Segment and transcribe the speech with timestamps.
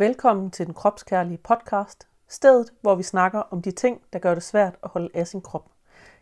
[0.00, 4.42] Velkommen til den kropskærlige podcast, stedet hvor vi snakker om de ting, der gør det
[4.42, 5.70] svært at holde af sin krop.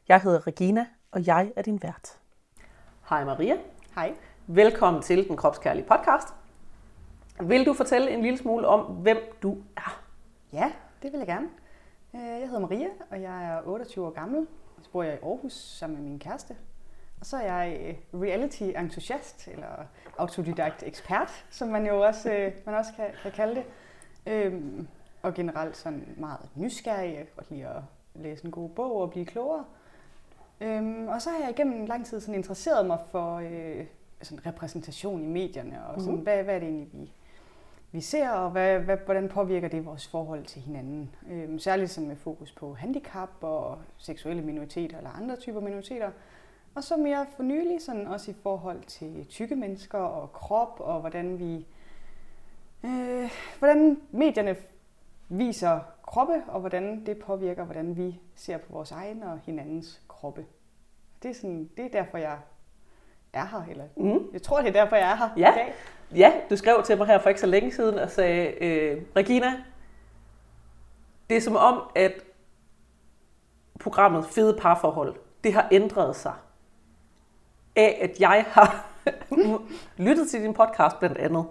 [0.08, 2.18] Jeg hedder Regina, og jeg er din vært.
[3.08, 3.54] Hej Maria.
[3.94, 4.14] Hej.
[4.46, 6.34] Velkommen til den kropskærlige podcast.
[7.40, 10.02] Vil du fortælle en lille smule om, hvem du er?
[10.52, 10.72] Ja,
[11.02, 11.48] det vil jeg gerne.
[12.14, 14.46] Øh, Jeg hedder Maria, og jeg er 28 år gammel.
[14.82, 16.56] Så bor jeg i Aarhus sammen med min kæreste.
[17.20, 17.80] Og så er jeg
[18.12, 19.84] øh, reality-entusiast, eller
[20.18, 23.64] autodidakt-ekspert, som man jo også, øh, man også kan, kan kalde det.
[24.26, 24.88] Øhm,
[25.22, 27.08] Og generelt sådan meget nysgerrig.
[27.08, 27.82] Jeg kan godt lide at
[28.14, 29.64] læse en god bog og blive klogere.
[30.60, 33.86] Øhm, Og så har jeg igennem lang tid sådan interesseret mig for øh,
[34.22, 36.22] sådan repræsentation i medierne, og sådan, Mhm.
[36.22, 37.12] hvad, hvad er det egentlig, vi,
[37.92, 41.10] vi ser, og hvad, hvad, hvordan påvirker det vores forhold til hinanden.
[41.30, 46.10] Øhm, særligt sådan med fokus på handicap og seksuelle minoriteter eller andre typer minoriteter.
[46.74, 51.00] Og så mere for nylig sådan også i forhold til tykke mennesker og krop, og
[51.00, 51.66] hvordan vi
[52.84, 54.56] øh, hvordan medierne
[55.28, 60.46] viser kroppe, og hvordan det påvirker, hvordan vi ser på vores egen og hinandens kroppe.
[61.22, 62.38] Det er, sådan, det er derfor, jeg
[63.32, 64.26] er her, eller Mm.
[64.32, 65.52] jeg tror, det er derfor, jeg er her Ja.
[65.52, 65.74] i dag.
[66.16, 69.62] Ja, du skrev til mig her for ikke så længe siden og sagde, øh, Regina,
[71.30, 72.12] det er som om, at
[73.80, 76.34] programmet Fede Parforhold, det har ændret sig
[77.78, 78.86] af, at jeg har
[80.06, 81.44] lyttet til din podcast blandt andet.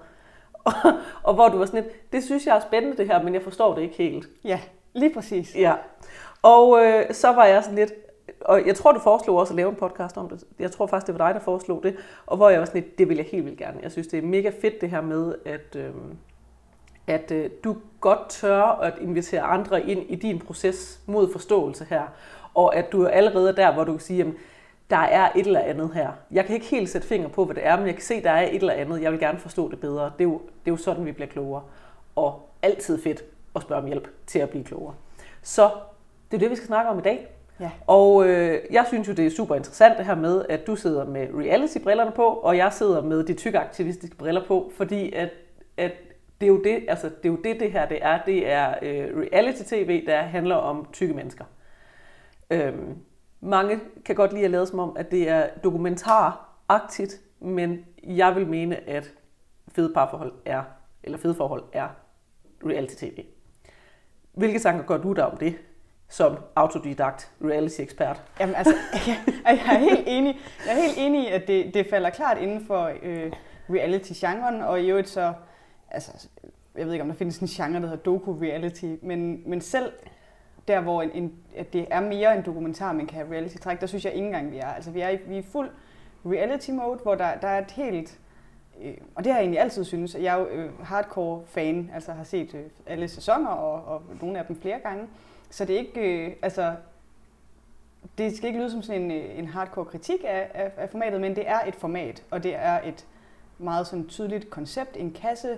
[0.53, 0.73] Og,
[1.23, 3.41] og hvor du var sådan lidt, det synes jeg er spændende det her, men jeg
[3.41, 4.27] forstår det ikke helt.
[4.43, 4.59] Ja,
[4.93, 5.55] lige præcis.
[5.55, 5.73] Ja.
[6.41, 7.93] Og øh, så var jeg sådan lidt,
[8.41, 10.43] og jeg tror, du foreslog også at lave en podcast om det.
[10.59, 11.95] Jeg tror faktisk, det var dig, der foreslog det.
[12.25, 13.79] Og hvor jeg var sådan lidt, det vil jeg helt vildt gerne.
[13.83, 15.91] Jeg synes, det er mega fedt det her med, at, øh,
[17.07, 22.03] at øh, du godt tør at invitere andre ind i din proces mod forståelse her.
[22.53, 24.35] Og at du er allerede der, hvor du kan sige, jamen,
[24.89, 26.11] der er et eller andet her.
[26.31, 28.31] Jeg kan ikke helt sætte finger på, hvad det er, men jeg kan se, der
[28.31, 29.01] er et eller andet.
[29.01, 30.03] Jeg vil gerne forstå det bedre.
[30.03, 31.63] Det er jo, det er jo sådan, vi bliver klogere.
[32.15, 33.23] Og altid fedt
[33.55, 34.95] at spørge om hjælp til at blive klogere.
[35.41, 35.69] Så
[36.31, 37.27] det er det, vi skal snakke om i dag.
[37.59, 37.71] Ja.
[37.87, 41.05] Og øh, jeg synes jo, det er super interessant det her med, at du sidder
[41.05, 45.29] med reality-brillerne på, og jeg sidder med de tykke aktivistiske briller på, fordi at,
[45.77, 45.91] at
[46.41, 48.19] det er jo det, altså det er jo det, det her det er.
[48.25, 51.45] Det er øh, reality-tv, der handler om tykke mennesker.
[52.49, 52.97] Øhm,
[53.41, 58.47] mange kan godt lide at lade som om, at det er dokumentaragtigt, men jeg vil
[58.47, 59.13] mene, at
[59.67, 60.63] fede parforhold er,
[61.03, 61.87] eller fede forhold er
[62.65, 63.23] reality-tv.
[64.33, 65.55] Hvilke tanker gør du der om det,
[66.09, 68.23] som autodidakt reality-ekspert?
[68.39, 68.73] Jamen altså,
[69.07, 70.39] jeg, jeg er helt enig.
[70.65, 73.31] Jeg er helt enig i, at det, det falder klart inden for øh,
[73.69, 75.33] reality-genren, og i øvrigt så,
[75.91, 76.29] altså,
[76.75, 79.91] jeg ved ikke, om der findes en genre, der hedder doku-reality, men, men selv
[80.67, 83.87] der, hvor en, en, at det er mere en dokumentar, man kan have reality-træk, der
[83.87, 84.67] synes jeg ikke engang, vi er.
[84.67, 85.69] Altså, vi er i, vi er fuld
[86.25, 88.19] reality-mode, hvor der, der er et helt...
[88.81, 90.15] Øh, og det har jeg egentlig altid synes.
[90.15, 94.39] Jeg er jo øh, hardcore fan, altså har set øh, alle sæsoner, og, og nogle
[94.39, 95.07] af dem flere gange.
[95.49, 96.25] Så det er ikke...
[96.25, 96.75] Øh, altså,
[98.17, 101.21] det skal ikke lyde som sådan en, øh, en hardcore kritik af, af, af formatet,
[101.21, 103.05] men det er et format, og det er et
[103.57, 105.57] meget sådan tydeligt koncept, en kasse,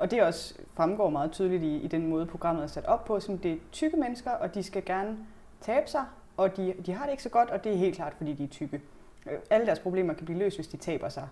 [0.00, 3.20] og det også fremgår meget tydeligt i, i den måde, programmet er sat op på,
[3.20, 5.18] som det er tykke mennesker, og de skal gerne
[5.60, 6.04] tabe sig,
[6.36, 8.44] og de, de har det ikke så godt, og det er helt klart, fordi de
[8.44, 8.80] er tykke.
[9.26, 11.28] Øh, alle deres problemer kan blive løst, hvis de taber sig.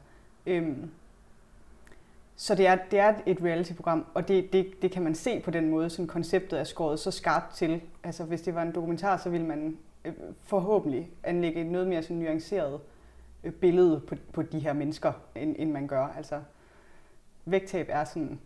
[0.47, 0.91] Øhm,
[2.37, 5.50] så det er, det er et reality-program, og det, det, det kan man se på
[5.50, 7.81] den måde, som konceptet er skåret så skarpt til.
[8.05, 10.12] Altså hvis det var en dokumentar, så ville man øh,
[10.43, 12.81] forhåbentlig anlægge et noget mere sådan nuanceret
[13.45, 16.06] øh, billede på, på de her mennesker, end, end man gør.
[16.17, 16.41] Altså
[17.50, 18.41] vægttab er sådan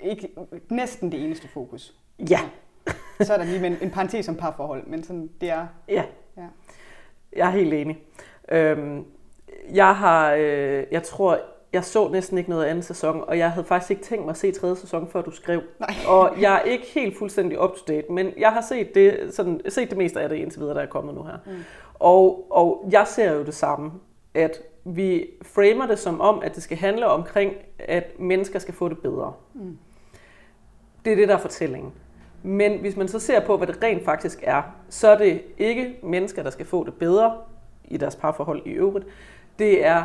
[0.00, 0.28] ikke,
[0.70, 1.94] næsten det eneste fokus.
[2.30, 2.40] Ja,
[3.26, 5.66] Så er der lige en, en parentes om parforhold, men sådan, det er...
[5.88, 6.04] ja.
[6.36, 6.46] Ja.
[7.36, 7.98] Jeg er helt enig.
[8.52, 9.04] Øhm,
[9.74, 11.40] jeg har, øh, jeg tror,
[11.72, 14.36] jeg så næsten ikke noget anden sæson, og jeg havde faktisk ikke tænkt mig at
[14.36, 15.62] se tredje sæson, før du skrev.
[15.80, 15.94] Nej.
[16.16, 19.60] Og jeg er ikke helt fuldstændig up to date, men jeg har set det, sådan,
[19.68, 21.36] set det meste af det indtil videre, der er kommet nu her.
[21.46, 21.52] Mm.
[21.94, 23.92] Og, og jeg ser jo det samme,
[24.34, 28.88] at vi framer det som om, at det skal handle omkring, at mennesker skal få
[28.88, 29.32] det bedre.
[29.54, 29.78] Mm.
[31.04, 31.92] Det er det, der er fortællingen.
[32.42, 35.96] Men hvis man så ser på, hvad det rent faktisk er, så er det ikke
[36.02, 37.36] mennesker, der skal få det bedre
[37.84, 39.06] i deres parforhold i øvrigt.
[39.58, 40.04] Det er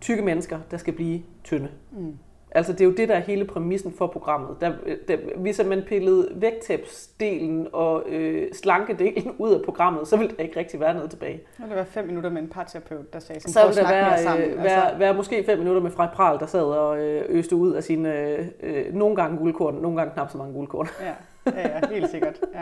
[0.00, 1.68] tykke mennesker, der skal blive tynde.
[1.90, 2.18] Mm.
[2.54, 4.56] Altså det er jo det, der er hele præmissen for programmet.
[4.60, 4.72] Der,
[5.08, 10.58] der, hvis man pillede vægttabsdelen og øh, slankedelen ud af programmet, så ville der ikke
[10.58, 11.40] rigtig være noget tilbage.
[11.58, 13.84] Vil det være fem minutter med en parterapeut, der sagde sådan, Så "Prøv vil at
[13.84, 14.50] der være, sammen.
[14.50, 17.72] øh, være, være måske fem minutter med Frej Pral, der sad og øh, øste ud
[17.72, 20.88] af sine øh, øh, nogle gange guldkorn, nogle gange knap så mange guldkorn.
[21.00, 21.12] Ja,
[21.60, 22.40] ja, ja, helt sikkert.
[22.54, 22.60] Ja.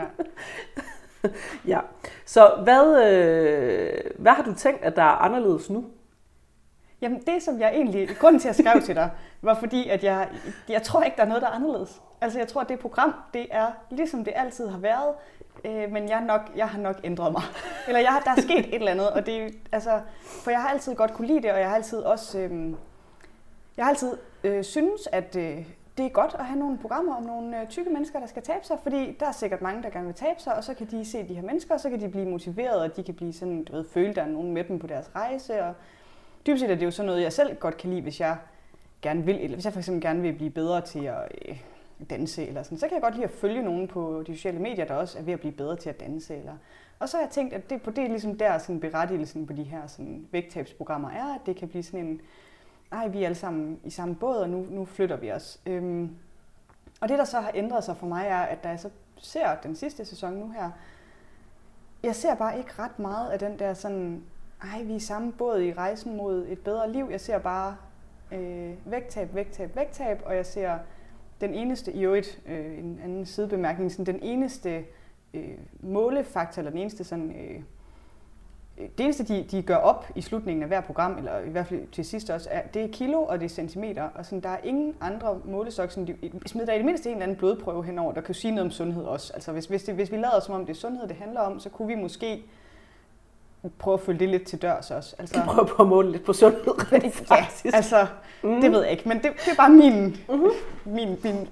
[1.67, 1.79] Ja.
[2.25, 5.85] Så hvad, øh, hvad har du tænkt, at der er anderledes nu?
[7.01, 9.09] Jamen det, som jeg egentlig, grunden til at jeg skrev til dig,
[9.41, 10.29] var fordi, at jeg,
[10.69, 12.01] jeg tror ikke, der er noget, der er anderledes.
[12.21, 15.15] Altså jeg tror, at det program, det er ligesom det altid har været,
[15.65, 17.41] øh, men jeg, nok, jeg har nok ændret mig.
[17.87, 20.95] Eller jeg, der er sket et eller andet, og det, altså, for jeg har altid
[20.95, 22.73] godt kunne lide det, og jeg har altid også, øh,
[23.77, 25.65] jeg har altid øh, synes, at øh,
[25.97, 28.65] det er godt at have nogle programmer om nogle øh, tykke mennesker, der skal tabe
[28.65, 31.05] sig, fordi der er sikkert mange, der gerne vil tabe sig, og så kan de
[31.05, 33.63] se de her mennesker, og så kan de blive motiveret, og de kan blive sådan,
[33.63, 35.73] du ved, føle, der er nogen med dem på deres rejse, og
[36.47, 38.37] dybest set er det jo sådan noget, jeg selv godt kan lide, hvis jeg
[39.01, 41.61] gerne vil, eller hvis jeg for eksempel gerne vil blive bedre til at øh,
[42.09, 44.85] danse, eller sådan, så kan jeg godt lide at følge nogen på de sociale medier,
[44.85, 46.53] der også er ved at blive bedre til at danse, eller
[47.01, 49.53] og så har jeg tænkt, at det, på det er ligesom der sådan berettigelsen på
[49.53, 52.21] de her sådan, vægttabsprogrammer er, at det kan blive sådan en,
[52.91, 55.59] ej, vi er alle sammen i samme båd, og nu, nu flytter vi os.
[55.65, 56.15] Øhm,
[57.01, 59.55] og det, der så har ændret sig for mig, er, at da jeg så ser
[59.55, 60.69] den sidste sæson nu her,
[62.03, 64.23] jeg ser bare ikke ret meget af den der sådan,
[64.63, 67.07] ej, vi er samme båd i rejsen mod et bedre liv.
[67.11, 67.75] Jeg ser bare
[68.31, 70.77] øh, vægttab, vægttab, vægttab, og jeg ser
[71.41, 74.85] den eneste, i øvrigt øh, en anden sidebemærkning, sådan den eneste
[75.33, 77.61] øh, målefaktor, eller den eneste sådan, øh,
[78.97, 81.87] det eneste, de, de gør op i slutningen af hver program, eller i hvert fald
[81.91, 84.03] til sidst også, er, det er kilo og det er centimeter.
[84.03, 85.91] Og sådan, der er ingen andre målestok.
[85.91, 88.51] Sådan, de smider der i det mindste en eller anden blodprøve henover, der kan sige
[88.51, 89.33] noget om sundhed også.
[89.33, 91.59] Altså hvis, hvis, det, hvis vi lader som om det er sundhed, det handler om,
[91.59, 92.45] så kunne vi måske
[93.79, 95.15] prøve at følge det lidt til dørs også.
[95.19, 96.73] Altså, prøve på at måle lidt på sundhed,
[97.11, 97.65] faktisk.
[97.65, 98.07] Ja, altså,
[98.43, 98.61] mm.
[98.61, 100.51] det ved jeg ikke, men det, det er bare min, mm-hmm.
[100.85, 101.47] min, min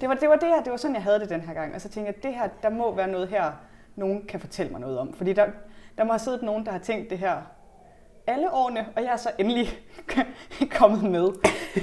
[0.00, 1.74] det var, det var det her, det var sådan, jeg havde det den her gang.
[1.74, 3.52] Og så tænkte jeg, det her, der må være noget her,
[3.96, 5.14] nogen kan fortælle mig noget om.
[5.14, 5.46] Fordi der,
[5.98, 7.36] der må have siddet nogen, der har tænkt det her
[8.26, 9.78] alle årene, og jeg er så endelig
[10.78, 11.28] kommet med.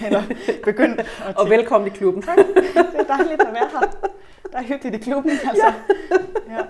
[0.05, 0.23] Eller
[0.63, 1.39] begyndt at tænke.
[1.39, 2.21] Og velkommen i klubben.
[2.21, 2.37] Tak.
[2.37, 4.09] Det er dejligt at være her.
[4.51, 5.73] Der er hyggeligt i klubben, altså.
[6.47, 6.53] Ja.
[6.55, 6.61] ja.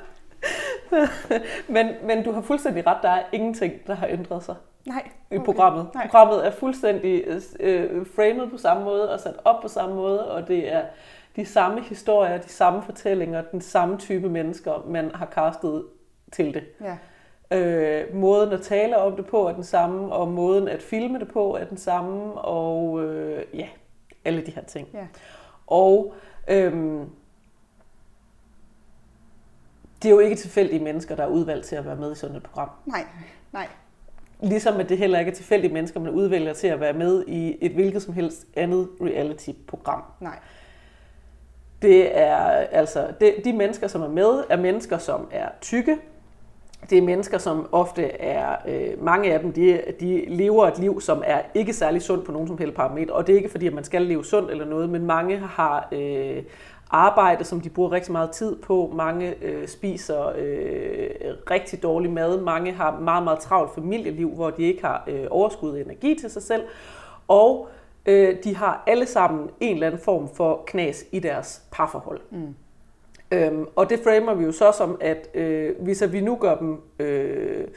[1.76, 4.56] men, men du har fuldstændig ret, der er ingenting, der har ændret sig
[4.86, 5.42] Nej, okay.
[5.42, 5.88] i programmet.
[5.94, 6.04] Nej.
[6.08, 7.24] Programmet er fuldstændig
[7.60, 10.84] øh, framet på samme måde og sat op på samme måde, og det er
[11.36, 15.86] de samme historier, de samme fortællinger, den samme type mennesker, man har castet
[16.32, 16.64] til det.
[16.82, 16.98] Ja.
[17.52, 21.28] Øh, måden at tale om det på er den samme, og måden at filme det
[21.28, 23.68] på er den samme, og øh, ja,
[24.26, 24.88] alle de her ting.
[24.94, 25.08] Ja.
[25.68, 26.14] Og
[26.48, 27.02] øh,
[30.04, 32.36] det er jo ikke tilfældige mennesker, der er udvalgt til at være med i sådan
[32.36, 32.70] et program.
[32.86, 33.06] Nej,
[33.54, 33.68] nej.
[34.42, 37.58] Ligesom at det heller ikke er tilfældige mennesker, man udvælger til at være med i
[37.62, 40.04] et hvilket som helst andet reality-program.
[40.20, 40.40] Nej.
[41.82, 42.36] Det er
[42.72, 45.98] altså, det, de mennesker, som er med, er mennesker, som er tykke.
[46.90, 51.02] Det er mennesker, som ofte er, øh, mange af dem, de, de lever et liv,
[51.02, 53.14] som er ikke særlig sundt på nogen som helst parametre.
[53.14, 55.88] Og det er ikke fordi, at man skal leve sundt eller noget, men mange har
[55.92, 56.44] øh,
[56.90, 58.92] arbejde, som de bruger rigtig meget tid på.
[58.96, 61.10] Mange øh, spiser øh,
[61.52, 62.42] rigtig dårlig mad.
[62.42, 66.30] Mange har meget, meget travlt familieliv, hvor de ikke har øh, overskud og energi til
[66.30, 66.64] sig selv.
[67.28, 67.70] Og
[68.06, 72.22] øh, de har alle sammen en eller anden form for knas i deres parforhold.
[72.32, 72.56] Mm.
[73.32, 76.82] Øhm, og det framer vi jo så som, at øh, hvis vi nu gør dem
[77.00, 77.68] øh,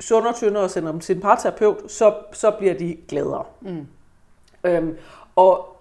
[0.00, 3.44] sundere, tyndere og sender dem til en parterapeut, så, så bliver de gladere.
[3.60, 3.86] Mm.
[4.64, 4.96] Øhm,
[5.36, 5.77] og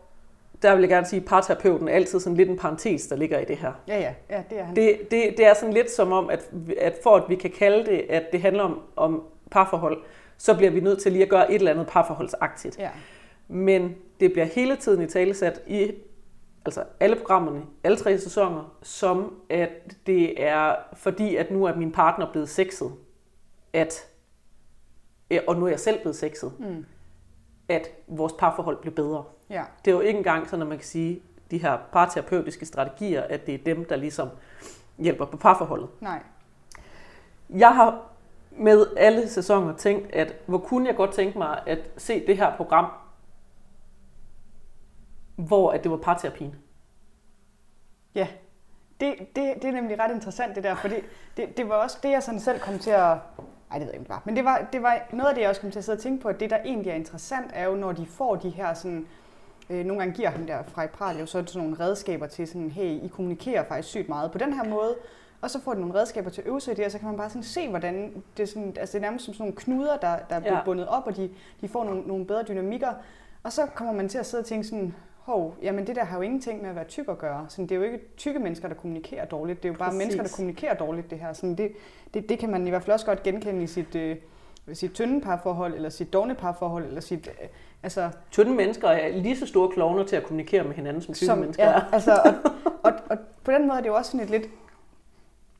[0.62, 3.40] der vil jeg gerne sige, at parterapeuten er altid sådan lidt en parentes, der ligger
[3.40, 3.72] i det her.
[3.88, 4.76] Ja, ja, ja det er han.
[4.76, 7.86] Det, det, det er sådan lidt som om, at, at for at vi kan kalde
[7.86, 10.02] det, at det handler om, om parforhold,
[10.38, 12.80] så bliver vi nødt til lige at gøre et eller andet parforholdsagtigt.
[12.80, 12.90] Ja.
[13.48, 15.92] Men det bliver hele tiden i talesat i
[16.66, 19.70] altså alle programmerne, alle tre sæsoner, som at
[20.08, 22.92] det er fordi, at nu er min partner blevet sexet,
[23.74, 24.08] at,
[25.48, 26.86] og nu er jeg selv blevet sexet, mm.
[27.70, 29.24] At vores parforhold bliver bedre.
[29.50, 29.64] Ja.
[29.86, 31.22] Det er jo ikke engang sådan, at man kan sige,
[31.52, 34.30] de her parterapeutiske strategier, at det er dem, der ligesom
[34.98, 35.90] hjælper på parforholdet.
[36.02, 36.24] Nej.
[37.50, 38.04] Jeg har
[38.52, 42.56] med alle sæsoner tænkt, at hvor kunne jeg godt tænke mig at se det her
[42.56, 42.92] program,
[45.36, 46.56] hvor at det var parterapien.
[48.16, 48.28] Ja,
[49.00, 50.96] det, det, det er nemlig ret interessant det der, fordi
[51.38, 53.18] det, det var også det, jeg sådan selv kom til at...
[53.72, 54.22] Ej, det ved jeg ikke, det var.
[54.26, 56.02] Men det var, det var noget af det, jeg også kom til at sidde og
[56.02, 58.74] tænke på, at det, der egentlig er interessant, er jo, når de får de her
[58.74, 59.08] sådan...
[59.70, 62.48] Øh, nogle gange giver ham der fra i Pral jo så sådan nogle redskaber til
[62.48, 64.96] sådan, hey, I kommunikerer faktisk sygt meget på den her måde,
[65.42, 67.08] og så får de nogle redskaber til at øve sig i det, og så kan
[67.08, 69.98] man bare sådan se, hvordan det sådan, altså det er nærmest som sådan nogle knuder,
[69.98, 70.64] der, der er blevet ja.
[70.66, 71.30] bundet op, og de,
[71.62, 72.94] de får nogle, nogle bedre dynamikker.
[73.44, 74.96] Og så kommer man til at sidde og tænke sådan,
[75.28, 77.46] hov, jamen det der har jo ingenting med at være tyk at gøre.
[77.50, 79.64] Sådan, det er jo ikke tykke mennesker, der kommunikerer dårligt.
[79.64, 79.98] Det er jo bare Præcis.
[79.98, 81.34] mennesker, der kommunikerer dårligt, det her.
[81.34, 81.72] Sådan, det,
[82.14, 84.16] det, det kan man i hvert fald også godt genkende i sit, øh,
[84.74, 87.28] sit tynde parforhold, eller sit dogne parforhold, eller sit...
[87.28, 87.48] Øh,
[87.84, 91.26] altså, tynde mennesker er lige så store klovner til at kommunikere med hinanden, som tykke
[91.26, 91.82] som, mennesker ja, er.
[91.92, 92.34] altså, og,
[92.92, 94.50] og, og, på den måde er det jo også sådan et lidt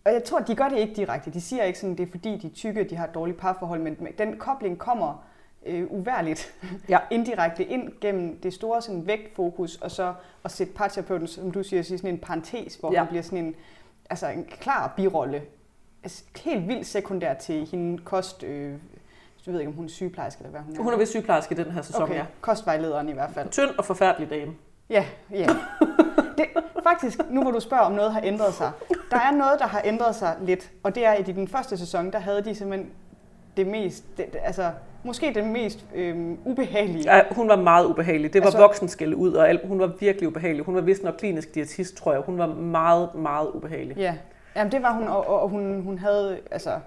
[0.06, 1.32] og jeg tror, de gør det ikke direkte.
[1.32, 3.80] De siger ikke sådan, det er fordi, de er tykke, de har et dårligt parforhold,
[3.80, 5.24] men den kobling kommer
[5.66, 6.54] øh, uværligt
[6.90, 7.00] ja.
[7.12, 11.84] indirekte ind gennem det store sådan, vægtfokus, og så at sætte parterapeuten, som du siger,
[11.84, 12.98] sådan en parentes, hvor ja.
[13.00, 13.56] han bliver sådan en,
[14.10, 15.42] altså en klar birolle.
[16.04, 18.44] Altså, helt vildt sekundær til hende kost...
[18.44, 18.74] Øh,
[19.46, 20.82] jeg ved ikke, om hun er sygeplejerske eller hvad hun er.
[20.82, 22.16] Hun er vist sygeplejerske i den her sæson, okay.
[22.16, 22.26] ja.
[22.42, 23.50] Kostvejlederen i hvert fald.
[23.50, 24.54] Tynd og forfærdelig dame.
[24.90, 25.48] Ja, ja.
[26.38, 26.46] Det,
[26.84, 28.72] faktisk, nu hvor du spørger, om noget har ændret sig.
[29.12, 31.78] Der er noget, der har ændret sig lidt, og det er, at i den første
[31.78, 32.92] sæson, der havde de simpelthen
[33.58, 34.72] det mest, det, altså
[35.04, 37.16] måske det mest øhm, ubehagelige.
[37.16, 38.34] Ja, hun var meget ubehagelig.
[38.34, 39.68] Det var altså, voksenskæld ud, og alt.
[39.68, 40.66] hun var virkelig ubehagelig.
[40.66, 42.22] Hun var vist nok klinisk diætist, tror jeg.
[42.22, 43.98] Hun var meget, meget ubehagelig.
[43.98, 44.16] Ja,
[44.58, 46.80] Jamen, det var hun, og, og hun, hun havde altså,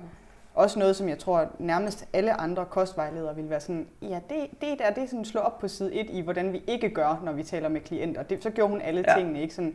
[0.54, 4.78] også noget, som jeg tror nærmest alle andre kostvejledere ville være sådan, ja, det, det
[4.78, 7.32] der, det er sådan slå op på side 1 i, hvordan vi ikke gør, når
[7.32, 8.22] vi taler med klienter.
[8.22, 9.14] Det, så gjorde hun alle ja.
[9.16, 9.74] tingene, ikke sådan,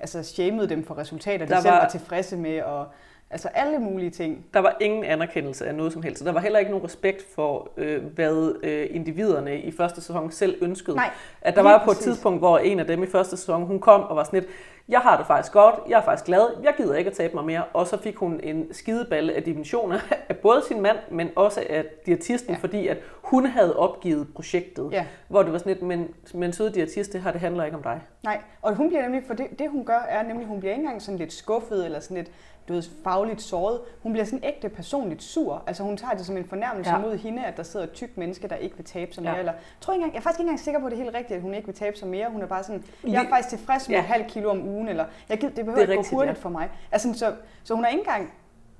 [0.00, 2.86] altså shamede dem for resultater, de der selv var tilfredse med, og
[3.34, 4.46] Altså alle mulige ting.
[4.54, 6.24] Der var ingen anerkendelse af noget som helst.
[6.24, 10.56] Der var heller ikke nogen respekt for, øh, hvad øh, individerne i første sæson selv
[10.62, 10.96] ønskede.
[10.96, 11.10] Nej,
[11.40, 14.00] at der var på et tidspunkt, hvor en af dem i første sæson, hun kom
[14.00, 14.50] og var sådan lidt,
[14.88, 17.44] jeg har det faktisk godt, jeg er faktisk glad, jeg gider ikke at tabe mig
[17.44, 17.64] mere.
[17.72, 19.98] Og så fik hun en skideballe af dimensioner
[20.28, 22.58] af både sin mand, men også af diætisten, ja.
[22.60, 24.88] fordi at hun havde opgivet projektet.
[24.92, 25.06] Ja.
[25.28, 27.82] Hvor det var sådan lidt, men, men søde diætist, det her, det handler ikke om
[27.82, 28.00] dig.
[28.22, 30.82] Nej, og hun bliver nemlig, for det, det hun gør, er nemlig, hun bliver ikke
[30.82, 32.30] engang sådan lidt skuffet, eller sådan lidt,
[32.68, 33.80] du ved, fagligt såret.
[34.02, 35.62] Hun bliver sådan ægte personligt sur.
[35.66, 36.98] Altså hun tager det som en fornærmelse ja.
[36.98, 39.32] mod hende, at der sidder et tyk menneske, der ikke vil tabe sig mere.
[39.32, 39.38] Ja.
[39.38, 41.16] Eller, tror jeg, engang, jeg er faktisk ikke engang sikker på, at det er helt
[41.16, 42.30] rigtigt, at hun ikke vil tabe sig mere.
[42.30, 44.02] Hun er bare sådan, jeg er faktisk tilfreds med ja.
[44.02, 46.42] halv kilo om ugen, eller jeg gider, det behøver det ikke rigtigt, gå hurtigt ja.
[46.42, 46.70] for mig.
[46.92, 48.32] Altså, så, så hun er ikke engang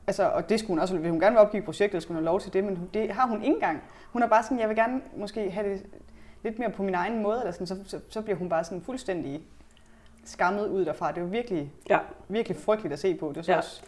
[0.07, 2.33] Altså, og det skulle hun også, vil hun gerne vil opgive projektet, skulle hun have
[2.33, 3.83] lov til det, men det har hun ikke engang.
[4.13, 5.87] Hun er bare sådan, jeg vil gerne måske have det
[6.43, 8.83] lidt mere på min egen måde, eller sådan, så, så, så bliver hun bare sådan
[8.83, 9.43] fuldstændig
[10.29, 11.09] skammet ud derfra.
[11.09, 11.99] Det er jo virkelig, ja.
[12.29, 13.29] virkelig frygteligt at se på.
[13.29, 13.59] Det er så ja.
[13.59, 13.83] også...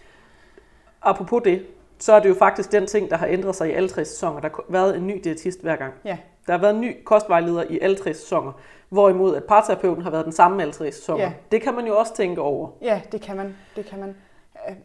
[1.02, 1.66] Apropos det,
[1.98, 4.40] så er det jo faktisk den ting, der har ændret sig i alle tre sæsoner.
[4.40, 5.94] Der har været en ny diætist hver gang.
[6.04, 6.18] Ja.
[6.46, 8.52] Der har været en ny kostvejleder i alle tre sæsoner.
[8.88, 11.24] Hvorimod at parterapeuten har været den samme alle tre sæsoner.
[11.24, 11.32] Ja.
[11.52, 12.70] Det kan man jo også tænke over.
[12.82, 13.56] Ja, det kan man.
[13.76, 14.16] Det kan man.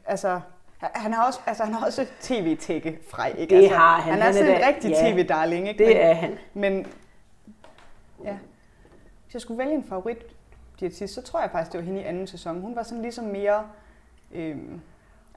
[0.05, 0.39] Altså,
[0.79, 3.55] han har også, altså, han har også tv-tække frej, ikke?
[3.55, 4.13] Det altså, har han.
[4.13, 5.77] Han er, han er sådan en rigtig ja, tv-darling, ikke?
[5.77, 6.37] Det men, er han.
[6.53, 6.87] Men
[8.23, 8.37] ja,
[9.25, 10.17] hvis jeg skulle vælge en favorit
[10.81, 12.61] diætist, så tror jeg faktisk, det var hende i anden sæson.
[12.61, 13.63] Hun var sådan ligesom mere...
[14.31, 14.81] Øhm,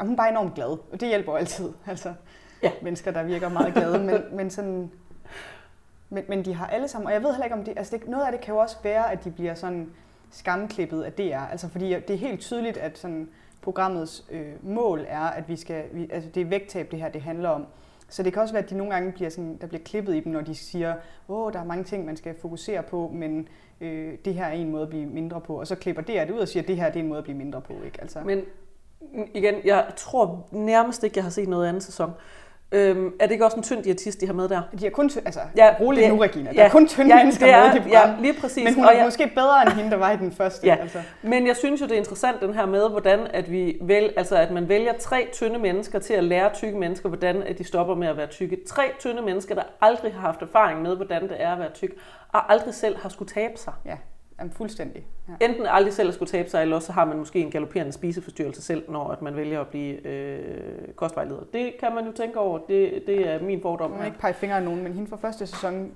[0.01, 1.73] hun er bare enormt glad, og det hjælper altid.
[1.87, 2.15] Altså,
[2.63, 2.73] ja.
[2.83, 4.91] mennesker, der virker meget glade, men, men sådan...
[6.11, 8.09] Men, men de har alle sammen, og jeg ved heller ikke om det, altså det,
[8.09, 9.91] noget af det kan jo også være, at de bliver sådan
[10.31, 13.29] skamklippet af DR, altså fordi det er helt tydeligt, at sådan
[13.63, 17.23] programmets øh, mål er, at vi skal, vi, altså det er vægttab det her, det
[17.23, 17.67] handler om.
[18.09, 20.21] Så det kan også være, at de nogle gange bliver sådan, der bliver klippet i
[20.21, 20.95] dem, når de siger,
[21.29, 23.49] åh, der er mange ting, man skal fokusere på, men
[23.81, 25.61] øh, det her er en måde at blive mindre på.
[25.61, 27.25] Og så klipper det ud og siger, at det her det er en måde at
[27.25, 27.73] blive mindre på.
[27.85, 28.01] Ikke?
[28.01, 28.21] Altså.
[28.21, 28.43] Men
[29.35, 32.11] igen, jeg tror nærmest ikke, jeg har set noget andet sæson.
[32.75, 34.63] Øhm, er det ikke også en tynd diætist, de har med der?
[34.81, 36.51] De er kun tynd, altså ja, rolig nu, Regina.
[36.51, 38.11] Der ja, er kun tynde ja, mennesker er, med i det program.
[38.11, 38.65] Ja, lige præcis.
[38.65, 40.67] Men hun er og jeg, måske bedre end hende, der var i den første.
[40.71, 40.77] ja.
[40.81, 40.99] altså.
[41.23, 44.37] Men jeg synes jo, det er interessant den her med, hvordan at, vi vel, altså,
[44.37, 47.95] at man vælger tre tynde mennesker til at lære tykke mennesker, hvordan at de stopper
[47.95, 48.59] med at være tykke.
[48.67, 51.91] Tre tynde mennesker, der aldrig har haft erfaring med, hvordan det er at være tyk,
[52.33, 53.73] og aldrig selv har skulle tabe sig.
[53.85, 53.97] Ja.
[54.39, 55.07] Jamen, fuldstændig.
[55.29, 55.47] Ja.
[55.47, 58.63] Enten aldrig selv at skulle tabe sig, eller så har man måske en galopperende spiseforstyrrelse
[58.63, 61.43] selv, når at man vælger at blive øh, kostvejleder.
[61.53, 62.59] Det kan man jo tænke over.
[62.59, 63.93] Det, det er min fordom.
[63.93, 65.93] Jeg vil ikke pege fingre af nogen, men hende fra første sæson,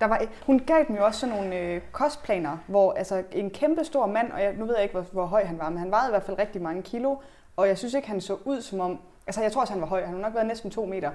[0.00, 3.84] der var, hun gav dem jo også sådan nogle øh, kostplaner, hvor altså, en kæmpe
[3.84, 5.90] stor mand, og jeg, nu ved jeg ikke, hvor, hvor høj han var, men han
[5.90, 7.16] vejede i hvert fald rigtig mange kilo,
[7.56, 9.88] og jeg synes ikke, han så ud som om, altså jeg tror også, han var
[9.88, 11.10] høj, han har nok været næsten to meter,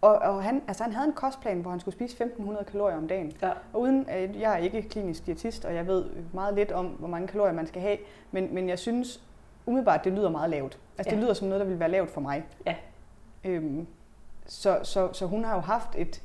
[0.00, 3.08] og, og han, altså han havde en kostplan, hvor han skulle spise 1500 kalorier om
[3.08, 3.32] dagen.
[3.42, 3.50] Ja.
[3.72, 4.06] Og uden,
[4.40, 7.66] jeg er ikke klinisk diætist, og jeg ved meget lidt om, hvor mange kalorier man
[7.66, 7.98] skal have,
[8.30, 9.22] men, men jeg synes
[9.66, 10.78] umiddelbart, det lyder meget lavt.
[10.98, 11.16] Altså ja.
[11.16, 12.44] det lyder som noget, der ville være lavt for mig.
[12.66, 12.74] Ja.
[13.44, 13.86] Øhm,
[14.46, 16.22] så, så, så hun har jo haft et,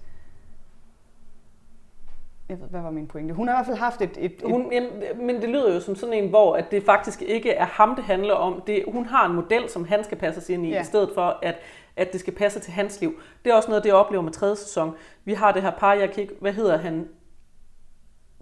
[2.50, 3.34] jeg ved, hvad var min pointe?
[3.34, 4.18] Hun har i hvert fald haft et...
[4.18, 7.22] et, et hun, jamen, men det lyder jo som sådan en, hvor at det faktisk
[7.22, 8.62] ikke er ham, det handler om.
[8.68, 10.82] Det, hun har en model, som han skal passe sig ind i, ja.
[10.82, 11.56] i stedet for, at
[11.96, 13.22] at det skal passe til hans liv.
[13.46, 14.96] Det er også noget, det jeg oplever med tredje sæson.
[15.26, 17.10] Vi har det her par, jeg kan ikke, hvad hedder han?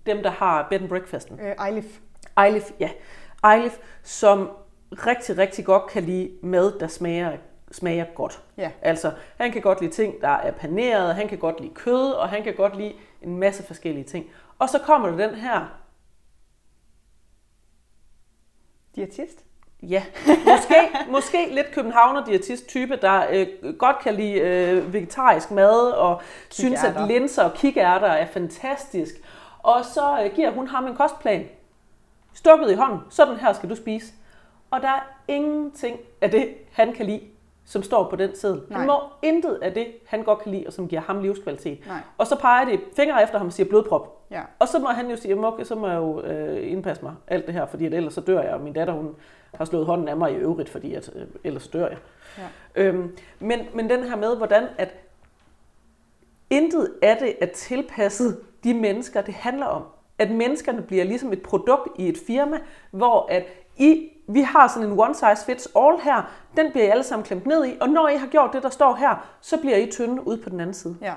[0.05, 1.39] Dem, der har bed and breakfasten.
[1.39, 2.00] Øh, Eilif.
[2.46, 2.89] Eilif, ja.
[3.53, 4.50] Eilif, som
[4.91, 7.38] rigtig, rigtig godt kan lide mad, der smager
[7.72, 8.43] smager godt.
[8.58, 8.72] Ja.
[8.81, 12.29] Altså, han kan godt lide ting, der er paneret, han kan godt lide kød, og
[12.29, 14.25] han kan godt lide en masse forskellige ting.
[14.60, 15.77] Og så kommer der den her...
[18.96, 19.46] Diætist?
[19.82, 20.04] Ja,
[20.52, 20.76] måske,
[21.10, 23.48] måske lidt københavner diætist type, der øh,
[23.78, 29.16] godt kan lide øh, vegetarisk mad og synes, at linser og kikærter er fantastisk.
[29.60, 31.46] Og så øh, giver hun ham en kostplan.
[32.34, 33.00] Stukket i hånden.
[33.10, 34.14] Sådan her skal du spise.
[34.72, 37.22] Og der er ingenting af det, han kan lide,
[37.72, 38.30] som står på den.
[38.44, 38.78] Nej.
[38.78, 41.88] Han må intet af det, han godt kan lide, og som giver ham livskvalitet.
[41.88, 42.00] Nej.
[42.18, 44.28] Og så peger de fingre efter ham og siger blodprop.
[44.32, 44.42] Ja.
[44.60, 47.13] Og så må han jo sige, "Jamen, okay, så må jeg jo øh, indpasse mig
[47.28, 49.16] alt det her, fordi at ellers så dør jeg, og min datter hun
[49.54, 51.98] har slået hånden af mig i øvrigt, fordi at, øh, ellers dør jeg.
[52.38, 52.48] Ja.
[52.84, 54.94] Øhm, men, men den her med, hvordan at
[56.50, 59.84] intet af det er tilpasset de mennesker, det handler om.
[60.18, 62.58] At menneskerne bliver ligesom et produkt i et firma,
[62.92, 63.46] hvor at
[63.78, 67.25] I, vi har sådan en one size fits all her, den bliver I alle sammen
[67.25, 69.92] klemt ned i, og når I har gjort det, der står her, så bliver I
[69.92, 70.96] tynde ude på den anden side.
[71.01, 71.13] Ja.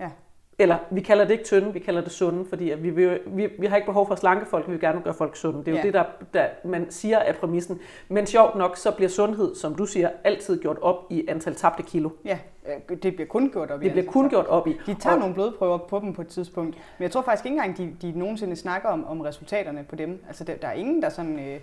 [0.00, 0.10] Ja.
[0.58, 3.48] Eller vi kalder det ikke tynde, vi kalder det sunde, fordi at vi, vil, vi,
[3.58, 5.58] vi har ikke behov for at slanke folk, vi vil gerne gøre folk sunde.
[5.58, 5.82] Det er jo Ja.
[5.82, 6.04] det, der,
[6.34, 7.80] der man siger er præmissen.
[8.08, 11.82] Men sjovt nok, så bliver sundhed, som du siger, altid gjort op i antal tabte
[11.82, 12.10] kilo.
[12.24, 12.38] Ja,
[12.90, 13.84] øh, det bliver kun gjort op i.
[13.84, 14.80] Det bliver kun gjort op i.
[14.86, 17.56] De tager Og- nogle blodprøver på dem på et tidspunkt, men jeg tror faktisk ikke
[17.56, 20.24] engang, de, de nogensinde snakker om, om resultaterne på dem.
[20.28, 21.38] Altså, der, der er ingen, der sådan...
[21.38, 21.60] Øh,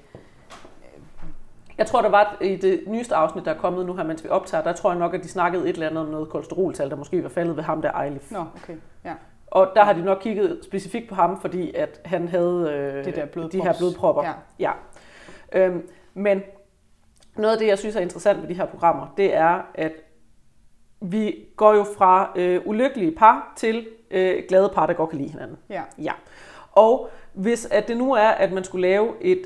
[1.77, 4.29] Jeg tror, der var i det nyeste afsnit, der er kommet nu her, mens vi
[4.29, 6.95] optager, der tror jeg nok, at de snakkede et eller andet om noget kolesteroltal, der
[6.95, 8.31] måske var faldet ved ham der Eilif.
[8.31, 9.13] nå, okay, ja.
[9.47, 13.15] Og der har de nok kigget specifikt på ham, fordi at han havde øh, Det
[13.15, 14.23] der de her blodpropper.
[14.23, 14.33] Ja.
[14.59, 14.71] ja.
[15.51, 16.41] Øhm, men
[17.35, 19.91] noget af det, jeg synes er interessant ved de her programmer, det er, at
[21.01, 25.29] vi går jo fra øh, ulykkelige par til øh, glade par, der godt kan lide
[25.29, 25.57] hinanden.
[25.69, 26.11] Ja, Ja.
[26.71, 29.41] Og hvis at det nu er, at man skulle lave et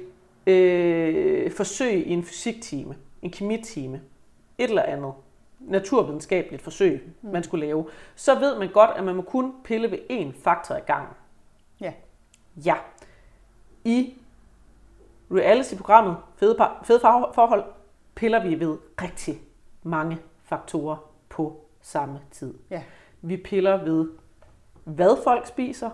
[0.48, 4.02] øh, forsøg i en fysiktime, en kemitime,
[4.58, 5.14] et eller andet
[5.60, 7.30] naturvidenskabeligt forsøg, mm.
[7.30, 10.76] man skulle lave, så ved man godt, at man må kun pille ved én faktor
[10.76, 11.14] ad gangen.
[11.82, 11.94] ja,
[12.66, 12.76] Ja.
[13.84, 14.14] I
[15.32, 16.58] reality-programmet Fede,
[17.34, 17.64] forhold
[18.16, 19.42] piller vi ved rigtig
[19.84, 20.98] mange faktorer
[21.30, 22.54] på samme tid.
[22.70, 22.84] ja,
[23.22, 24.10] Vi piller ved,
[24.84, 25.90] hvad folk spiser,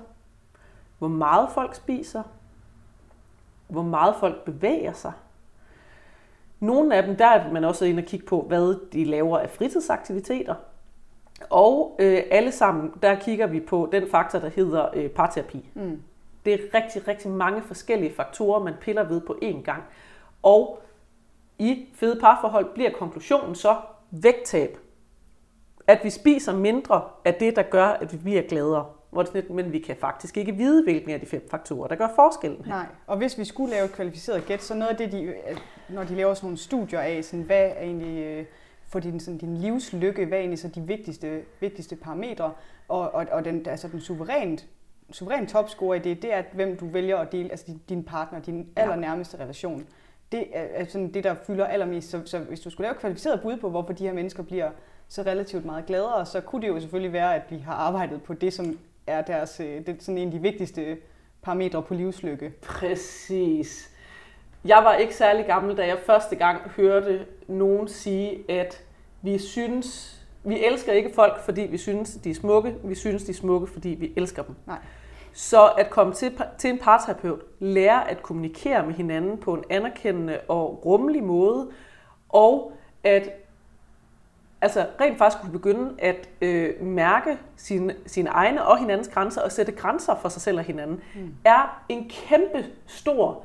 [0.98, 2.24] hvor meget folk spiser,
[3.68, 5.12] hvor meget folk bevæger sig.
[6.60, 9.50] Nogle af dem, der er man også inde og kigge på, hvad de laver af
[9.50, 10.56] fritidsaktiviteter.
[11.50, 15.70] Og øh, alle sammen, der kigger vi på den faktor, der hedder øh, parterapi.
[15.74, 16.02] mm,
[16.46, 19.84] Det er rigtig, rigtig mange forskellige faktorer, man piller ved på én gang.
[20.44, 20.80] Og
[21.60, 23.75] i fede parforhold bliver konklusionen så
[24.12, 24.77] vægttab.
[25.88, 28.86] At vi spiser mindre af det, der gør, at vi bliver gladere.
[29.09, 31.96] Hvor det sådan men vi kan faktisk ikke vide, hvilken af de fem faktorer, der
[31.96, 32.72] gør forskellen her.
[32.72, 32.85] nej.
[33.07, 35.33] Og hvis vi skulle lave et kvalificeret gæt, så noget af det, de, øh,
[35.89, 38.46] når de laver sådan nogle studier af, sådan, hvad er egentlig øh,
[38.87, 42.53] for din, sådan, din livslykke, hvad er egentlig så de vigtigste, vigtigste parametre,
[42.87, 44.67] og, og, og den, altså den suverænt,
[45.11, 48.67] suveræn topscore i det, det er, hvem du vælger at dele, altså din, partner, din
[48.75, 49.87] allernærmeste relation.
[50.31, 52.09] Det er, er sådan det, der fylder allermest.
[52.09, 54.70] Så, så hvis du skulle lave et kvalificeret bud på, hvorfor de her mennesker bliver
[55.07, 58.33] så relativt meget gladere, så kunne det jo selvfølgelig være, at vi har arbejdet på
[58.33, 60.98] det, som er deres, øh, det, er sådan en af de vigtigste
[61.41, 62.53] parametre på livslykke.
[62.61, 63.89] Præcis.
[64.65, 68.83] Jeg var ikke særlig gammel, da jeg første gang hørte nogen sige, at
[69.22, 72.75] vi synes, vi elsker ikke folk, fordi vi synes, de er smukke.
[72.83, 74.55] Vi synes, de er smukke, fordi vi elsker dem.
[74.65, 74.77] Nej.
[75.33, 80.39] Så at komme til, til en parterapeut, lære at kommunikere med hinanden på en anerkendende
[80.48, 81.70] og rummelig måde,
[82.29, 82.72] og
[83.03, 83.29] at
[84.61, 89.51] altså rent faktisk kunne begynde at øh, mærke sine, sine egne og hinandens grænser og
[89.51, 91.33] sætte grænser for sig selv og hinanden, mm.
[91.46, 93.43] er en kæmpe stor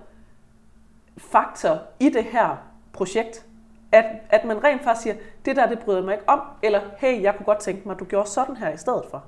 [1.18, 2.56] faktor i det her
[2.92, 3.46] projekt.
[3.92, 7.22] At, at man rent faktisk siger, det der, det bryder mig ikke om, eller hey,
[7.22, 9.24] jeg kunne godt tænke mig, at du gjorde sådan her i stedet for.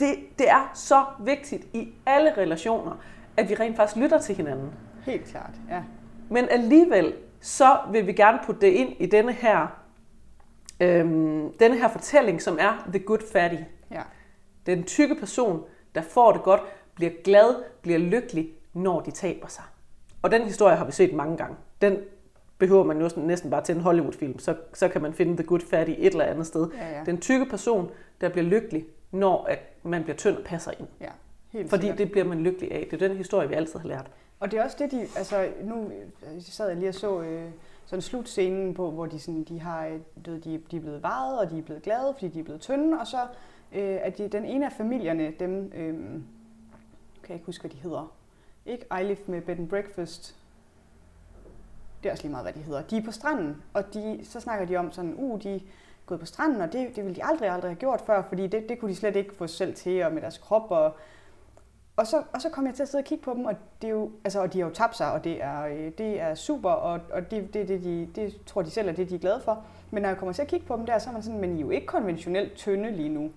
[0.00, 2.92] Det, det er så vigtigt i alle relationer,
[3.36, 4.70] at vi rent faktisk lytter til hinanden.
[5.04, 5.82] Helt klart, ja.
[6.28, 9.79] Men alligevel, så vil vi gerne putte det ind i denne her,
[10.80, 13.62] øhm, denne her fortælling, som er The Good Fatty.
[13.90, 14.02] ja.
[14.66, 15.64] Den tykke person,
[15.94, 16.60] der får det godt,
[16.94, 19.64] bliver glad, bliver lykkelig, når de taber sig.
[20.22, 21.56] Og den historie har vi set mange gange.
[21.80, 21.98] Den
[22.58, 25.60] behøver man jo næsten bare til en Hollywood-film, så, så kan man finde The Good
[25.70, 26.68] Fatty et eller andet sted.
[26.78, 27.04] Ja, ja.
[27.04, 27.90] Den tykke person,
[28.20, 30.88] der bliver lykkelig, når at man bliver tynd og passer ind.
[31.00, 31.08] ja.
[31.52, 31.98] Helt Fordi sikkert.
[31.98, 32.86] det bliver man lykkelig af.
[32.90, 34.10] Det er den historie, vi altid har lært.
[34.40, 35.90] Og det er også det, de, altså nu
[36.40, 37.44] sad jeg lige og så øh,
[37.86, 41.38] sådan slutscenen på, hvor de, sådan, de har, du ved, de, de er blevet varet,
[41.38, 43.20] og de er blevet glade, fordi de er blevet tynde, og så
[43.72, 45.94] øh, at de, den ene af familierne, dem, øh,
[47.22, 48.12] kan jeg ikke huske, hvad de hedder,
[48.66, 50.36] ikke Eilif med bed and breakfast,
[52.02, 52.82] det er også lige meget, hvad de hedder.
[52.82, 55.60] De er på stranden, og de, så snakker de om sådan, uh, de er
[56.06, 58.68] gået på stranden, og det, det ville de aldrig, aldrig have gjort før, fordi det,
[58.68, 60.96] det kunne de slet ikke få selv til, og med deres krop, og,
[62.00, 63.88] og så, og så kom jeg til at sidde og kigge på dem, og, det
[63.88, 66.34] er jo, altså, og de har jo tabt sig, og det er, øh, det er
[66.34, 69.18] super, og, og det, det, det, de, det tror de selv er det, de er
[69.18, 69.64] glade for.
[69.90, 71.56] Men når jeg kommer til at kigge på dem der, så er man sådan, men
[71.56, 73.30] I er jo ikke konventionelt tynde lige nu.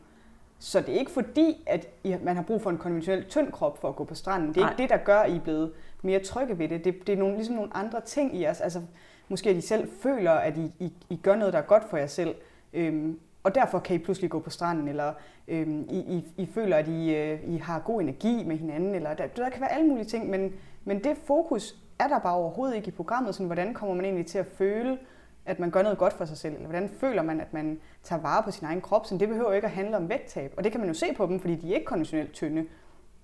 [0.60, 1.88] Så det er ikke fordi, at
[2.24, 4.50] man har brug for en konventionel tynd krop for at gå på stranden.
[4.50, 4.72] Det er Nej.
[4.72, 5.72] ikke det, der gør, at I er blevet
[6.02, 6.86] mere trygge ved det.
[6.86, 8.62] Det, det er nogle, ligesom nogle andre ting i os.
[8.62, 8.82] Altså,
[9.30, 11.98] måske at I selv føler, at I, I, I gør noget, der er godt for
[11.98, 12.36] jer selv.
[12.74, 15.14] Øhm, og derfor kan I pludselig gå på stranden, eller
[15.48, 19.14] øhm, I, I, I føler, at I, øh, I har god energi med hinanden, eller
[19.14, 20.54] der, der kan være alle mulige ting, men,
[20.84, 23.36] men det fokus er der bare overhovedet ikke i programmet.
[23.36, 24.98] Sådan, hvordan kommer man egentlig til at føle,
[25.46, 26.54] at man gør noget godt for sig selv?
[26.54, 29.06] Eller hvordan føler man, at man tager vare på sin egen krop?
[29.06, 30.54] Så det behøver ikke at handle om vægttab.
[30.58, 32.66] Og det kan man jo se på dem, fordi de er ikke konditionelt tynde.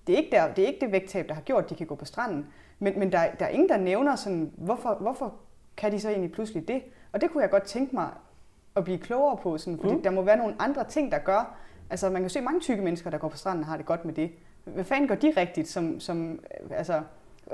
[0.08, 1.88] Det er ikke, der, det, er ikke det vægttab, der har gjort, at de kan
[1.88, 2.46] gå på stranden.
[2.80, 5.34] Men, men der, der er ingen, der nævner, sådan, hvorfor, hvorfor
[5.78, 6.84] kan de så egentlig pludselig det?
[7.12, 8.10] Og det kunne jeg godt tænke mig
[8.76, 10.02] at blive klogere på, sådan, fordi mm.
[10.02, 11.56] der må være nogle andre ting, der gør,
[11.90, 14.06] altså man kan se mange tykke mennesker, der går på stranden og har det godt
[14.06, 14.32] med det.
[14.64, 16.40] Hvad fanden gør de rigtigt, som, som
[16.72, 17.02] altså,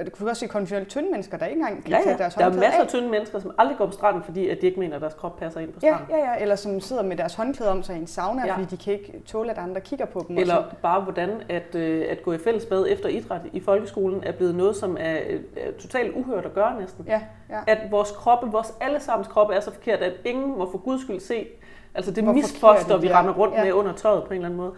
[0.03, 2.03] du kan også se konventionelle tynde mennesker, der ikke engang kan ja, ja.
[2.03, 4.61] tage deres Der er masser af tynde mennesker, som aldrig går på stranden, fordi at
[4.61, 6.07] de ikke mener, at deres krop passer ind på stranden.
[6.09, 6.41] Ja, ja, ja.
[6.41, 8.55] eller som sidder med deres håndklæde om sig i en sauna, ja.
[8.55, 10.37] fordi de kan ikke tåle, at andre kigger på dem.
[10.37, 14.55] Eller bare hvordan at, øh, at gå i fællesbad efter idræt i folkeskolen er blevet
[14.55, 15.17] noget, som er,
[15.57, 17.05] er totalt uhørt at gøre næsten.
[17.07, 17.59] Ja, ja.
[17.67, 21.19] At vores kroppe, vores allesammens kroppe er så forkert, at ingen må for guds skyld
[21.19, 21.47] se
[21.95, 23.63] Altså det misfoster, vi render rundt ja.
[23.63, 24.71] med under tøjet på en eller anden måde.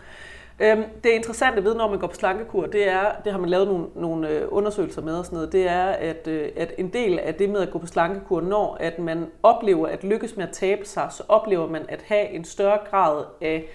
[0.59, 3.67] Øhm, det interessante ved, når man går på slankekur, det er, det har man lavet
[3.67, 7.19] nogle, nogle øh, undersøgelser med og sådan noget, det er, at, øh, at en del
[7.19, 10.53] af det med at gå på slankekur, når at man oplever at lykkes med at
[10.53, 13.69] tabe sig, så oplever man at have en større grad af,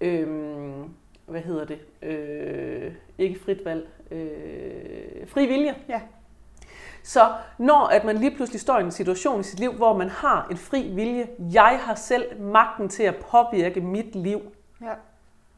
[0.00, 0.84] øhm,
[1.26, 5.74] hvad hedder det, øh, ikke frit valg, øh, fri vilje.
[5.88, 6.00] Ja.
[7.02, 7.20] Så
[7.58, 10.46] når at man lige pludselig står i en situation i sit liv, hvor man har
[10.50, 14.40] en fri vilje, jeg har selv magten til at påvirke mit liv.
[14.82, 14.92] Ja.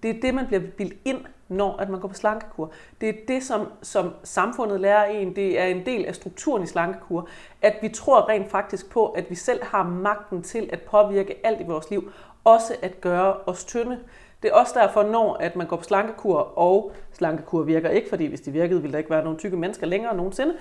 [0.02, 2.72] Det er det, man bliver bildt ind, når at man går på slankekur.
[3.00, 5.36] Det er det, som, som samfundet lærer en.
[5.36, 7.28] Det er en del af strukturen i slankekur,
[7.62, 11.60] at vi tror rent faktisk på, at vi selv har magten til at påvirke alt
[11.60, 12.12] i vores liv.
[12.44, 13.98] Også at gøre os tynde.
[14.42, 18.26] Det er også derfor, når at man går på slankekur, og slankekur virker ikke, fordi
[18.26, 20.54] hvis de virkede, ville der ikke være nogen tykke mennesker længere nogensinde.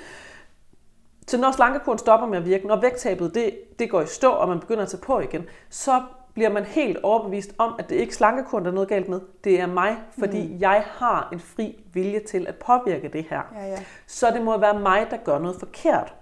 [1.27, 4.47] Så når slankekuren stopper med at virke, når vægttabet det, det går i stå, og
[4.47, 6.01] man begynder at tage på igen, så
[6.39, 9.21] bliver man helt overbevist om, at det ikke er slankekuren, der er noget galt med.
[9.43, 10.59] Det er mig, fordi mm.
[10.59, 13.41] jeg har en fri vilje til at påvirke det her.
[13.55, 13.77] Ja, ja.
[14.07, 16.13] Så det må være mig, der gør noget forkert.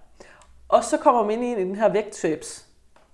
[0.69, 2.67] Og så kommer man ind i den her vægttabs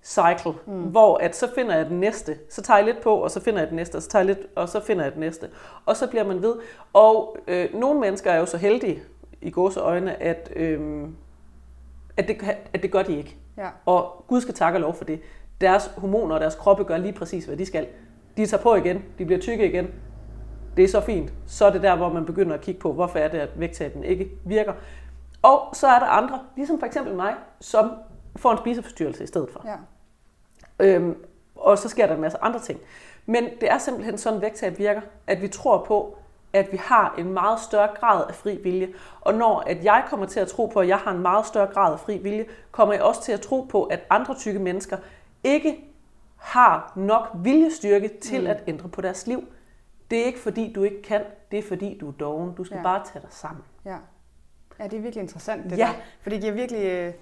[0.03, 0.81] cycle, mm.
[0.81, 3.59] hvor at så finder jeg den næste, så tager jeg lidt på, og så finder
[3.59, 5.49] jeg den næste, og så tager jeg lidt, og så finder jeg den næste.
[5.85, 6.55] Og så bliver man ved.
[6.93, 9.03] Og øh, nogle mennesker er jo så heldige
[9.41, 11.07] i gåseøjne, at, øh,
[12.17, 13.37] at, det, at det gør de ikke.
[13.57, 13.69] Ja.
[13.85, 15.21] Og Gud skal takke og lov for det
[15.63, 17.87] deres hormoner og deres kroppe gør lige præcis, hvad de skal.
[18.37, 19.87] De tager på igen, de bliver tykke igen.
[20.77, 21.33] Det er så fint.
[21.47, 24.05] Så er det der, hvor man begynder at kigge på, hvorfor er det, at vægttabet
[24.05, 24.73] ikke virker.
[25.41, 27.91] Og så er der andre, ligesom for eksempel mig, som
[28.35, 29.65] får en spiseforstyrrelse i stedet for.
[29.65, 29.75] Ja.
[30.79, 31.15] Øhm,
[31.55, 32.79] og så sker der en masse andre ting.
[33.25, 36.17] Men det er simpelthen sådan, vægttab virker, at vi tror på,
[36.53, 38.89] at vi har en meget større grad af fri vilje.
[39.21, 41.67] Og når at jeg kommer til at tro på, at jeg har en meget større
[41.67, 44.97] grad af fri vilje, kommer jeg også til at tro på, at andre tykke mennesker
[45.43, 45.93] ikke
[46.37, 48.47] har nok viljestyrke til mm.
[48.47, 49.47] at ændre på deres liv.
[50.11, 52.55] Det er ikke fordi, du ikke kan, det er fordi, du er doven.
[52.55, 52.83] Du skal ja.
[52.83, 53.63] bare tage dig sammen.
[53.85, 53.97] Ja.
[54.79, 55.85] ja, det er virkelig interessant det ja.
[55.85, 55.93] der.
[56.21, 57.13] For det giver virkelig, øh,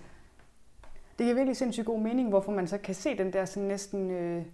[1.17, 4.11] det giver virkelig sindssygt god mening, hvorfor man så kan se den der sådan næsten...
[4.11, 4.45] Øh,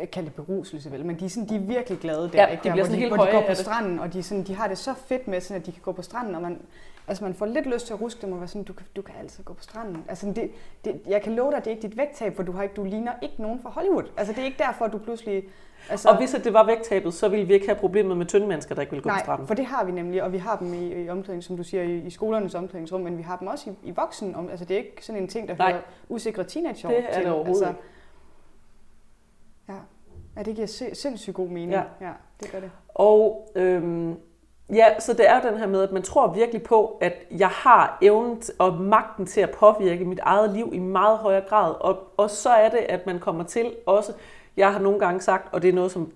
[0.00, 2.46] jeg kalder det beruselse vel, men de er, sådan, de er virkelig glade der, ja,
[2.46, 2.62] ikke?
[2.62, 4.44] de der, bliver sådan hvor, de, helt hvor de går på stranden, og de, sådan,
[4.44, 6.60] de har det så fedt med, sådan, at de kan gå på stranden, og man,
[7.08, 9.14] Altså man får lidt lyst til at ruske dem og være sådan, du, du kan
[9.20, 10.04] altid gå på stranden.
[10.08, 10.50] Altså det,
[10.84, 12.74] det, jeg kan love dig, at det er ikke dit vægttab, for du, har ikke,
[12.74, 14.04] du ligner ikke nogen fra Hollywood.
[14.16, 15.44] Altså det er ikke derfor, at du pludselig...
[15.90, 18.74] Altså, og hvis det var vægttabet, så ville vi ikke have problemet med tynde mennesker,
[18.74, 19.46] der ikke ville gå nej, på stranden.
[19.46, 21.82] for det har vi nemlig, og vi har dem i, i omklædning, som du siger,
[21.82, 24.34] i, i skolernes omklædningsrum, men vi har dem også i, i voksen.
[24.34, 27.24] Om, altså det er ikke sådan en ting, der hører usikre teenager det er til.
[27.24, 27.82] det overhovedet altså,
[29.68, 29.74] Ja.
[30.36, 31.72] ja, det giver sindssygt god mening.
[31.72, 31.82] Ja.
[32.00, 32.70] ja det gør det.
[32.88, 34.16] Og øhm,
[34.72, 37.98] Ja, så det er den her med, at man tror virkelig på, at jeg har
[38.02, 41.74] evnen og magten til at påvirke mit eget liv i meget højere grad.
[41.80, 44.12] Og, og så er det, at man kommer til også,
[44.56, 46.12] jeg har nogle gange sagt, og det er noget, som,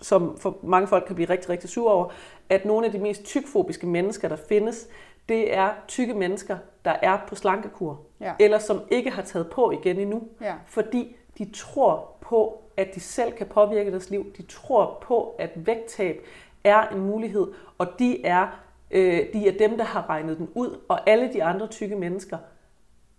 [0.00, 2.08] som for mange folk kan blive rigtig, rigtig sur over,
[2.48, 4.88] at nogle af de mest tykfobiske mennesker, der findes,
[5.28, 8.00] det er tykke mennesker, der er på slankekur.
[8.20, 8.32] Ja.
[8.40, 10.22] Eller som ikke har taget på igen endnu.
[10.40, 10.54] Ja.
[10.66, 14.32] Fordi de tror på, at de selv kan påvirke deres liv.
[14.36, 16.26] De tror på, at vægttab
[16.64, 17.46] er en mulighed,
[17.78, 18.46] og de er,
[18.90, 22.38] øh, de er dem, der har regnet den ud, og alle de andre tykke mennesker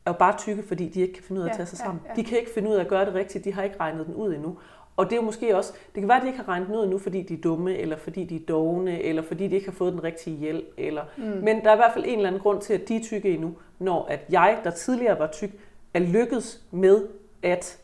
[0.05, 2.01] er jo bare tykke, fordi de ikke kan finde ud af at tage sig sammen.
[2.05, 2.15] Ja, ja.
[2.15, 4.15] De kan ikke finde ud af at gøre det rigtigt, de har ikke regnet den
[4.15, 4.57] ud endnu.
[4.97, 6.75] Og det er jo måske også, det kan være, at de ikke har regnet den
[6.75, 9.67] ud endnu, fordi de er dumme, eller fordi de er dogne, eller fordi de ikke
[9.67, 10.65] har fået den rigtige hjælp.
[10.77, 11.23] Eller, mm.
[11.23, 13.33] Men der er i hvert fald en eller anden grund til, at de er tykke
[13.33, 15.49] endnu, når at jeg, der tidligere var tyk,
[15.93, 17.07] er lykkedes med
[17.43, 17.77] at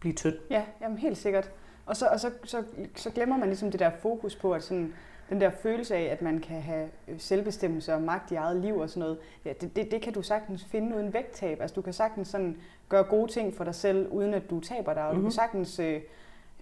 [0.00, 0.34] blive tynd.
[0.50, 1.50] Ja, jamen helt sikkert.
[1.86, 2.62] Og, så, og så, så,
[2.94, 4.94] så glemmer man ligesom det der fokus på, at sådan,
[5.30, 8.78] den der følelse af, at man kan have øh, selvbestemmelse og magt i eget liv
[8.78, 11.60] og sådan noget, ja, det, det, det kan du sagtens finde uden vægttab.
[11.60, 12.56] Altså du kan sagtens sådan
[12.88, 15.14] gøre gode ting for dig selv, uden at du taber dig, og mm-hmm.
[15.14, 15.30] du kan mhm.
[15.30, 15.78] sagtens...
[15.78, 16.00] Øh,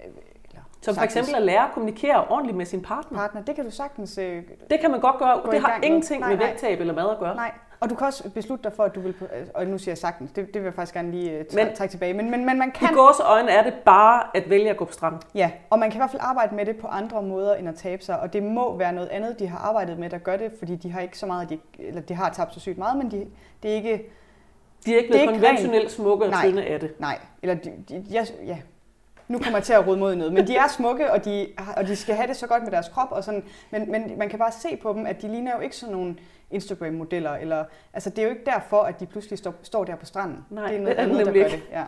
[0.00, 3.18] eller, Som for eksempel at lære at kommunikere ordentligt med sin partner.
[3.18, 3.42] partner.
[3.42, 5.42] Det kan du sagtens øh, Det kan man godt gøre.
[5.52, 7.36] Det har ingenting med, med vægttab eller mad at gøre.
[7.36, 9.14] Nej, og du kan også beslutte dig for, at du vil,
[9.54, 11.92] og nu siger jeg sagtens, det, det vil jeg faktisk gerne lige uh, men, trække
[11.92, 12.88] tilbage, men, men, men man kan...
[12.90, 15.20] I gås øjne er det bare at vælge at gå på stranden.
[15.34, 17.74] Ja, og man kan i hvert fald arbejde med det på andre måder end at
[17.74, 20.52] tabe sig, og det må være noget andet, de har arbejdet med, der gør det,
[20.58, 23.10] fordi de har ikke så meget, de, eller de har tabt så sygt meget, men
[23.10, 23.26] de,
[23.62, 24.10] det er ikke...
[24.86, 27.00] De er ikke blevet konventionelt smukke og tynde af det.
[27.00, 28.58] Nej, eller de, de, ja, ja,
[29.28, 31.86] nu kommer jeg til at rode mod noget, men de er smukke, og de, og
[31.86, 34.38] de skal have det så godt med deres krop, og sådan, men, men man kan
[34.38, 36.16] bare se på dem, at de ligner jo ikke sådan nogle
[36.50, 40.06] Instagram-modeller, eller, altså det er jo ikke derfor, at de pludselig står, står der på
[40.06, 40.44] stranden.
[40.50, 41.62] Nej, det er noget andet, der gør det.
[41.70, 41.84] Ja.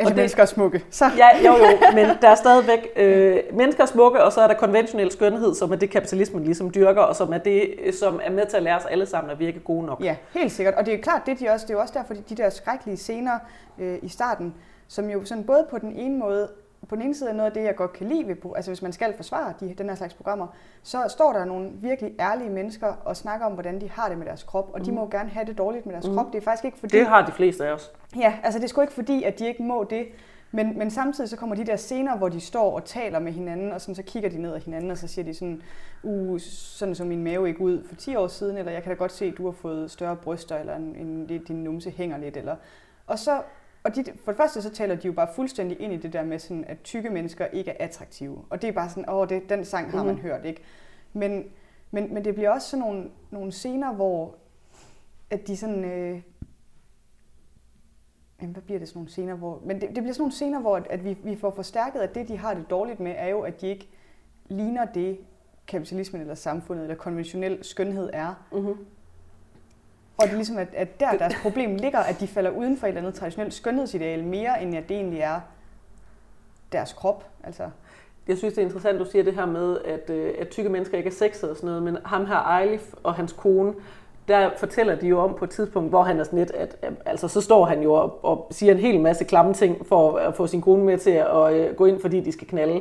[0.00, 0.84] Eller og mennesker er smukke.
[0.90, 1.04] Så.
[1.16, 4.54] Ja, jo jo, men der er stadigvæk øh, mennesker er smukke, og så er der
[4.54, 8.46] konventionel skønhed, som er det kapitalismen ligesom dyrker, og som er det, som er med
[8.46, 10.04] til at lære os alle sammen at virke gode nok.
[10.04, 10.74] Ja, helt sikkert.
[10.74, 12.96] Og det er klart, det, de også, det er jo også derfor, de der skrækkelige
[12.96, 13.38] scener
[13.78, 14.54] øh, i starten,
[14.88, 16.48] som jo sådan både på den ene måde
[16.88, 18.82] på den ene side er noget af det, jeg godt kan lide ved, altså hvis
[18.82, 20.46] man skal forsvare de, den her slags programmer,
[20.82, 24.26] så står der nogle virkelig ærlige mennesker og snakker om, hvordan de har det med
[24.26, 24.84] deres krop, og mm.
[24.84, 26.14] de må gerne have det dårligt med deres mm.
[26.14, 26.26] krop.
[26.32, 26.98] Det er faktisk ikke fordi...
[26.98, 27.92] Det har de fleste af os.
[28.16, 30.06] Ja, altså det er sgu ikke fordi, at de ikke må det,
[30.52, 33.72] men, men samtidig så kommer de der scener, hvor de står og taler med hinanden,
[33.72, 35.62] og sådan, så kigger de ned ad hinanden, og så siger de sådan,
[36.02, 38.96] uh, sådan så min mave ikke ud for 10 år siden, eller jeg kan da
[38.96, 42.36] godt se, at du har fået større bryster, eller en, en, din numse hænger lidt,
[42.36, 42.56] eller...
[43.06, 43.42] Og så
[43.84, 46.24] og de, for det første så taler de jo bare fuldstændig ind i det der
[46.24, 48.44] med, sådan, at tykke mennesker ikke er attraktive.
[48.50, 50.20] Og det er bare sådan, åh, det, den sang har man mm.
[50.20, 50.62] hørt, ikke?
[51.12, 51.44] Men,
[51.90, 54.34] men, men det bliver også sådan nogle, nogle scener, hvor
[55.30, 55.84] at de sådan...
[55.84, 56.22] Øh,
[58.40, 59.62] jamen, hvad bliver det sådan nogle scener, hvor...
[59.64, 62.14] Men det, det bliver sådan nogle scener, hvor at, at vi, vi får forstærket, at
[62.14, 63.88] det, de har det dårligt med, er jo, at de ikke
[64.48, 65.18] ligner det,
[65.66, 68.46] kapitalismen eller samfundet eller konventionel skønhed er.
[68.52, 68.86] Mm-hmm.
[70.20, 72.86] Og det er ligesom, at, at der deres problem ligger, at de falder uden for
[72.86, 75.40] et eller andet traditionelt skønhedsideal, mere end at det egentlig er
[76.72, 77.24] deres krop.
[77.44, 77.70] Altså.
[78.28, 80.98] Jeg synes, det er interessant, du siger det her med, at, øh, at tykke mennesker
[80.98, 83.74] ikke er sexet og sådan noget, men ham her, Eilif og hans kone,
[84.28, 86.92] der fortæller de jo om på et tidspunkt, hvor han er sådan lidt, at, at
[87.06, 90.34] altså, så står han jo og, og siger en hel masse klamme ting for at
[90.34, 92.80] få sin kone med til at, at øh, gå ind, fordi de skal knalde.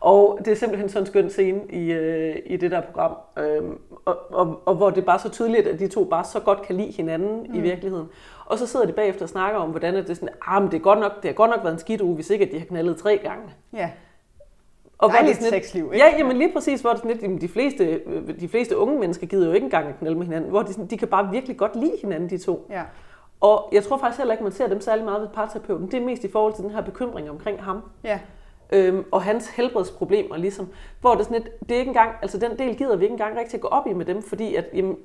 [0.00, 3.78] Og det er simpelthen sådan en skøn scene i, øh, i det der program, øhm,
[4.04, 6.62] og, og, og hvor det er bare så tydeligt, at de to bare så godt
[6.62, 7.54] kan lide hinanden mm.
[7.54, 8.08] i virkeligheden.
[8.46, 10.76] Og så sidder de bagefter og snakker om, hvordan det er sådan, ah, men det,
[10.76, 12.58] er godt nok, det har godt nok været en skidt uge, hvis ikke at de
[12.58, 13.42] har knaldet tre gange.
[13.72, 13.90] Ja.
[14.98, 16.06] Og hvor det sådan sexliv, ikke?
[16.06, 18.00] Ja, jamen lige præcis, hvor det sådan lidt, de fleste,
[18.40, 20.86] de fleste unge mennesker gider jo ikke engang at knalde med hinanden, hvor de, sådan,
[20.86, 22.66] de kan bare virkelig godt lide hinanden, de to.
[22.70, 22.82] Ja.
[23.40, 25.86] Og jeg tror faktisk heller ikke, man ser dem særlig meget ved parterapeuten.
[25.90, 27.82] Det er mest i forhold til den her bekymring omkring ham.
[28.04, 28.20] Ja
[28.72, 30.68] øhm, og hans helbredsproblemer, ligesom,
[31.00, 33.38] hvor det, sådan lidt, det er ikke engang, altså den del gider vi ikke engang
[33.38, 34.96] rigtig at gå op i med dem, fordi at, jamen,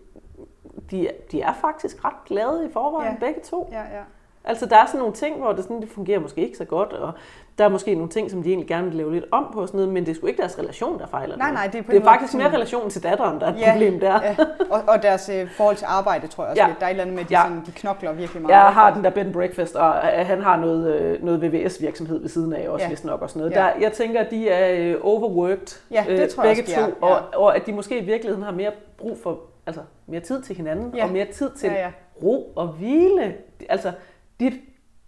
[0.91, 3.25] de, de er faktisk ret glade i forvejen, ja.
[3.25, 3.69] begge to.
[3.71, 4.03] Ja, ja.
[4.43, 6.93] Altså der er sådan nogle ting, hvor det, sådan, det fungerer måske ikke så godt,
[6.93, 7.13] og
[7.57, 9.77] der er måske nogle ting, som de egentlig gerne vil lave lidt om på, sådan
[9.77, 11.91] noget, men det er sgu ikke deres relation, der fejler Nej, nej, det er, på
[11.91, 14.21] det er faktisk mere relationen til datteren, der er et ja, problem der.
[14.23, 14.35] Ja.
[14.69, 16.67] Og, og deres øh, forhold til arbejde, tror jeg også ja.
[16.67, 16.79] lidt.
[16.79, 17.43] Der er et eller andet med, at de, ja.
[17.43, 18.53] sådan, de knokler virkelig meget.
[18.53, 22.21] Jeg har den der bed and breakfast, og øh, han har noget, øh, noget VVS-virksomhed
[22.21, 22.89] ved siden af også, ja.
[22.89, 23.51] vist nok og sådan noget.
[23.51, 23.59] Ja.
[23.59, 27.07] Der, jeg tænker, at de er øh, overworked, ja, det tror begge jeg også, to,
[27.07, 27.13] ja.
[27.13, 30.55] og, og at de måske i virkeligheden har mere brug for altså, mere tid til
[30.55, 31.03] hinanden, ja.
[31.03, 31.91] og mere tid til ja, ja.
[32.23, 33.35] ro og hvile.
[33.69, 33.91] Altså,
[34.39, 34.51] de,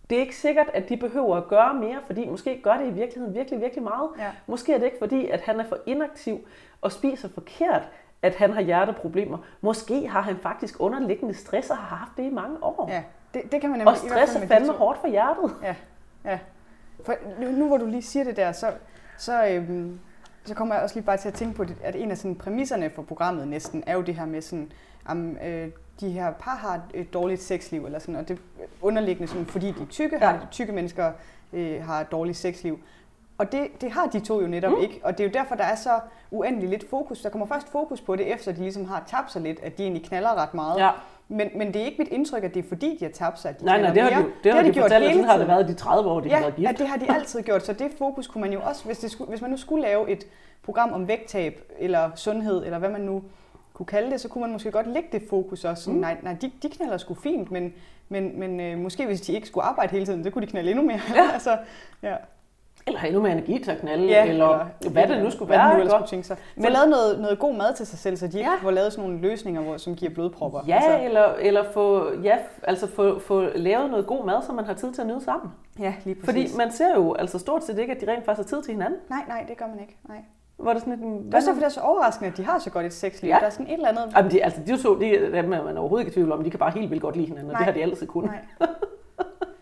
[0.10, 2.92] det er ikke sikkert, at de behøver at gøre mere, fordi måske gør det i
[2.92, 4.10] virkeligheden virkelig, virkelig meget.
[4.20, 4.32] Ja.
[4.48, 6.48] Måske er det ikke fordi, at han er for inaktiv
[6.82, 7.90] og spiser forkert,
[8.22, 9.38] at han har hjerteproblemer.
[9.62, 12.90] Måske har han faktisk underliggende stress og har haft det i mange år.
[12.92, 13.92] Ja, det, det kan man nemlig.
[13.92, 15.56] Og stress er fandme hårdt for hjertet.
[15.64, 15.76] Ja,
[16.26, 16.40] ja.
[17.06, 18.72] For nu, nu hvor du lige siger det der, så,
[19.18, 20.00] så, øhm,
[20.46, 22.90] så kommer jeg også lige bare til at tænke på, at en af sådan præmisserne
[22.90, 24.72] for programmet næsten er jo det her med sådan,
[25.12, 28.40] um, øh, de her par har et dårligt sexliv, eller sådan, og det
[28.82, 30.26] underliggende, sådan, fordi de er tykke, ja.
[30.26, 31.12] har tykke mennesker
[31.54, 32.80] øh, har et dårligt sexliv.
[33.38, 34.82] Og det, det har de to jo netop mm.
[34.82, 36.00] ikke, og det er jo derfor, der er så
[36.32, 37.22] uendelig lidt fokus.
[37.22, 39.84] Der kommer først fokus på det, efter de ligesom har tabt sig lidt, at de
[39.84, 40.80] egentlig knaller ret meget.
[40.80, 40.90] Ja.
[41.28, 43.50] Men, men det er ikke mit indtryk, at det er fordi, de har tabt sig,
[43.50, 45.14] at de Nej, nej, det har, de, det, det har de, de gjort fortalt, hele
[45.14, 45.30] tiden.
[45.30, 46.68] har det været de 30 år, de ja, har været gift.
[46.68, 49.12] Ja, det har de altid gjort, så det fokus kunne man jo også, hvis, det
[49.12, 50.28] skulle, hvis man nu skulle lave et
[50.64, 53.24] program om vægttab, eller sundhed, eller hvad man nu
[53.78, 55.84] kunne kalde det, så kunne man måske godt lægge det fokus også.
[55.84, 56.02] Sådan, mm.
[56.02, 57.74] Nej, nej de, de knaller sgu fint, men,
[58.10, 60.70] men, men øh, måske hvis de ikke skulle arbejde hele tiden, så kunne de knalde
[60.72, 61.00] endnu mere.
[61.16, 61.30] Ja.
[61.34, 61.58] altså,
[62.04, 62.16] ja.
[62.88, 64.46] Eller have endnu mere energi til at knalde, Ja, eller,
[64.82, 65.80] eller hvad det nu skulle hvad være.
[65.80, 66.38] de nu skulle tænke sig.
[66.56, 68.56] Men- lavet noget, noget god mad til sig selv, så de ikke Ja.
[68.62, 70.60] får lavet sådan nogle løsninger, hvor, som giver blodpropper.
[70.68, 71.06] Ja, altså.
[71.06, 74.92] eller, eller få, ja, altså få, få lavet noget god mad, så man har tid
[74.94, 75.52] til at nyde sammen.
[75.80, 76.26] ja, lige præcis.
[76.26, 78.74] Fordi man ser jo altså stort set ikke, at de rent faktisk har tid til
[78.74, 79.00] hinanden.
[79.10, 79.98] Nej, nej, det gør man ikke.
[80.08, 80.18] Nej.
[80.58, 82.60] Hvor det sådan et, Det er også derfor, det er så overraskende, at de har
[82.60, 83.30] så godt et sexliv.
[83.30, 83.36] Ja.
[83.40, 84.14] Der er sådan et eller andet...
[84.18, 86.50] Jamen, de, altså, de to, de, dem er man overhovedet ikke i tvivl om, de
[86.50, 87.60] kan bare helt vildt godt lide hinanden, og Nej.
[87.60, 88.32] det har de altid kunnet.
[88.32, 88.68] Nej.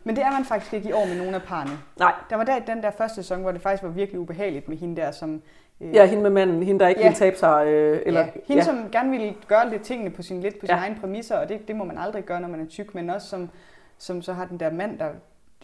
[0.04, 1.70] Men det er man faktisk ikke i år med nogle af parne.
[2.00, 2.14] Nej.
[2.30, 4.78] Der var der i den der første sæson, hvor det faktisk var virkelig ubehageligt med
[4.78, 5.42] hende der, som...
[5.82, 7.08] Øh, Ja, hende med manden, hende der ikke Ja.
[7.08, 7.68] ville tabe sig.
[7.68, 8.66] Øh, eller, ja, hende, ja.
[8.66, 11.68] som gerne ville gøre lidt tingene på sin, lidt på sine egne præmisser, og det,
[11.68, 13.50] det må man aldrig gøre, når man er tyk, men også som,
[13.98, 15.10] som så har den der mand, der...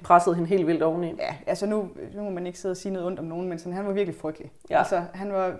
[0.03, 1.07] pressede hende helt vildt oveni.
[1.19, 3.59] Ja, altså nu, nu må man ikke sidde og sige noget ondt om nogen, men
[3.59, 4.51] sådan, han var virkelig frygtelig.
[4.69, 4.77] Ja.
[4.77, 5.55] Altså, han var...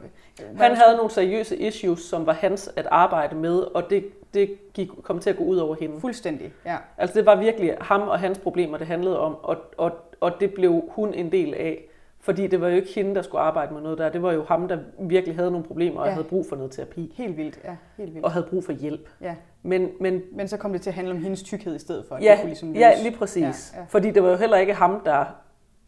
[0.56, 4.90] Han havde nogle seriøse issues, som var hans at arbejde med, og det, det gik,
[5.04, 6.00] kom til at gå ud over hende.
[6.02, 6.78] Fuldstændig, ja.
[6.98, 10.54] Altså det var virkelig ham og hans problemer, det handlede om, og, og, og det
[10.54, 11.88] blev hun en del af.
[12.24, 14.10] Fordi det var jo ikke hende, der skulle arbejde med noget der.
[14.10, 16.12] Det var jo ham, der virkelig havde nogle problemer og Ja.
[16.12, 17.14] havde brug for noget terapi.
[17.18, 17.76] Helt vildt, ja.
[17.98, 18.26] Helt vildt.
[18.26, 19.10] Og havde brug for hjælp.
[19.22, 19.36] Ja.
[19.64, 22.16] Men, men Men så kom det til at handle om hendes tykkhed i stedet for.
[22.16, 23.72] at ja, kunne ligesom ja, lige præcis.
[23.76, 23.86] Ja, ja.
[23.90, 25.26] Fordi det var jo heller ikke ham, der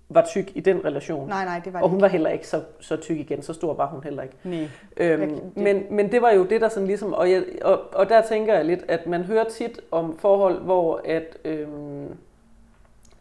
[0.09, 1.29] var tyk i den relation.
[1.29, 2.01] Nej, nej, det var og det hun ikke.
[2.01, 3.41] var heller ikke så, så tyk igen.
[3.41, 4.36] Så stor var hun heller ikke.
[4.43, 4.67] Nej.
[4.97, 7.81] Øhm, Jeg- det- men, men det var jo det, der sådan ligesom, og, jeg, og,
[7.93, 12.07] og der tænker jeg lidt, at man hører tit om forhold, hvor at, øhm,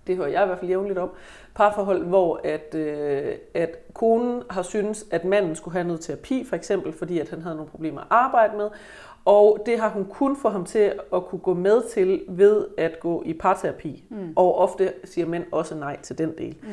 [0.06, 1.10] det hører jeg i hvert fald jævnligt om,
[1.54, 6.56] parforhold, hvor at, øh, at konen har syntes, at manden skulle have noget terapi, for
[6.56, 8.68] eksempel, fordi at han havde nogle problemer at arbejde med,
[9.24, 13.00] og det har hun kun få ham til at kunne gå med til ved at
[13.00, 14.04] gå i parterapi.
[14.08, 14.32] Mm.
[14.37, 16.56] Og ofte siger mænd også nej til den del.
[16.62, 16.68] Mm.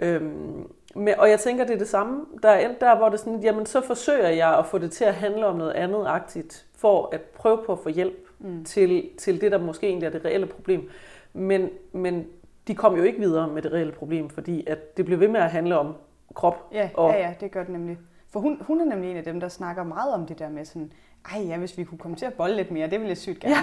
[0.00, 2.24] Øhm, men, og jeg tænker, det er det samme.
[2.42, 5.04] Der er endt der, hvor det sådan, jamen så forsøger jeg at få det til
[5.04, 8.64] at handle om noget andet agtigt, for at prøve på at få hjælp mm.
[8.64, 10.90] til, til det, der måske egentlig er det reelle problem.
[11.32, 12.26] Men, men
[12.68, 15.40] de kom jo ikke videre med det reelle problem, fordi at det blev ved med
[15.40, 15.94] at handle om
[16.34, 16.68] krop.
[16.72, 17.98] Ja, og, ja, ja, det gør det nemlig.
[18.32, 20.64] For hun, hun er nemlig en af dem, der snakker meget om det der med
[20.64, 20.92] sådan,
[21.34, 23.40] ej ja, hvis vi kunne komme til at bolle lidt mere, det ville jeg sygt
[23.40, 23.54] gerne.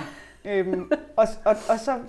[0.46, 0.56] Ja.
[0.56, 2.00] Øhm, og, og, og så,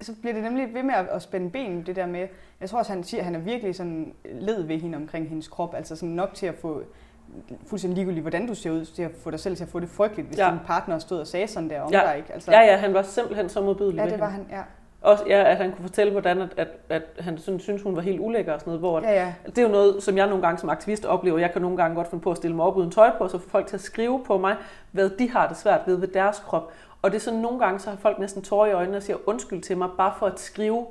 [0.00, 2.28] så bliver det nemlig ved med at, at spænde ben, det der med,
[2.60, 5.48] jeg tror også, han siger, at han er virkelig sådan led ved hende omkring hendes
[5.48, 6.82] krop, altså sådan nok til at få
[7.66, 9.88] fuldstændig ligegyldigt, hvordan du ser ud, til at få dig selv til at få det
[9.88, 10.50] frygteligt, hvis Ja.
[10.50, 12.00] din partner stod og sagde sådan der om Ja.
[12.06, 12.32] dig, ikke?
[12.32, 14.62] Altså, ja, ja, han var simpelthen så modbydelig ja, det var han, ja.
[15.06, 18.02] Også, ja, at han kunne fortælle, hvordan at, at, at han sådan, synes, hun var
[18.02, 19.34] helt ulækker og sådan noget, hvor at, Ja, ja.
[19.46, 21.38] Det er jo noget, som jeg nogle gange som aktivist oplever.
[21.38, 23.38] Jeg kan nogle gange godt finde på at stille mig op uden tøj på, så
[23.38, 24.56] få folk til at skrive på mig,
[24.90, 26.72] hvad de har det svært ved ved deres krop.
[27.02, 29.16] Og det er sådan nogle gange, så har folk næsten tårer i øjnene og siger
[29.26, 30.86] undskyld til mig, bare for at skrive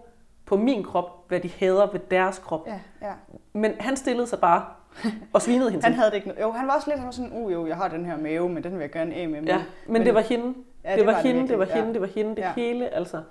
[0.45, 2.67] på min krop, hvad de hader ved deres krop.
[2.67, 3.13] ja, ja.
[3.53, 4.65] Men han stillede sig bare
[5.33, 6.41] og svinede hende Han havde det ikke noget.
[6.41, 8.49] Jo, han var også lidt han var sådan, uh jo, jeg har den her mave,
[8.49, 9.43] men den vil jeg gerne af med.
[9.43, 10.53] Ja, men det var hende.
[10.83, 11.75] Ja, det, var det hende, det virkelig, var ja.
[11.75, 12.51] hende, det var hende, det Ja.
[12.55, 13.21] hele, altså.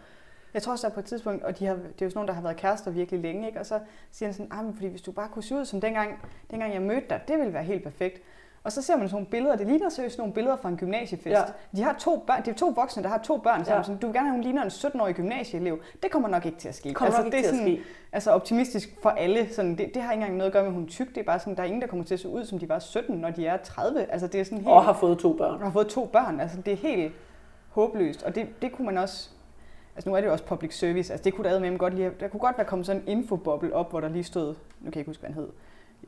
[0.54, 2.12] Jeg tror også, der er på et tidspunkt, og de har, det er jo sådan
[2.14, 3.60] nogle, der har været kærester virkelig længe, ikke?
[3.60, 3.78] og så
[4.12, 6.18] siger han sådan, ah, men fordi hvis du bare kunne se ud som dengang,
[6.50, 8.22] dengang jeg mødte dig, det ville være helt perfekt.
[8.64, 11.36] Og så ser man sådan nogle billeder, det ligner seriøst nogle billeder fra en gymnasiefest.
[11.36, 11.42] Ja.
[11.76, 13.78] De har to børn, de er to voksne, der har to børn sammen.
[13.78, 13.82] Ja.
[13.82, 15.80] Sådan, du vil gerne have, hun ligner en 17-årig gymnasieelev.
[16.02, 16.88] Det kommer nok ikke til at ske.
[16.88, 17.82] Det kommer ikke det er sådan, ske.
[18.12, 19.48] Altså optimistisk for alle.
[19.52, 21.08] Sådan, det, det, har ikke engang noget at gøre med, at hun er tyk.
[21.08, 22.68] Det er bare sådan, der er ingen, der kommer til at se ud, som de
[22.68, 24.06] var 17, når de er 30.
[24.12, 24.70] Altså det er sådan helt...
[24.70, 25.54] Og har fået to børn.
[25.54, 26.40] og har fået to børn.
[26.40, 27.12] Altså, det er helt
[27.68, 28.22] håbløst.
[28.22, 29.30] Og det, det kunne man også...
[29.96, 31.12] Altså, nu er det jo også public service.
[31.12, 32.10] Altså, det kunne der med godt lige...
[32.20, 34.46] Der kunne godt være kommet sådan en infoboble op, hvor der lige stod...
[34.46, 35.48] Nu kan jeg ikke huske, hvad han hed.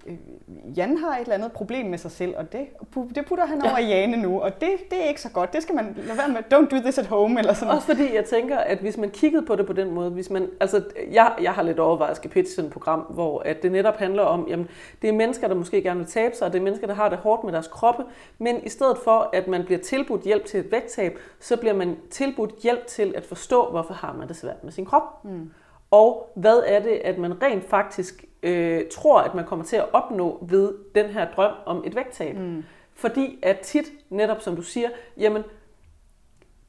[0.07, 2.67] Øh, Jan har et eller andet problem med sig selv, og det,
[3.15, 5.53] det putter han over i Jane nu, og det, det er ikke så godt.
[5.53, 6.39] Det skal man lade være med.
[6.55, 9.47] Don't do this at home, eller sådan Også fordi jeg tænker, at hvis man kiggede
[9.47, 12.31] på det på den måde, hvis man, altså jeg, jeg har lidt overvejet, at skal
[12.31, 14.69] pitche sådan et program, hvor at det netop handler om, jamen
[15.03, 17.09] det er mennesker, der måske gerne vil tabe sig, og det er mennesker, der har
[17.09, 18.05] det hårdt med deres kroppe,
[18.39, 21.97] men i stedet for, at man bliver tilbudt hjælp til et vægttab, så bliver man
[22.11, 25.25] tilbudt hjælp til at forstå, hvorfor har man det svært med sin krop.
[25.25, 25.51] Mm.
[25.91, 29.87] Og hvad er det, at man rent faktisk øh, tror, at man kommer til at
[29.93, 32.37] opnå ved den her drøm om et vægttab.
[32.37, 32.65] Mm.
[32.95, 35.43] Fordi at tit, netop som du siger, jamen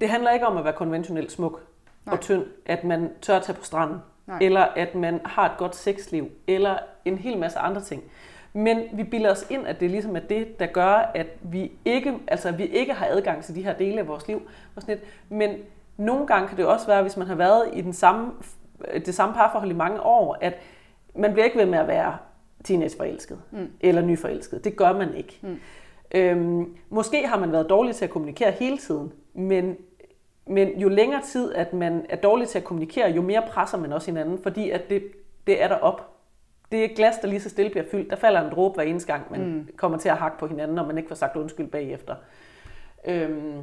[0.01, 1.61] det handler ikke om at være konventionelt smuk
[2.05, 2.13] Nej.
[2.13, 4.37] Og tynd, at man tør at tage på stranden, Nej.
[4.41, 8.03] eller at man har et godt sexliv, eller en hel masse andre ting.
[8.53, 12.17] Men vi bilder os ind, at det ligesom er det, der gør, at vi ikke,
[12.27, 14.41] altså, vi ikke har adgang til de her dele af vores liv.
[14.75, 15.09] Og sådan lidt.
[15.29, 15.57] Men
[15.97, 18.31] nogle gange kan det også være, hvis man har været i den samme,
[19.05, 20.53] det samme parforhold i mange år, at
[21.17, 22.17] man bliver ikke ved med at være
[22.63, 23.71] teenageforelsket mm.
[23.81, 24.63] eller nyforelsket.
[24.63, 25.39] Det gør man ikke.
[25.41, 25.59] Mm.
[26.15, 29.77] Øhm, måske har man været dårlig til at kommunikere hele tiden, men,
[30.47, 33.93] men jo længere tid, at man er dårlig til at kommunikere, jo mere presser man
[33.93, 35.03] også hinanden, fordi at det,
[35.47, 36.13] det er der op.
[36.71, 38.09] Det er et glas, der lige så stille bliver fyldt.
[38.09, 39.69] Der falder en dråbe hver eneste gang, man mm.
[39.77, 42.15] kommer til at hakke på hinanden, og man ikke får sagt undskyld bagefter.
[43.07, 43.61] Øhm,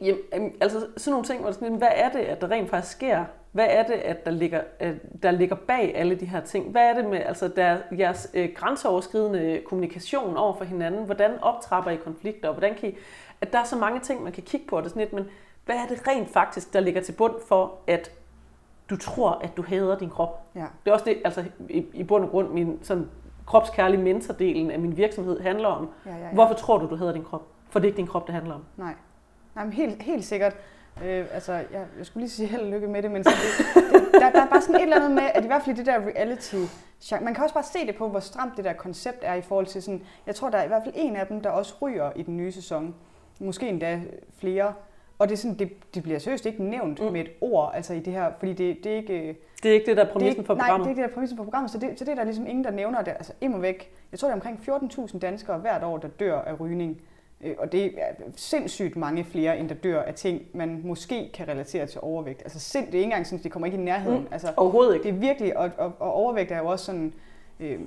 [0.00, 2.92] Jamen, altså sådan nogle ting, hvor det sådan, hvad er det, at der rent faktisk
[2.92, 3.24] sker?
[3.52, 6.70] Hvad er det, at der ligger, at der ligger bag alle de her ting?
[6.70, 11.04] Hvad er det med altså, der, jeres øh, grænseoverskridende kommunikation over for hinanden?
[11.04, 12.52] Hvordan optrapper I konflikter?
[12.52, 12.96] Hvordan kan I,
[13.40, 15.24] at der er så mange ting, man kan kigge på, og det sådan lidt, men
[15.64, 18.10] hvad er det rent faktisk, der ligger til bund for, at
[18.90, 20.46] du tror, at du hader din krop?
[20.54, 20.66] Ja.
[20.84, 23.08] Det er også det, altså i, i bund og grund, min sådan
[23.46, 25.88] kropskærlige mentordelen af min virksomhed handler om.
[26.06, 26.34] Ja, ja, ja.
[26.34, 27.42] Hvorfor tror du, du hader din krop?
[27.70, 28.64] For det er ikke din krop, det handler om.
[28.76, 28.94] Nej.
[29.58, 30.56] Nej, men helt, helt sikkert.
[31.04, 33.84] Øh, altså, jeg, jeg skulle lige sige held og lykke med det, men så det,
[33.92, 35.78] det, der, der er bare sådan et eller andet med, at i hvert fald i
[35.78, 36.56] det der reality,
[37.22, 39.66] man kan også bare se det på, hvor stramt det der koncept er i forhold
[39.66, 42.10] til sådan, jeg tror, der er i hvert fald en af dem, der også ryger
[42.16, 42.94] i den nye sæson.
[43.40, 44.00] Måske endda
[44.38, 44.72] flere.
[45.18, 47.12] Og det, er sådan, det, det bliver seriøst ikke nævnt mm.
[47.12, 49.38] med et ord, altså i det her, fordi det, det er ikke...
[49.62, 50.78] Det er ikke det, der er præmissen for programmet?
[50.78, 52.16] Nej, det er ikke det, der er præmissen for programmet, så det, så det er
[52.16, 53.10] der ligesom ingen, der nævner det.
[53.10, 54.60] Altså immer væk, jeg tror, det er omkring
[55.08, 57.00] 14.000 danskere hvert år, der dør af rygning.
[57.40, 61.48] Øh, og det er sindssygt mange flere, end der dør af ting, man måske kan
[61.48, 62.42] relatere til overvægt.
[62.42, 64.20] Altså sind, det er ikke engang sådan, det kommer ikke i nærheden.
[64.20, 65.04] Mm, altså, overhovedet ikke.
[65.04, 67.12] Det er virkelig, og, og, og overvægt er jo også sådan...
[67.60, 67.80] Øh,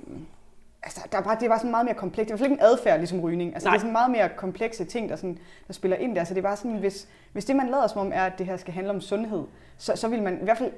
[0.84, 2.30] altså, der er bare, det er bare sådan meget mere komplekst.
[2.30, 3.54] Det er i hvert fald ikke en adfærd, ligesom rygning.
[3.54, 3.74] Altså, Nej.
[3.74, 5.38] det er sådan meget mere komplekse ting, der, sådan,
[5.68, 6.24] der spiller ind der.
[6.24, 8.46] Så det er bare sådan, hvis, hvis det, man lader som om, er, at det
[8.46, 9.44] her skal handle om sundhed,
[9.78, 10.72] så, så vil man i hvert fald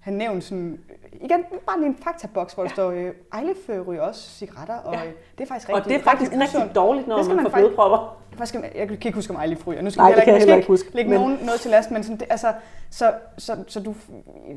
[0.00, 0.80] have nævnt sådan,
[1.20, 2.68] igen, bare lige en faktaboks, hvor ja.
[2.68, 5.06] der står, øh, Ejlef øh, ryger også cigaretter, og Ja.
[5.06, 7.36] øh, det er faktisk rigtig, Og det er faktisk rigtig rigtig dårligt, når Det skal
[7.36, 8.16] man, man får faktisk- blodpropper.
[8.38, 9.82] Man, jeg kan ikke huske, om Ejlef ryger.
[9.82, 12.16] Nu skal Nej, jeg heller ikke huske, lægge men- nogen noget til last, men sådan,
[12.20, 12.52] det, altså,
[12.90, 13.94] så, så, så du,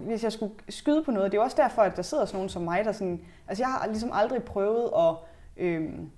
[0.07, 2.37] hvis jeg skulle skyde på noget, det er jo også derfor, at der sidder sådan
[2.37, 5.15] nogen som mig, der sådan, altså jeg har ligesom aldrig prøvet at,
[5.57, 6.09] øhm,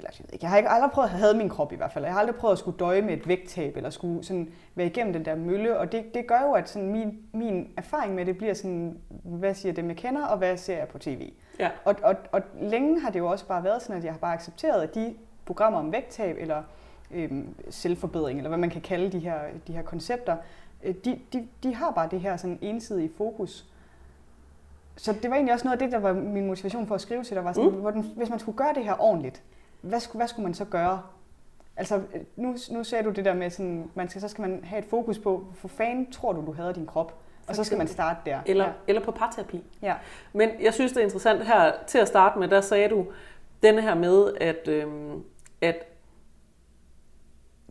[0.00, 1.92] eller jeg ved ikke, jeg har ikke aldrig prøvet at have min krop i hvert
[1.92, 2.04] fald.
[2.04, 5.12] Jeg har aldrig prøvet at skulle døje med et vægttab, eller skulle sådan være igennem
[5.12, 8.38] den der mølle, og det, det gør jo, at sådan min, min erfaring med det
[8.38, 11.32] bliver sådan, hvad siger dem, jeg kender, og hvad ser jeg på tv.
[11.58, 11.70] Ja.
[11.84, 14.34] Og, og, og længe har det jo også bare været sådan, at jeg har bare
[14.34, 16.62] accepteret, at de programmer om vægttab, eller
[17.10, 20.36] øhm, selvforbedring, eller hvad man kan kalde de her, de her koncepter,
[20.82, 23.66] øh, de, de, de har bare det her sådan ensidige fokus.
[24.96, 27.24] Så det var egentlig også noget af det, der var min motivation for at skrive
[27.24, 27.76] til dig, var sådan, mm.
[27.76, 29.42] hvordan, hvis man skulle gøre det her ordentligt,
[29.80, 31.02] hvad skulle, hvad skulle man så gøre?
[31.76, 32.02] Altså,
[32.36, 34.84] nu, nu sagde du det der med, sådan, man skal, så skal man have et
[34.90, 37.14] fokus på, for fanden tror du, du hader din krop?
[37.48, 38.40] Og så skal man starte der.
[38.46, 38.72] Eller, Ja.
[38.86, 39.64] eller på parterapi.
[39.82, 39.94] ja.
[40.32, 43.06] Men jeg synes, det er interessant her til at starte med, der sagde du
[43.62, 45.22] denne her med, at, øhm,
[45.60, 45.76] at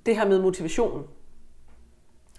[0.05, 1.03] det her med motivationen.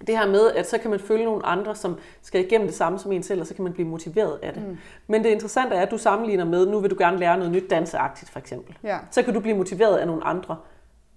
[0.07, 2.99] Det her med, at så kan man følge nogle andre, som skal igennem det samme
[2.99, 4.69] som en selv, og så kan man blive motiveret af det.
[4.69, 4.79] Mm.
[5.07, 7.71] Men det interessante er, at du sammenligner med, nu vil du gerne lære noget nyt
[7.71, 8.79] danseagtigt for eksempel.
[8.83, 8.99] Ja.
[9.11, 10.57] Så kan du blive motiveret af nogle andre.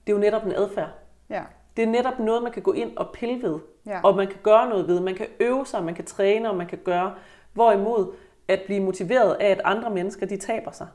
[0.07, 0.89] Det er jo netop en adfærd.
[1.29, 1.41] Ja.
[1.77, 3.59] Det er netop noget, man kan gå ind og pille ved.
[3.85, 3.99] Ja.
[4.03, 4.99] Og man kan gøre noget ved.
[4.99, 7.13] Man kan øve sig, man kan træne, og man kan gøre.
[7.53, 8.13] Hvorimod
[8.47, 10.87] at blive motiveret af, at andre mennesker, de taber sig.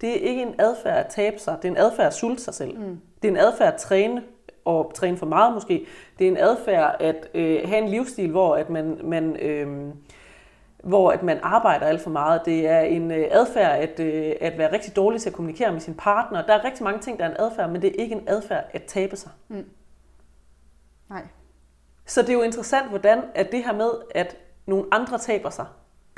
[0.00, 1.56] Det er ikke en adfærd at tabe sig.
[1.62, 2.78] Det er en adfærd at sulte sig selv.
[2.78, 3.00] Mm.
[3.22, 4.22] Det er en adfærd at træne,
[4.68, 5.86] og træne for meget måske.
[6.18, 9.94] Det er en adfærd at øh, have en livsstil, hvor at man, man øh,
[10.84, 12.40] hvor at man arbejder alt for meget.
[12.44, 15.80] Det er en øh, adfærd at, øh, at være rigtig dårlig til at kommunikere med
[15.80, 16.46] sin partner.
[16.46, 18.64] Der er rigtig mange ting, der er en adfærd, men det er ikke en adfærd
[18.72, 19.30] at tabe sig.
[21.10, 21.22] Nej.
[22.06, 25.66] Så det er jo interessant, hvordan at det her med, at nogle andre taber sig,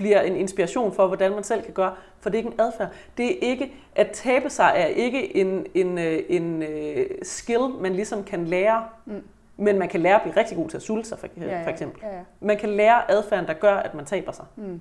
[0.00, 2.88] bliver en inspiration for, hvordan man selv kan gøre, for det er ikke en adfærd.
[3.16, 7.94] Det er ikke, at tabe sig er ikke en, en, øh, en øh, skill, man
[7.94, 9.22] ligesom kan lære, mm.
[9.56, 11.64] men man kan lære at blive rigtig god til at sulte sig, for, Ja, ja,
[11.64, 12.00] for eksempel.
[12.02, 12.22] ja, ja.
[12.40, 14.44] Man kan lære adfærden, der gør, at man taber sig.
[14.56, 14.80] Mm.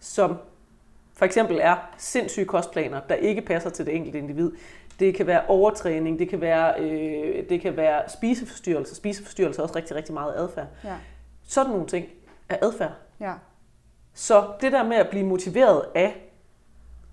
[0.00, 0.36] Som
[1.14, 4.52] for eksempel er sindssyge kostplaner, der ikke passer til det enkelte individ.
[5.00, 8.94] Det kan være overtræning, det kan være, øh, det kan være spiseforstyrrelse.
[8.94, 10.66] Spiseforstyrrelse er også rigtig, rigtig meget adfærd.
[10.84, 10.94] Ja.
[11.44, 12.06] Sådan nogle ting
[12.48, 12.92] er adfærd.
[13.20, 13.32] Ja.
[14.18, 16.30] Så det der med at blive motiveret af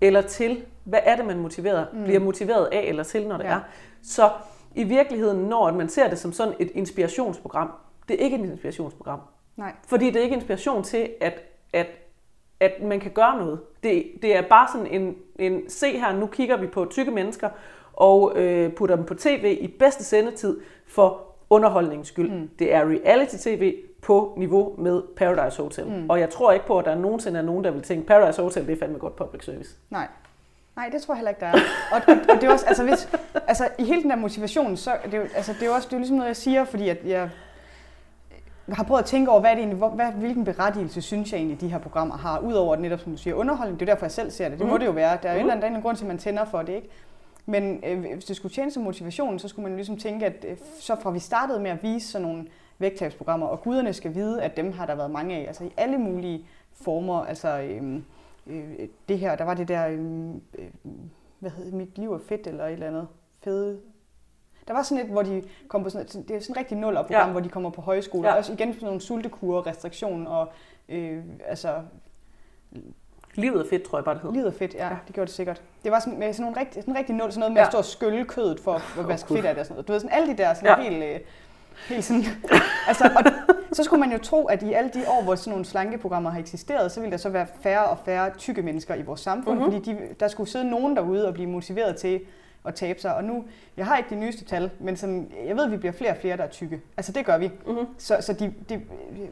[0.00, 2.04] eller til, hvad er det, man motiverer, mm.
[2.04, 3.50] bliver motiveret af eller til, når det Ja.
[3.50, 3.60] er.
[4.02, 4.30] Så
[4.74, 7.70] i virkeligheden, når man ser det som sådan et inspirationsprogram,
[8.08, 9.20] det er ikke et inspirationsprogram.
[9.56, 9.72] Nej.
[9.88, 11.42] Fordi det er ikke inspiration til, at,
[11.72, 11.86] at,
[12.60, 13.60] at man kan gøre noget.
[13.82, 17.48] Det, det er bare sådan en, en, se her, nu kigger vi på tykke mennesker,
[17.92, 22.30] og øh, putter dem på tv i bedste sendetid for underholdningens skyld.
[22.30, 22.50] Mm.
[22.58, 23.74] Det er reality-tv
[24.06, 25.86] på niveau med Paradise Hotel.
[25.86, 26.10] Mm.
[26.10, 28.66] Og jeg tror ikke på, at der nogensinde er nogen, der vil tænke, Paradise Hotel,
[28.66, 29.74] det er fandme godt public service.
[29.90, 30.06] Nej.
[30.76, 31.52] Nej, det tror jeg heller ikke, der er.
[31.92, 33.08] Og, og, og det er også, altså, hvis,
[33.46, 35.88] altså i hele den der motivation, så er det jo, altså, det er jo også
[35.88, 37.30] det er jo ligesom noget, jeg siger, fordi at jeg
[38.72, 41.38] har prøvet at tænke over, hvad er det egentlig, hvor, hvad, hvilken berettigelse synes jeg
[41.38, 43.80] egentlig, de her programmer har, udover netop, som du siger, underholdning.
[43.80, 44.58] Det er derfor, jeg selv ser det.
[44.58, 44.80] Det må Mhm.
[44.80, 45.18] det jo være.
[45.22, 45.46] Der er jo Mhm.
[45.50, 46.88] en eller anden grund til, at man tænder for det, ikke?
[47.46, 50.56] Men øh, hvis det skulle tjene som motivation, så skulle man ligesom tænke, at øh,
[50.80, 52.46] så fra vi startede med at vise sådan nogle
[52.78, 55.98] vægttabsprogrammer, og guderne skal vide, at dem har der været mange af, altså i alle
[55.98, 58.04] mulige former, altså øhm,
[58.46, 60.68] øh, det her, der var det der, øhm, øh,
[61.38, 63.08] hvad hed mit liv er fedt, eller et eller andet,
[63.44, 63.80] fede,
[64.68, 66.76] Der var sådan et, hvor de kom på sådan et, det er sådan et rigtig
[66.76, 67.30] nul program, ja.
[67.30, 68.28] hvor de kommer på højskole.
[68.28, 68.32] Ja.
[68.32, 70.48] Og også igen sådan nogle sultekurer, restriktion og
[70.88, 71.82] øh, altså
[73.36, 74.34] Livet er fedt, tror jeg bare, det hedder.
[74.34, 74.96] Livet er fedt, ja, ja.
[75.06, 75.62] det gjorde det sikkert.
[75.84, 77.66] Det var sådan, med sådan nogle rigtig, sådan rigtig nul, sådan noget med ja.
[77.66, 79.88] at stå og skylle kødet for at vaske fedt af det og sådan noget.
[79.88, 80.90] Du ved, sådan alle de der sådan ja.
[80.90, 81.20] helt, øh,
[81.88, 82.24] helt sådan...
[82.88, 83.10] altså,
[83.70, 86.30] og så skulle man jo tro, at i alle de år, hvor sådan nogle slankeprogrammer
[86.30, 89.58] har eksisteret, så ville der så være færre og færre tykke mennesker i vores samfund,
[89.58, 89.72] mm-hmm.
[89.72, 92.20] fordi de, der skulle sidde nogen derude og blive motiveret til
[92.64, 93.14] at tabe sig.
[93.14, 93.44] Og nu,
[93.76, 96.16] jeg har ikke de nyeste tal, men sådan, jeg ved, at vi bliver flere og
[96.16, 96.80] flere, der er tykke.
[96.96, 97.50] Altså det gør vi.
[97.66, 97.86] Mm-hmm.
[97.98, 98.80] Så, så de, de,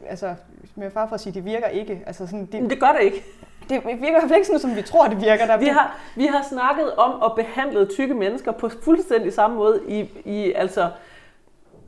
[0.07, 0.35] altså,
[0.75, 2.03] med far for at sige, det virker ikke.
[2.05, 3.23] Altså, sådan, de, men det gør det ikke.
[3.69, 5.45] Det virker i hvert fald ikke sådan, som vi tror, det virker.
[5.45, 9.81] Der vi, har, vi har snakket om at behandle tykke mennesker på fuldstændig samme måde
[9.87, 10.89] i, i altså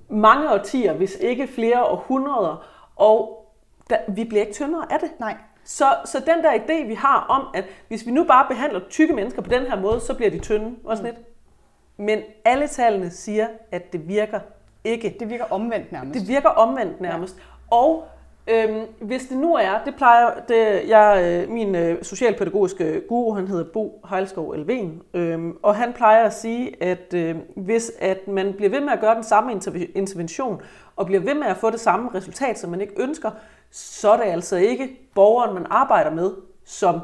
[0.10, 3.46] mange årtier, hvis ikke flere århundreder, og
[3.90, 5.10] der, vi bliver ikke tyndere af det.
[5.20, 5.36] Nej.
[5.64, 9.14] Så, så den der idé, vi har om, at hvis vi nu bare behandler tykke
[9.14, 10.76] mennesker på den her måde, så bliver de tynde.
[10.84, 12.04] Og sådan mm.
[12.06, 14.40] Men alle tallene siger, at det virker
[14.84, 15.16] ikke.
[15.20, 16.20] Det virker omvendt nærmest.
[16.20, 17.38] Det virker omvendt nærmest.
[17.38, 17.76] Ja.
[17.78, 18.08] Og
[18.48, 23.48] øhm, hvis det nu er, det plejer, det, jeg, øh, min øh, socialpædagogiske guru, han
[23.48, 28.54] hedder Bo Heilskov Elven, øhm, og han plejer at sige, at øh, hvis at man
[28.54, 29.52] bliver ved med at gøre den samme
[29.96, 30.62] intervention,
[30.96, 33.32] og bliver ved med at få det samme resultat, som man ikke ønsker,
[33.72, 36.32] så er det altså ikke borgeren, man arbejder med,
[36.66, 37.00] som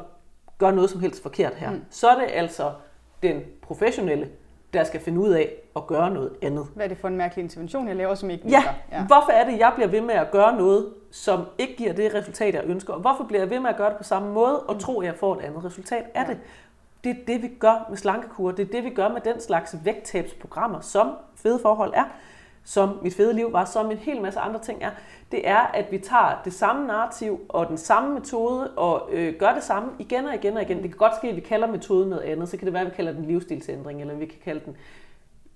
[0.58, 1.72] gør noget som helst forkert her.
[1.72, 1.82] Mm.
[1.90, 2.72] Så er det altså
[3.24, 4.30] den professionelle,
[4.74, 6.68] der skal finde ud af at gøre noget andet.
[6.76, 8.62] Hvad er det for en mærkelig intervention, jeg laver, som ikke virker?
[8.92, 9.06] Ja, ja.
[9.06, 12.54] hvorfor er det, jeg bliver ved med at gøre noget, som ikke giver det resultat,
[12.54, 12.94] jeg ønsker?
[12.94, 14.80] Og hvorfor bliver jeg ved med at gøre det på samme måde, og mm.
[14.80, 16.28] tro, at jeg får et andet resultat af ja.
[16.28, 16.40] det?
[17.04, 18.52] Det er det, vi gør med slankekur.
[18.52, 22.04] Det er det, vi gør med den slags vægttabsprogrammer, som fede forhold er
[22.64, 24.92] som mit fede liv var, som en hel masse andre ting er,
[25.32, 29.54] det er, at vi tager det samme narrativ og den samme metode og øh, gør
[29.54, 30.78] det samme igen og igen og igen.
[30.78, 32.50] Det kan godt ske, at vi kalder metoden noget andet.
[32.50, 34.78] Så kan det være, at vi kalder den livsstilsændring, eller vi kan kalde den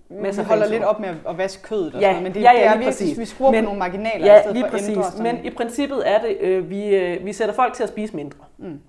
[0.09, 2.51] Masser vi holder lidt op med at vaske kødet og ja, sådan men det, ja,
[2.51, 4.71] ja, det er virkelig, vi skruer men, på nogle marginaler ja, i stedet lige for
[4.71, 4.97] præcis.
[4.97, 5.19] at.
[5.19, 8.39] Men i princippet er det, øh, vi, øh, vi sætter folk til at spise mindre.
[8.57, 8.79] Mm.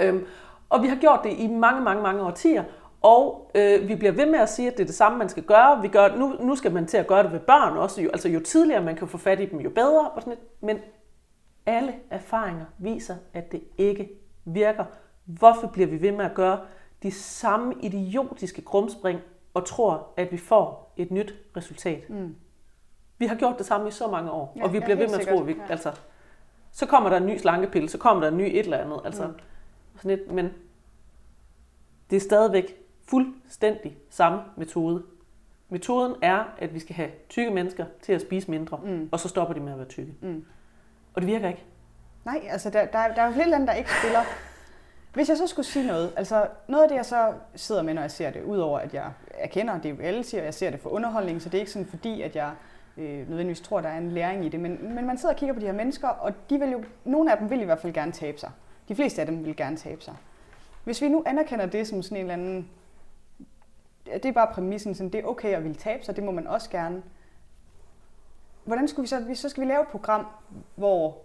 [0.00, 0.26] Øhm,
[0.68, 2.64] og vi har gjort det i mange, mange, mange årtier,
[3.02, 5.42] og øh, vi bliver ved med at sige, at det er det samme, man skal
[5.42, 5.82] gøre.
[5.82, 8.02] Vi gør, nu, nu skal man til at gøre det ved børn også.
[8.02, 10.08] Jo, altså jo tidligere man kan få fat i dem, jo bedre.
[10.08, 10.38] Og sådan.
[10.60, 10.78] Men
[11.66, 14.08] alle erfaringer viser, at det ikke
[14.44, 14.84] virker.
[15.24, 16.58] Hvorfor bliver vi ved med at gøre
[17.02, 19.20] de samme idiotiske krumspring
[19.54, 22.10] og tror, at vi får et nyt resultat?
[22.10, 22.36] Mm.
[23.18, 25.18] Vi har gjort det samme i så mange år, ja, og vi bliver ved med
[25.18, 25.52] at tro, at vi...
[25.52, 25.62] Ja.
[25.68, 25.92] Altså,
[26.72, 29.00] så kommer der en ny slankepille, så kommer der en ny et eller andet.
[29.04, 29.32] Altså, mm.
[29.96, 30.50] sådan et, men
[32.10, 32.76] det er stadigvæk
[33.08, 35.02] fuldstændig samme metode.
[35.68, 39.08] Metoden er, at vi skal have tykke mennesker til at spise mindre, mm.
[39.12, 40.14] og så stopper de med at være tykke.
[40.20, 40.44] Mm.
[41.14, 41.64] Og det virker ikke.
[42.24, 44.20] Nej, altså der, der, der er jo flere lande, der ikke spiller.
[45.14, 48.02] Hvis jeg så skulle sige noget, altså noget af det, jeg så sidder med, når
[48.02, 50.90] jeg ser det, udover at jeg erkender, det er reality, og jeg ser det for
[50.90, 52.52] underholdning, så det er ikke sådan fordi, at jeg
[52.96, 55.54] øh, nødvendigvis tror, der er en læring i det, men, men man sidder og kigger
[55.54, 57.92] på de her mennesker, og de vil jo, nogle af dem vil i hvert fald
[57.92, 58.50] gerne tabe sig.
[58.88, 60.14] De fleste af dem vil gerne tabe sig.
[60.84, 62.70] Hvis vi nu anerkender det som sådan en eller anden
[64.12, 66.46] det er bare præmissen, sådan, det er okay at ville tabe sig, det må man
[66.46, 67.02] også gerne.
[68.64, 70.26] Hvordan skulle vi så, så skal vi lave et program,
[70.74, 71.16] hvor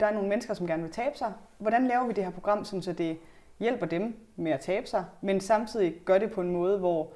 [0.00, 1.32] der er nogle mennesker, som gerne vil tabe sig.
[1.58, 3.18] Hvordan laver vi det her program, så det
[3.60, 7.12] hjælper dem med at tabe sig, men samtidig gør det på en måde, hvor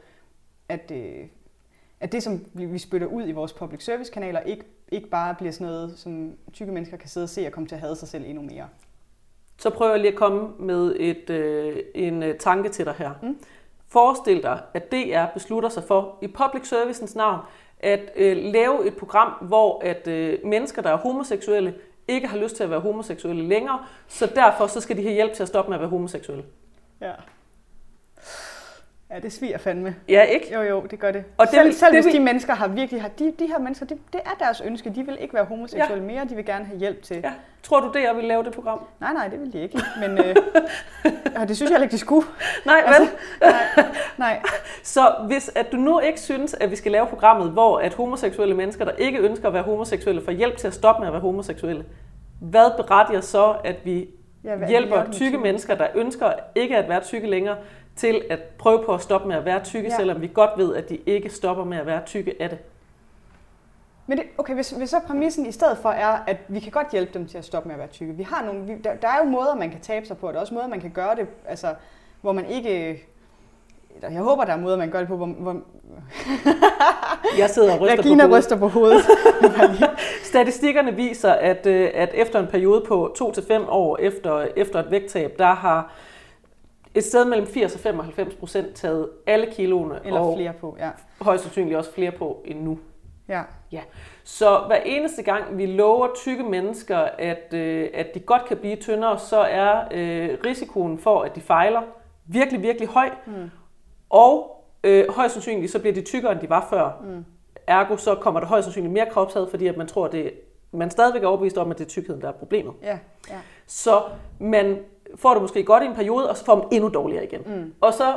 [0.69, 1.27] at, øh,
[2.01, 5.53] at det, som vi spytter ud i vores public service kanaler, ikke, ikke bare bliver
[5.53, 8.09] sådan noget, som tykke mennesker kan sidde og se og komme til at hade sig
[8.09, 8.69] selv endnu mere.
[9.59, 13.11] Så prøver jeg lige at komme med et, øh, en øh, tanke til dig her.
[13.23, 13.39] Mm.
[13.89, 17.41] Forestil dig, at DR beslutter sig for i public servicens navn
[17.83, 21.75] at øh, lave et program, hvor at øh, mennesker, der er homoseksuelle,
[22.09, 25.33] ikke har lyst til at være homoseksuelle længere, så derfor så skal de have hjælp
[25.33, 26.45] til at stoppe med at være homoseksuelle.
[27.01, 27.13] Ja.
[29.13, 29.97] Ja, det sviger fandme.
[30.09, 30.55] Ja, ikke?
[30.55, 31.25] Jo, jo, det gør det.
[31.37, 33.59] Og det selv, vil, selv det hvis de mennesker har virkelig har, de, de her
[33.59, 34.91] mennesker, det, det er deres ønske.
[34.91, 36.13] De vil ikke være homoseksuelle ja.
[36.13, 37.17] mere, de vil gerne have hjælp til.
[37.25, 37.33] Ja.
[37.63, 38.85] Tror du det, jeg vil lave det program?
[39.01, 39.81] Nej, nej, det vil de ikke.
[40.01, 40.37] Men øh,
[41.49, 42.27] det synes jeg ikke, de skulle.
[42.67, 43.11] Nej, altså,
[43.41, 43.87] nej,
[44.19, 44.43] nej.
[44.83, 48.55] Så hvis at du nu ikke synes, at vi skal lave programmet, hvor at homoseksuelle
[48.55, 51.23] mennesker, der ikke ønsker at være homoseksuelle, får hjælp til at stoppe med at være
[51.23, 51.85] homoseksuelle,
[52.41, 54.09] hvad berettiger så, at vi
[54.45, 57.57] ja, hjælper tykke mennesker, der ønsker ikke at være tykke længere,
[58.03, 59.97] til at prøve på at stoppe med at være tykke, ja.
[59.97, 62.59] selvom vi godt ved, at de ikke stopper med at være tykke af det.
[64.07, 66.91] Men det, okay, hvis, hvis så præmissen i stedet for er, at vi kan godt
[66.93, 68.13] hjælpe dem til at stoppe med at være tykke.
[68.13, 70.33] Vi har nogle, vi, der, der er jo måder, man kan tabe sig på, og
[70.33, 71.75] der er også måder, man kan gøre det, altså,
[72.21, 73.03] hvor man ikke...
[74.03, 75.27] Jeg håber, der er måder, man gør det på, hvor...
[75.27, 75.61] hvor
[77.39, 78.45] jeg sidder og ryster Regina på hovedet.
[78.45, 79.05] ryster på hovedet.
[80.33, 85.39] Statistikkerne viser, at, øh, at efter en periode på 2-5 år efter, efter et vægttab,
[85.39, 85.93] der har
[86.95, 90.91] et sted mellem 80 og 95 procent taget alle kiloene, Eller og flere på, ja.
[91.21, 92.79] højst sandsynligt også flere på end nu.
[93.29, 93.43] Ja,
[94.25, 98.77] Så hver eneste gang vi lover tykke mennesker, at, øh, at de godt kan blive
[98.77, 101.83] tyndere, så er øh, risikoen for, at de fejler,
[102.27, 103.11] virkelig, virkelig høj.
[103.27, 103.51] Mm.
[104.11, 107.03] Og øh, højst sandsynligt, så bliver de tykkere, end de var før.
[107.05, 107.25] Mm.
[107.67, 110.33] Ergo, så kommer der højst sandsynligt mere kropshad, fordi at man tror, at det,
[110.73, 112.75] man stadigvæk er overbevist om, at det er tykkheden, der er problemet.
[112.83, 112.99] ja,
[113.31, 113.39] ja.
[113.67, 114.03] Så
[114.39, 114.79] man
[115.17, 117.43] får det måske godt i en periode, og så får man endnu dårligere igen.
[117.47, 117.75] Mm.
[117.81, 118.15] Og så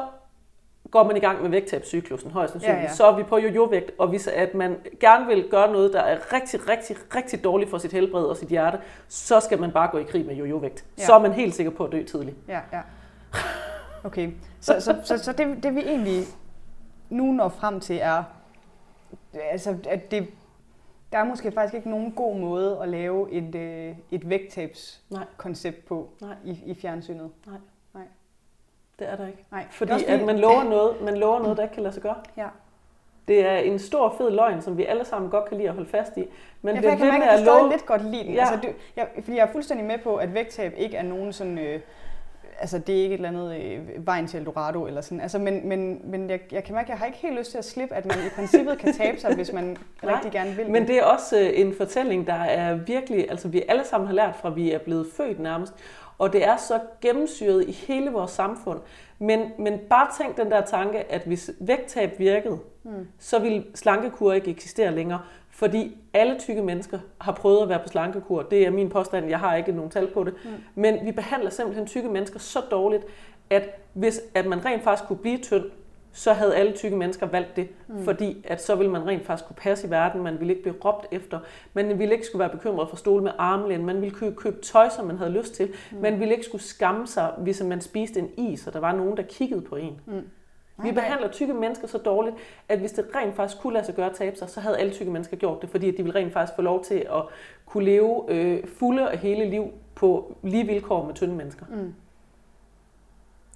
[0.92, 2.80] går man i gang med vægttabscyklusen højst sandsynligt.
[2.80, 2.94] Ja, ja.
[2.94, 6.34] Så er vi på jojo-vægt, og hvis at man gerne vil gøre noget, der er
[6.34, 9.98] rigtig, rigtig, rigtig dårligt for sit helbred og sit hjerte, så skal man bare gå
[9.98, 10.86] i krig med jojo-vægt.
[10.98, 11.06] Ja.
[11.06, 12.38] Så er man helt sikker på at dø tidligt.
[12.48, 12.82] Ja, ja.
[14.04, 14.30] Okay,
[14.60, 16.24] så, så, så, så det, det vi egentlig
[17.10, 18.24] nu når frem til er,
[19.52, 20.28] altså at det,
[21.16, 26.10] der er måske faktisk ikke nogen god måde at lave et, øh, et vægttabskoncept på
[26.22, 26.36] Nej.
[26.46, 27.30] i, i fjernsynet.
[29.00, 29.46] Det er der ikke.
[29.52, 32.04] Nej, Fordi det at man lover noget, man lover noget, der ikke kan lade sig
[32.04, 32.16] gøre.
[32.38, 32.48] Ja.
[33.28, 35.90] Det er en stor, fed løgn, som vi alle sammen godt kan lide at holde
[35.90, 36.26] fast i.
[36.62, 37.72] Men Ja, jeg kan mærke, at jeg love...
[37.72, 38.34] lidt godt lide den.
[38.34, 38.40] Ja.
[38.40, 41.58] Altså, det, jeg, fordi jeg er fuldstændig med på, at vægttab ikke er nogen sådan...
[41.58, 41.80] Øh,
[42.60, 45.22] altså, det er ikke et eller andet øh, vejen til Eldorado eller sådan.
[45.22, 47.58] Altså, men men, men jeg, jeg kan mærke, at jeg har ikke helt lyst til
[47.58, 49.64] at slippe, at man i princippet kan tabe sig, hvis man
[50.04, 50.70] Nej, rigtig gerne vil.
[50.72, 54.14] Men det er også øh, en fortælling, der er virkelig, altså vi alle sammen har
[54.16, 55.74] lært fra, vi er blevet født nærmest,
[56.18, 58.80] og det er så gennemsyret i hele vores samfund.
[59.20, 63.08] Men, men bare tænk den der tanke, at hvis vægttab virkede, Mm.
[63.20, 65.20] så ville slankekur ikke eksistere længere.
[65.56, 68.42] Fordi alle tykke mennesker har prøvet at være på slankekur.
[68.42, 70.34] Det er min påstand, jeg har ikke nogen tal på det.
[70.46, 70.50] Mm.
[70.76, 73.04] Men vi behandler simpelthen tykke mennesker så dårligt,
[73.50, 75.64] at hvis at man rent faktisk kunne blive tynd,
[76.12, 77.70] så havde alle tykke mennesker valgt det.
[77.88, 78.04] Mm.
[78.04, 80.76] Fordi at så ville man rent faktisk kunne passe i verden, man ville ikke blive
[80.86, 81.40] råbt efter,
[81.74, 84.90] man ville ikke skulle være bekymret for stole med armlæn, man ville købe, købe tøj,
[84.90, 85.98] som man havde lyst til, mm.
[85.98, 89.18] man ville ikke skulle skamme sig, hvis man spiste en is, og der var nogen,
[89.18, 90.02] der kiggede på en.
[90.06, 90.22] Mm.
[90.78, 92.36] Vi behandler tykke mennesker så dårligt,
[92.70, 94.92] at hvis det rent faktisk kunne lade sig gøre at tabe sig, så havde alle
[94.94, 97.22] tykke mennesker gjort det, fordi de ville rent faktisk få lov til at
[97.66, 101.66] kunne leve øh, fulde og hele liv på lige vilkår med tynde mennesker.
[101.70, 101.94] Mm.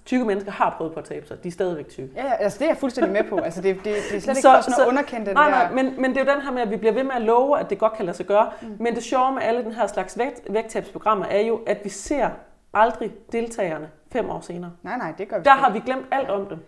[0.04, 2.12] Tykke mennesker har prøvet på at tabe sig, de er stadigvæk tykke.
[2.16, 3.36] Ja, altså det er jeg fuldstændig med på.
[3.38, 5.44] Altså det, det, det er slet ikke Så- for sådan så- at underkende den Nej,
[5.50, 5.56] der...
[5.56, 7.22] nej, men, men det er jo den her med, at vi bliver ved med at
[7.22, 8.50] love, at det godt kan lade sig gøre.
[8.62, 8.76] Mm.
[8.80, 12.28] Men det sjove med alle den her slags vægt, vægttabsprogrammer er jo, at vi ser
[12.74, 14.70] aldrig deltagerne fem år senere.
[14.82, 16.58] Nej, nej, det gør vi Der sgu har vi glemt alt om dem.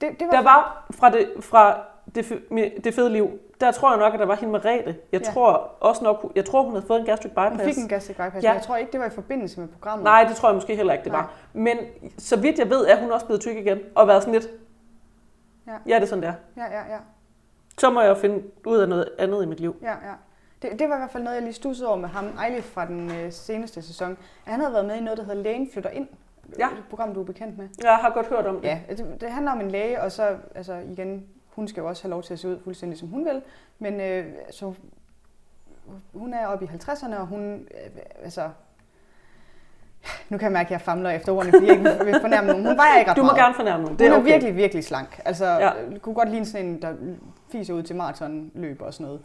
[0.00, 1.78] Det, det var, Der var fra det, fra
[2.14, 2.42] det,
[2.84, 3.30] det fede liv,
[3.60, 4.96] der tror jeg nok, at der var hende Merete.
[5.12, 5.32] Jeg Ja.
[5.32, 7.64] tror også nok, jeg tror, hun havde fået en gastric hun bypass.
[7.74, 8.52] fik en gastric bypass, Ja.
[8.52, 10.04] jeg tror ikke, det var i forbindelse med programmet.
[10.04, 11.20] Nej, det tror jeg måske heller ikke, det Nej.
[11.20, 11.30] var.
[11.52, 11.78] Men
[12.18, 14.48] så vidt jeg ved, er hun også blevet tyk igen, og været sådan lidt,
[15.66, 15.72] Ja.
[15.86, 16.34] ja, det er sådan, det er.
[16.56, 16.98] Ja, ja, ja.
[17.78, 19.76] Så må jeg jo finde ud af noget andet i mit liv.
[19.82, 20.12] ja, ja.
[20.62, 22.86] Det, det var i hvert fald noget, jeg lige stussede over med ham, Eilif fra
[22.86, 24.16] den øh, seneste sæson.
[24.44, 26.08] Han havde været med i noget, der hedder Lægen flytter ind.
[26.58, 26.66] Ja.
[26.68, 27.68] Et program, du er bekendt med.
[27.82, 28.64] Jeg har godt hørt om det.
[28.64, 32.02] Ja, det, det handler om en læge, og så altså igen, hun skal jo også
[32.02, 33.42] have lov til at se ud fuldstændig som hun vil,
[33.78, 34.74] men øh, så
[36.14, 38.50] hun er oppe i 50'erne, og hun, øh, altså,
[40.28, 42.66] nu kan jeg mærke, at jeg famler efter ordene, fordi jeg ikke vil fornærme nogen.
[42.66, 43.38] Hun vejer ikke ret Du må meget.
[43.38, 43.88] gerne fornærme nogen.
[43.88, 44.26] Hun Det er er okay.
[44.32, 45.20] virkelig, virkelig slank.
[45.24, 45.58] Altså, ja.
[45.92, 45.98] Ja.
[45.98, 46.94] kunne godt ligne sådan en, der
[47.52, 49.22] fiser ud til maratonløb og sådan noget.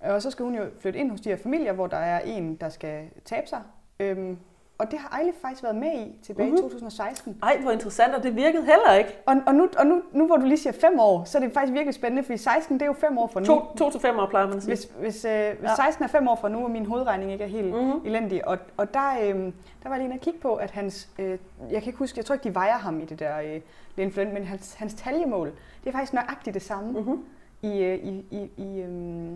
[0.00, 2.56] Og så skal hun jo flytte ind hos de her familier, hvor der er en,
[2.56, 3.62] der skal tabe sig.
[4.00, 4.38] Øhm,
[4.78, 6.56] og det har Eilif faktisk været med i tilbage Mhm.
[6.56, 7.38] i 2016.
[7.42, 9.10] Ej, hvor interessant, og det virkede heller ikke.
[9.26, 11.52] Og, og, nu, og nu, nu, hvor du lige siger fem år, så er det
[11.52, 13.46] faktisk virkelig spændende, fordi 16 det er jo fem år fra nu.
[13.46, 14.70] To, to til fem år plejer man at sige.
[14.70, 15.74] Hvis, hvis, øh, hvis Ja.
[15.76, 17.74] 16 er fem år fra nu, og min hovedregning ikke er helt.
[17.74, 18.00] Mhm.
[18.06, 19.34] elendig, og, og der, øh,
[19.82, 21.38] der var jeg lige inde at kigge på, at hans, øh,
[21.70, 23.60] jeg kan ikke huske, jeg tror ikke, de vejer ham i det der øh,
[23.96, 25.46] Lenfløn, men hans, hans taljemål,
[25.84, 27.24] det er faktisk nøjagtigt det samme Mm-hmm.
[27.62, 29.32] i, øh, i, i, i øh,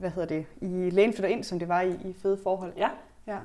[0.00, 2.72] hvad hedder det, i lægen flytter ind, som det var i, i fede forhold.
[2.76, 2.88] Ja.
[3.26, 3.36] ja.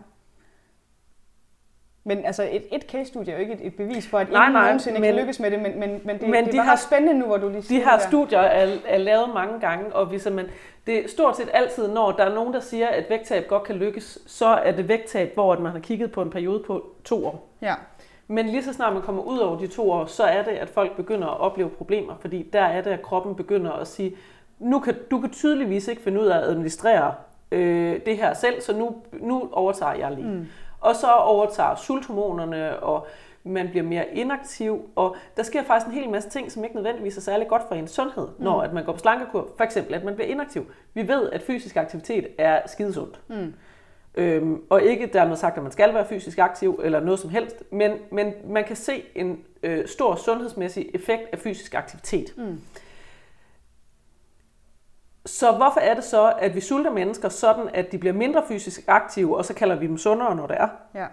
[2.10, 4.54] Men altså, et, et case-studie er jo ikke et, et bevis for, at Nej, ingen
[4.54, 6.64] nej, nogensinde men- kan lykkes med det, men, men, men det, Men det de var
[6.64, 8.08] har- spændende nu, hvor du lige De siger her det der.
[8.08, 10.46] studier er, er lavet mange gange, og hvis man,
[10.88, 13.76] det er stort set altid, når der er nogen, der siger, at vægttab godt kan
[13.76, 17.50] lykkes, så er det vægttab, hvor man har kigget på en periode på to år.
[17.62, 17.74] Ja.
[18.28, 20.70] Men lige så snart man kommer ud over de to år, så er det, at
[20.70, 24.16] folk begynder at opleve problemer, fordi der er det, at kroppen begynder at sige,
[24.60, 27.14] nu kan, du kan tydeligvis ikke finde ud af at administrere
[27.52, 30.28] øh, det her selv, så nu, nu overtager jeg lige.
[30.28, 30.46] Mm.
[30.82, 33.08] Og så overtager sulthormonerne, og
[33.44, 37.18] man bliver mere inaktiv, og der sker faktisk en hel masse ting, som ikke nødvendigvis
[37.18, 38.44] er særlig godt for ens sundhed, mm.
[38.44, 39.48] når at man går på slankekur.
[39.58, 40.66] For eksempel, at man bliver inaktiv.
[40.94, 43.20] Vi ved, at fysisk aktivitet er skidesundt.
[43.28, 43.54] Mm.
[44.16, 47.64] Øhm, og ikke dermed sagt, at man skal være fysisk aktiv eller noget som helst,
[47.72, 52.34] men, men man kan se en øh, stor sundhedsmæssig effekt af fysisk aktivitet.
[52.38, 52.62] Mm.
[55.26, 58.82] Så hvorfor er det så, at vi sulter mennesker sådan, at de bliver mindre fysisk
[58.88, 60.68] aktive, og så kalder vi dem sundere, når det er?
[60.96, 61.06] Ja.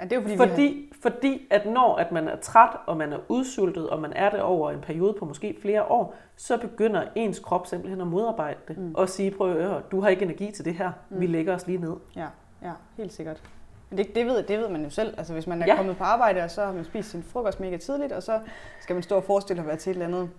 [0.00, 1.00] Ja, det er jo fordi, Fordi, har...
[1.10, 4.40] fordi at når at man er træt, og man er udsultet, og man er det
[4.42, 8.78] over en periode på måske flere år, så begynder ens krop simpelthen at modarbejde det.
[8.78, 8.94] Mm.
[8.94, 10.92] Og sige, prøv at høre, du har ikke energi til det her.
[11.10, 11.20] Mm.
[11.20, 11.96] Vi lægger os lige ned.
[12.16, 12.26] Ja,
[12.62, 13.42] ja, helt sikkert.
[13.90, 15.14] Men det, det, ved, det ved man jo selv.
[15.18, 15.76] Altså, hvis man er Ja.
[15.76, 18.40] kommet på arbejde, og så har man spist sin frokost mega tidligt, og så
[18.80, 20.30] skal man stå og forestille at være til et eller andet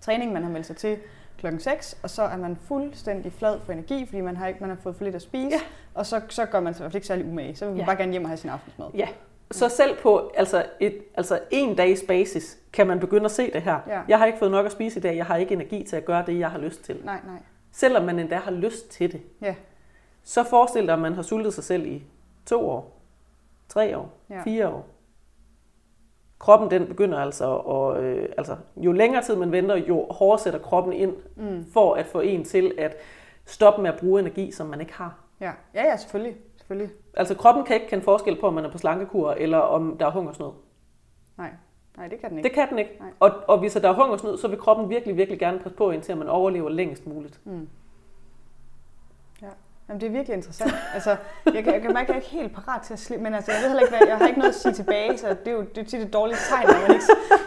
[0.00, 0.96] træning, man har meldt sig til
[1.44, 4.70] klokken 6, og så er man fuldstændig flad for energi, fordi man har, ikke, man
[4.70, 5.60] har fået for lidt at spise, Ja.
[5.94, 7.56] og så, så gør man sig i hvert fald ikke særlig umage.
[7.56, 7.86] Så vil man Ja.
[7.86, 8.86] bare gerne hjem og have sin aftensmad.
[8.94, 9.08] Ja.
[9.50, 13.62] Så selv på altså et, altså en dags basis kan man begynde at se det
[13.62, 13.78] her.
[13.88, 14.00] Ja.
[14.08, 16.04] Jeg har ikke fået nok at spise i dag, jeg har ikke energi til at
[16.04, 17.00] gøre det, jeg har lyst til.
[17.04, 17.36] Nej, nej.
[17.72, 19.20] Selvom man endda har lyst til det.
[19.42, 19.54] Ja.
[20.24, 22.02] Så forestil dig, at man har sultet sig selv i
[22.46, 23.00] to år,
[23.68, 24.42] tre år, Ja.
[24.42, 24.86] fire år.
[26.44, 30.58] Kroppen den begynder altså, og, øh, altså jo længere tid man venter, jo hårdere sætter
[30.60, 31.66] kroppen ind Mm.
[31.72, 32.96] for at få en til at
[33.44, 35.14] stoppe med at bruge energi, som man ikke har.
[35.40, 36.36] Ja, ja, ja selvfølgelig.
[36.56, 36.90] selvfølgelig.
[37.16, 40.06] Altså kroppen kan ikke kende forskel på, om man er på slankekur, eller om der
[40.06, 40.50] er hungersnød.
[41.38, 41.50] Nej,
[41.96, 42.48] nej, det kan den ikke.
[42.48, 42.96] Det kan den ikke.
[43.00, 43.10] Nej.
[43.20, 46.16] Og, og hvis der er hungersnød, så vil kroppen virkelig, virkelig gerne passe på, indtil
[46.16, 47.40] man overlever længst muligt.
[47.44, 47.68] Mm.
[49.42, 49.48] Ja.
[49.88, 50.74] Jamen, det er virkelig interessant.
[50.94, 51.16] altså,
[51.54, 53.34] jeg, kan, jeg kan mærke, at jeg er ikke helt parat til at slippe, men
[53.34, 55.48] altså, jeg ved heller ikke, hvad, jeg har ikke noget at sige tilbage, så det
[55.48, 57.04] er jo det er tit et dårligt tegn, når man ikke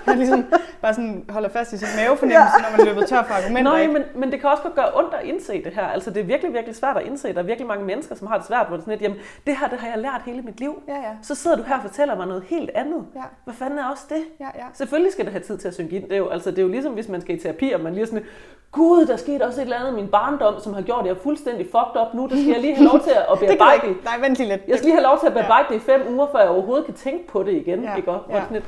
[0.08, 0.46] man ligesom
[0.82, 2.70] bare sådan holder fast i sin mavefornemmelse, ja.
[2.70, 3.72] når man løber tør for argumenter.
[3.72, 5.84] Nej, men, men det kan også godt gøre ondt at indse det her.
[5.88, 7.34] Altså, det er virkelig, virkelig svært at indse.
[7.34, 9.18] Der er virkelig mange mennesker, som har det svært, hvor det er sådan lidt, jamen,
[9.48, 10.82] det her, det har jeg lært hele mit liv.
[10.88, 11.12] Ja, ja.
[11.22, 13.06] Så sidder du her og fortæller mig noget helt andet.
[13.16, 14.24] Ja, Hvad fanden er også det?
[14.40, 14.66] ja, ja.
[14.74, 16.04] Selvfølgelig skal det have tid til at synke ind.
[16.04, 17.94] Det er jo, altså, det er jo ligesom, hvis man skal i terapi, og man
[17.94, 18.26] lige sådan,
[18.72, 21.12] Gud, der skete også et eller andet i min barndom, som har gjort, at jeg
[21.12, 22.27] er fuldstændig fucked up nu.
[22.30, 23.88] Det skal jeg lige have lov til at Det bearbejde.
[23.88, 24.04] ikke.
[24.04, 24.62] Nej, vent lige lidt.
[24.68, 26.86] Jeg skal lige have lov til at bearbejde det i fem uger, før jeg overhovedet
[26.86, 27.84] kan tænke på det igen.
[27.84, 28.12] Ja, Ikke?
[28.12, 28.42] Og, ja.
[28.42, 28.66] sådan lidt,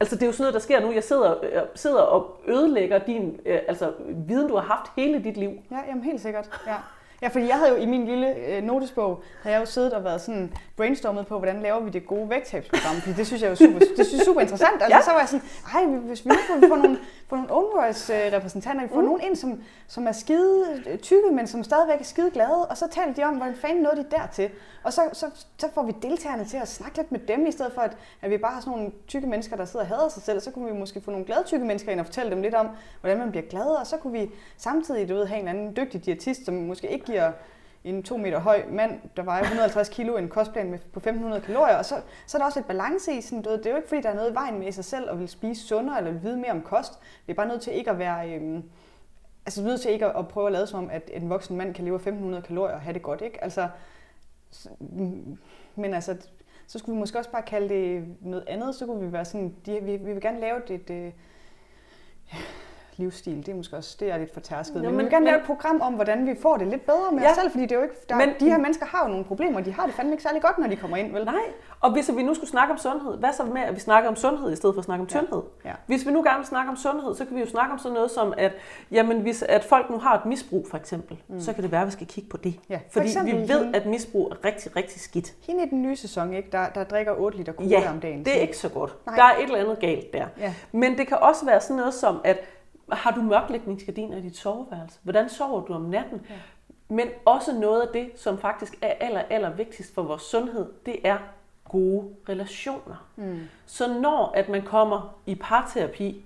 [0.00, 0.92] altså det er jo sådan noget, der sker nu.
[0.92, 3.92] Jeg sidder, jeg sidder og ødelægger din øh, altså,
[4.26, 5.50] viden, du har haft hele dit liv.
[5.70, 6.48] Ja, jamen helt sikkert.
[6.66, 6.74] Ja.
[7.22, 10.04] Ja, fordi jeg havde jo i min lille øh, notesbog, havde jeg jo siddet og
[10.04, 13.54] været sådan brainstormet på, hvordan laver vi det gode vægttabsprogram, fordi det synes jeg jo
[13.54, 14.72] super, det synes jeg er super interessant.
[14.82, 14.96] Altså, Ja.
[14.96, 15.02] ja.
[15.02, 15.42] så var jeg sådan,
[15.74, 16.98] ej, hvis vi nu får, får nogle,
[17.30, 19.06] får nogle voice øh, vi får mm.
[19.06, 22.76] nogen ind, som, som er skide øh, tykke, men som stadigvæk er skide glade, og
[22.76, 24.50] så taler de om, hvordan fanden nåede de dertil.
[24.82, 25.26] Og så, så,
[25.58, 28.30] så får vi deltagerne til at snakke lidt med dem, i stedet for at, at
[28.30, 30.40] vi bare har sådan nogle tykke mennesker, der sidder og hader sig selv.
[30.40, 32.68] Så kunne vi måske få nogle glade tykke mennesker ind og fortælle dem lidt om,
[33.00, 36.04] hvordan man bliver glad, og så kunne vi samtidig du ved, have en anden dygtig
[36.04, 37.32] diætist, som måske ikke giver
[37.84, 41.76] en to meter høj mand, der vejer 150 kilo, en kostplan med, på 1500 kalorier,
[41.76, 43.76] og så, så er der også et balance i sådan, du ved, det er jo
[43.76, 45.98] ikke fordi, der er noget i vejen med i sig selv, og vil spise sundere,
[45.98, 46.92] eller vil vide mere om kost.
[47.26, 48.62] Det er bare nødt til ikke at være, øhm,
[49.46, 51.74] altså nødt til ikke at, at prøve at lade som om, at en voksen mand
[51.74, 53.44] kan leve af 1500 kalorier og have det godt, ikke?
[53.44, 53.68] Altså,
[54.78, 55.38] mm,
[55.74, 56.16] men altså,
[56.66, 59.54] så skulle vi måske også bare kalde det noget andet, så kunne vi være sådan,
[59.66, 61.12] de, vi, vi vil gerne lave det, det et
[62.32, 62.40] øh,
[63.00, 65.24] livsstil, det er måske også, det er lidt for tærsket, men, men- vi vil gerne
[65.26, 67.30] lave et program om, hvordan vi får det lidt bedre med Ja.
[67.30, 69.24] os selv, fordi det er jo ikke, der, Men- de her mennesker har jo nogle
[69.24, 71.24] problemer, de har det fandme ikke særlig godt, når de kommer ind, vel?
[71.24, 71.34] Nej,
[71.80, 74.16] og hvis vi nu skulle snakke om sundhed, hvad så med, at vi snakker om
[74.16, 75.18] sundhed i stedet for at snakke om Ja.
[75.20, 75.42] tyndhed?
[75.64, 75.72] Ja.
[75.86, 77.94] Hvis vi nu gerne vil snakke om sundhed, så kan vi jo snakke om sådan
[77.94, 78.52] noget som, at,
[78.90, 81.40] jamen, hvis at folk nu har et misbrug for eksempel, mm.
[81.40, 82.54] så kan det være, at vi skal kigge på det.
[82.68, 85.32] Ja, for Fordi eksempel vi ved, hende- at misbrug er rigtig, rigtig skidt.
[85.46, 88.24] Hende i den nye sæson, ikke, der, der drikker 8 liter cola Ja, om dagen.
[88.24, 88.96] det er ikke så godt.
[89.06, 89.16] Nej.
[89.16, 90.26] Der er et eller andet galt der.
[90.40, 90.54] Ja.
[90.72, 92.38] Men det kan også være sådan noget som, at
[92.92, 94.98] har du mørklægningsgardiner i dit soveværelse?
[95.02, 96.26] Hvordan sover du om natten?
[96.30, 96.34] Ja.
[96.88, 100.96] Men også noget af det, som faktisk er aller, aller vigtigst for vores sundhed, det
[101.04, 101.18] er
[101.68, 103.06] gode relationer.
[103.16, 103.40] Mm.
[103.66, 106.24] Så når at man kommer i parterapi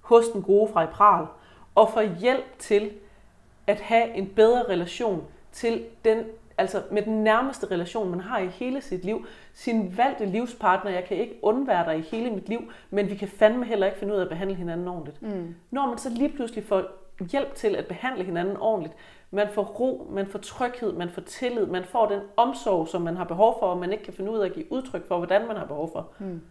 [0.00, 1.26] hos den gode fra Pral,
[1.74, 2.90] og får hjælp til
[3.66, 6.24] at have en bedre relation til den,
[6.58, 11.04] altså med den nærmeste relation, man har i hele sit liv, sin valgte livspartner, jeg
[11.04, 14.14] kan ikke undvære dig i hele mit liv, men vi kan fandme heller ikke finde
[14.14, 15.22] ud af at behandle hinanden ordentligt.
[15.22, 15.54] Mm.
[15.70, 16.82] Når man så lige pludselig får
[17.30, 18.94] hjælp til at behandle hinanden ordentligt,
[19.30, 23.16] man får ro, man får tryghed, man får tillid, man får den omsorg, som man
[23.16, 25.46] har behov for, og man ikke kan finde ud af at give udtryk for, hvordan
[25.46, 26.12] man har behov for.
[26.18, 26.42] Mm.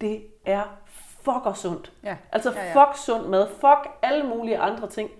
[0.00, 0.78] Det er
[1.24, 1.92] fucker sundt.
[2.02, 2.16] Ja.
[2.32, 2.84] Altså Ja, ja.
[2.84, 5.10] fuck sund mad, fuck alle mulige andre ting.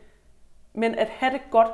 [0.74, 1.68] Men at have det godt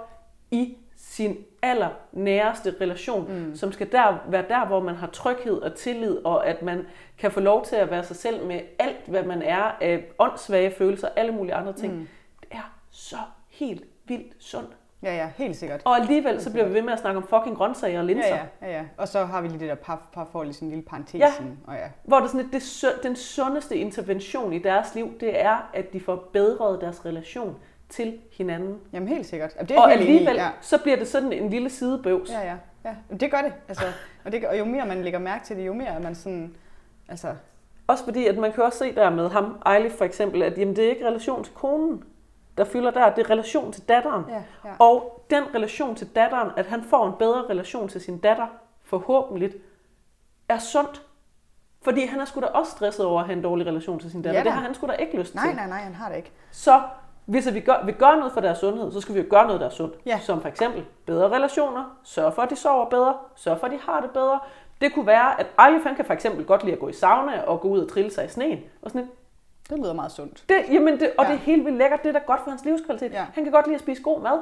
[0.51, 1.37] i sin
[1.67, 3.57] aller næreste relation, mm.
[3.57, 6.87] som skal der, være der, hvor man har tryghed og tillid, og at man
[7.19, 10.71] kan få lov til at være sig selv med alt, hvad man er af åndssvage
[10.71, 11.95] følelser, alle mulige andre ting.
[11.95, 12.09] Mm.
[12.41, 13.17] Det er så
[13.49, 14.71] helt vildt sundt.
[15.03, 15.83] Ja, ja, helt sikkert.
[15.85, 18.29] Og alligevel så bliver vi ved med at snakke om fucking grøntsager og linser.
[18.29, 18.85] Ja, ja, ja, ja.
[18.97, 21.21] Og så har vi lige det der par, parforhold i sådan en lille parentes.
[21.21, 21.33] Ja.
[21.67, 21.89] Og ja.
[22.05, 25.93] Hvor det er sådan, at det, den sundeste intervention i deres liv, det er, at
[25.93, 27.57] de får bedret deres relation
[27.89, 28.80] til hinanden.
[28.93, 29.55] Jamen helt sikkert.
[29.57, 30.51] Jamen, det er Og helt enig i, alligevel, ja.
[30.61, 32.30] så bliver det sådan en lille sidebøvs.
[32.30, 32.95] Ja, ja, ja.
[33.09, 33.53] Jamen, Det gør det.
[33.68, 33.84] Altså,
[34.24, 36.57] og, det, og jo mere man lægger mærke til det, jo mere er man sådan...
[37.09, 37.34] Altså,
[37.87, 40.76] Også fordi, at man kan også se der med ham, Eilif for eksempel, at jamen,
[40.76, 42.05] det er ikke relation til konen,
[42.59, 44.24] der fylder der, det er relation til datteren.
[44.28, 44.74] ja, ja.
[44.78, 48.47] Og den relation til datteren, at han får en bedre relation til sin datter,
[48.84, 49.53] forhåbentlig,
[50.49, 51.03] er sundt.
[51.82, 54.22] Fordi han er sgu da også stresset over at have en dårlig relation til sin
[54.22, 54.39] datter.
[54.39, 54.49] Ja da.
[54.49, 55.57] det har han sgu da ikke lyst Nej, til.
[55.57, 56.32] nej, nej, han har det ikke.
[56.51, 56.80] Så
[57.27, 59.61] hvis vi gør, vi gør noget for deres sundhed, så skal vi jo gøre noget,
[59.61, 59.95] der er sundt.
[60.07, 60.18] Ja.
[60.22, 63.79] Som for eksempel bedre relationer, sørge for, at de sover bedre, sørge for, at de
[63.87, 64.41] har det bedre.
[64.81, 67.41] Det kunne være, at Eilif han kan for eksempel godt lide at gå i sauna
[67.47, 68.59] og gå ud og trille sig i sneen.
[68.83, 69.11] Og sådan lidt.
[69.70, 70.45] Det lyder meget sundt.
[70.49, 71.31] det, jamen det, og Ja.
[71.31, 72.03] det er helt vildt lækkert.
[72.03, 73.12] Det er da godt for hans livskvalitet.
[73.12, 73.27] Ja.
[73.35, 74.39] Han kan godt lide at spise god mad.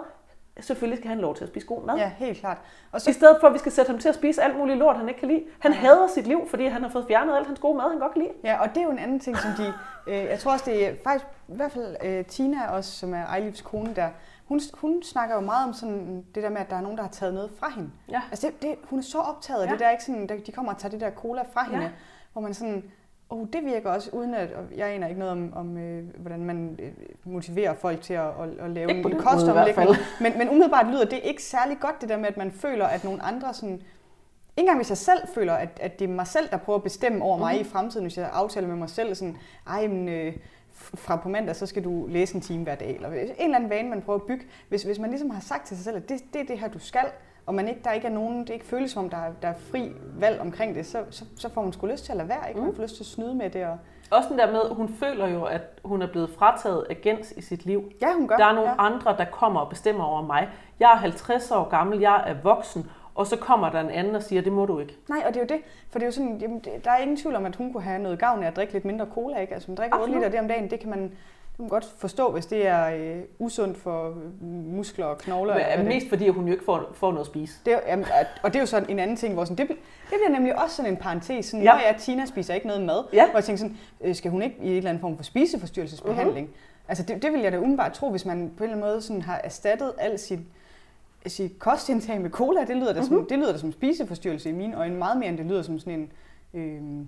[0.61, 1.97] Selvfølgelig skal han have lov til at spise god mad.
[1.97, 2.59] Ja, helt klart.
[2.93, 4.79] Og I så, stedet for, at vi skal sætte ham til at spise alt muligt
[4.79, 5.45] lort, han ikke kan lide.
[5.59, 8.13] Han hader sit liv, fordi han har fået fjernet alt hans gode mad, han godt
[8.13, 8.33] kan lide.
[8.45, 9.73] ja, og det er jo en anden ting, som de...
[10.07, 11.25] Øh, jeg tror også, det er faktisk...
[11.49, 14.09] I hvert fald øh, Tina også, som er Ejlivs kone der,
[14.49, 17.03] hun, hun snakker jo meget om sådan det der med, at der er nogen, der
[17.03, 17.91] har taget noget fra hende.
[18.11, 18.23] Ja.
[18.31, 19.73] Altså det, det, hun er så optaget af Ja.
[19.73, 21.91] det der, ikke sådan, der, de kommer og tager det der cola fra hende, Ja.
[22.33, 22.85] hvor man sådan,
[23.35, 26.45] oh, det virker også, uden at, og jeg aner ikke noget om, om øh, hvordan
[26.45, 26.93] man øh,
[27.25, 29.75] motiverer folk til at, at, at lave Ikke en, kostomlægning.
[29.75, 29.89] fald.
[30.21, 33.05] Men, men umiddelbart lyder det ikke særlig godt, det der med, at man føler, at
[33.05, 33.83] nogle andre sådan, ikke
[34.57, 37.25] engang hvis jeg selv føler, at, at det er mig selv, der prøver at bestemme
[37.25, 37.61] over mig Mhm.
[37.61, 40.37] i fremtiden, hvis jeg aftaler med mig selv, sådan, ej, men, øh,
[40.77, 43.71] fra på mandag, så skal du læse en time hver dag, eller en eller anden
[43.71, 44.45] vane, man prøver at bygge.
[44.69, 46.69] Hvis, hvis man ligesom har sagt til sig selv, at det, det er det her,
[46.69, 47.05] du skal,
[47.47, 49.49] og man ikke, der ikke er nogen, det ikke føles som om, der er, der
[49.49, 52.29] er fri valg omkring det, så, så, så får man sgu lyst til at lade
[52.29, 52.61] være, ikke?
[52.61, 52.77] Man Mm.
[52.77, 53.67] får lyst til at snyde med det.
[53.67, 53.79] Og...
[54.11, 57.67] Også den der med, hun føler jo, at hun er blevet frataget agens i sit
[57.67, 57.93] liv.
[58.03, 58.37] Ja, hun gør.
[58.37, 58.77] Der er nogle ja.
[58.79, 60.49] andre, der kommer og bestemmer over mig.
[60.81, 64.23] Jeg er 50 år gammel, jeg er voksen, og så kommer der en anden og
[64.23, 64.97] siger, det må du ikke.
[65.09, 65.65] Nej, og det er jo det.
[65.91, 68.03] For det er jo sådan, jamen, der er ingen tvivl om, at hun kunne have
[68.03, 69.39] noget gavn af at drikke lidt mindre cola.
[69.41, 69.55] Ikke?
[69.55, 70.21] Altså, hun drikker 8 Absolut.
[70.21, 70.71] liter det om dagen.
[70.71, 71.13] Det kan man,
[71.57, 72.87] kan man godt forstå, hvis det er
[73.17, 74.15] øh, usundt for øh,
[74.75, 75.55] muskler og knogler.
[75.55, 75.95] eller Men det er.
[75.97, 77.55] mest fordi, at hun jo ikke får, får noget at spise.
[77.65, 78.05] Det jamen,
[78.43, 79.77] og det er jo sådan en anden ting, hvor sådan, det, det
[80.11, 81.47] bliver nemlig også sådan en parentes.
[81.47, 81.73] Sådan, Ja.
[81.73, 83.25] Når jeg, Tina spiser ikke noget mad, Ja.
[83.31, 86.47] hvor jeg tænker sådan, øh, skal hun ikke i en eller anden form for spiseforstyrrelsesbehandling?
[86.47, 86.89] Mm-hmm.
[86.89, 89.03] Altså det, det vil jeg da umiddelbart tro, hvis man på en eller anden måde
[89.03, 90.39] sådan har erstattet al sit,
[91.27, 92.61] sit kostindtag med cola.
[92.65, 93.27] Det lyder, da som, Mhm.
[93.27, 95.93] det lyder da som spiseforstyrrelse i mine øjne, meget mere end det lyder som sådan
[95.93, 96.13] en...
[96.61, 97.07] Øh,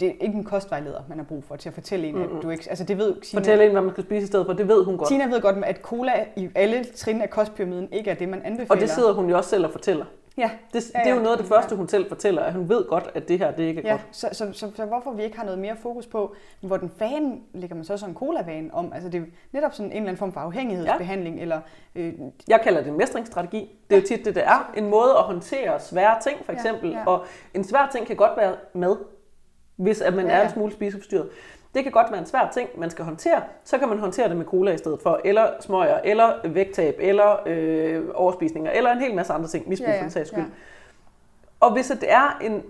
[0.00, 2.36] det er ikke en kostvejleder, man har brug for til at fortælle en, Mm-mm.
[2.36, 2.64] at du ikke...
[2.68, 4.52] Altså det ved Tina, Fortæl hende, hvad man skal spise i stedet for.
[4.52, 5.08] Det ved hun godt.
[5.08, 8.70] Tina ved godt, at cola i alle trin af kostpyramiden ikke er det, man anbefaler.
[8.70, 10.04] Og det sidder hun jo også selv og fortæller.
[10.38, 11.22] Ja, Det, Ja, det er jo ja.
[11.22, 13.62] noget af det første, hun selv fortæller, at hun ved godt, at det her det
[13.62, 14.02] ikke er Ja, godt.
[14.12, 17.36] så, så, så, så hvorfor vi ikke har noget mere fokus på, hvor den vane
[17.54, 18.92] lægger man så sådan en cola-vane om?
[18.94, 21.42] Altså det er netop sådan en eller anden form for afhængighedsbehandling, ja.
[21.42, 21.60] eller
[21.94, 22.12] øh,
[22.48, 23.76] Jeg kalder det en mestringsstrategi.
[23.90, 24.72] Det er jo tit det, det er.
[24.76, 26.90] En måde at håndtere svære ting, for Ja, eksempel.
[26.90, 27.04] ja.
[27.06, 28.96] Og en svær ting kan godt være mad,
[29.76, 30.44] hvis at man Ja, er ja.
[30.44, 31.28] en smule spiseforstyrret.
[31.74, 33.42] Det kan godt være en svær ting, man skal håndtere.
[33.64, 37.36] Så kan man håndtere det med cola i stedet for, eller smøger, eller vægttab, eller
[37.46, 40.40] øh, overspisninger, eller en hel masse andre ting, misbrug Ja, ja, for den sags skyld.
[40.44, 40.48] ja.
[41.60, 42.62] Og hvis det er en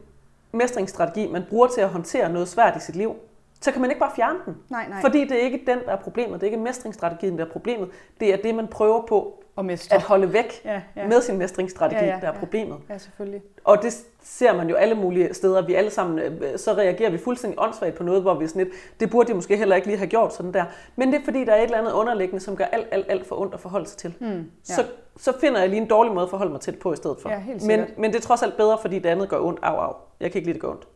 [0.52, 3.14] mestringsstrategi, man bruger til at håndtere noget svært i sit liv,
[3.60, 4.56] så kan man ikke bare fjerne den.
[4.70, 6.40] nej, nej, Fordi det er ikke den, der er problemet.
[6.40, 7.88] Det er ikke mestringsstrategien, der er problemet.
[8.20, 9.96] Det er det, man prøver på og mestre.
[9.96, 11.06] at holde væk Ja, ja.
[11.06, 12.38] med sin mestringsstrategi, Ja, ja, der er ja.
[12.38, 12.78] problemet.
[12.88, 13.42] ja, selvfølgelig.
[13.64, 13.92] Og det
[14.22, 15.66] ser man jo alle mulige steder.
[15.66, 18.74] Vi alle sammen, øh, så reagerer vi fuldstændig åndssvagt på noget, hvor vi sådan lidt,
[19.00, 20.64] det burde de måske heller ikke lige have gjort sådan der.
[20.96, 23.26] Men det er fordi, der er et eller andet underliggende, som gør alt, alt, alt
[23.26, 24.14] for ondt at forholde sig til.
[24.20, 24.44] Hmm, ja.
[24.74, 24.84] Så,
[25.16, 27.30] så finder jeg lige en dårlig måde at forholde mig til på i stedet for.
[27.30, 29.60] Ja, helt men, men det er trods alt bedre, fordi det andet gør ondt.
[29.62, 29.94] Au, au.
[30.20, 30.88] Jeg kan ikke lide, det gør ondt.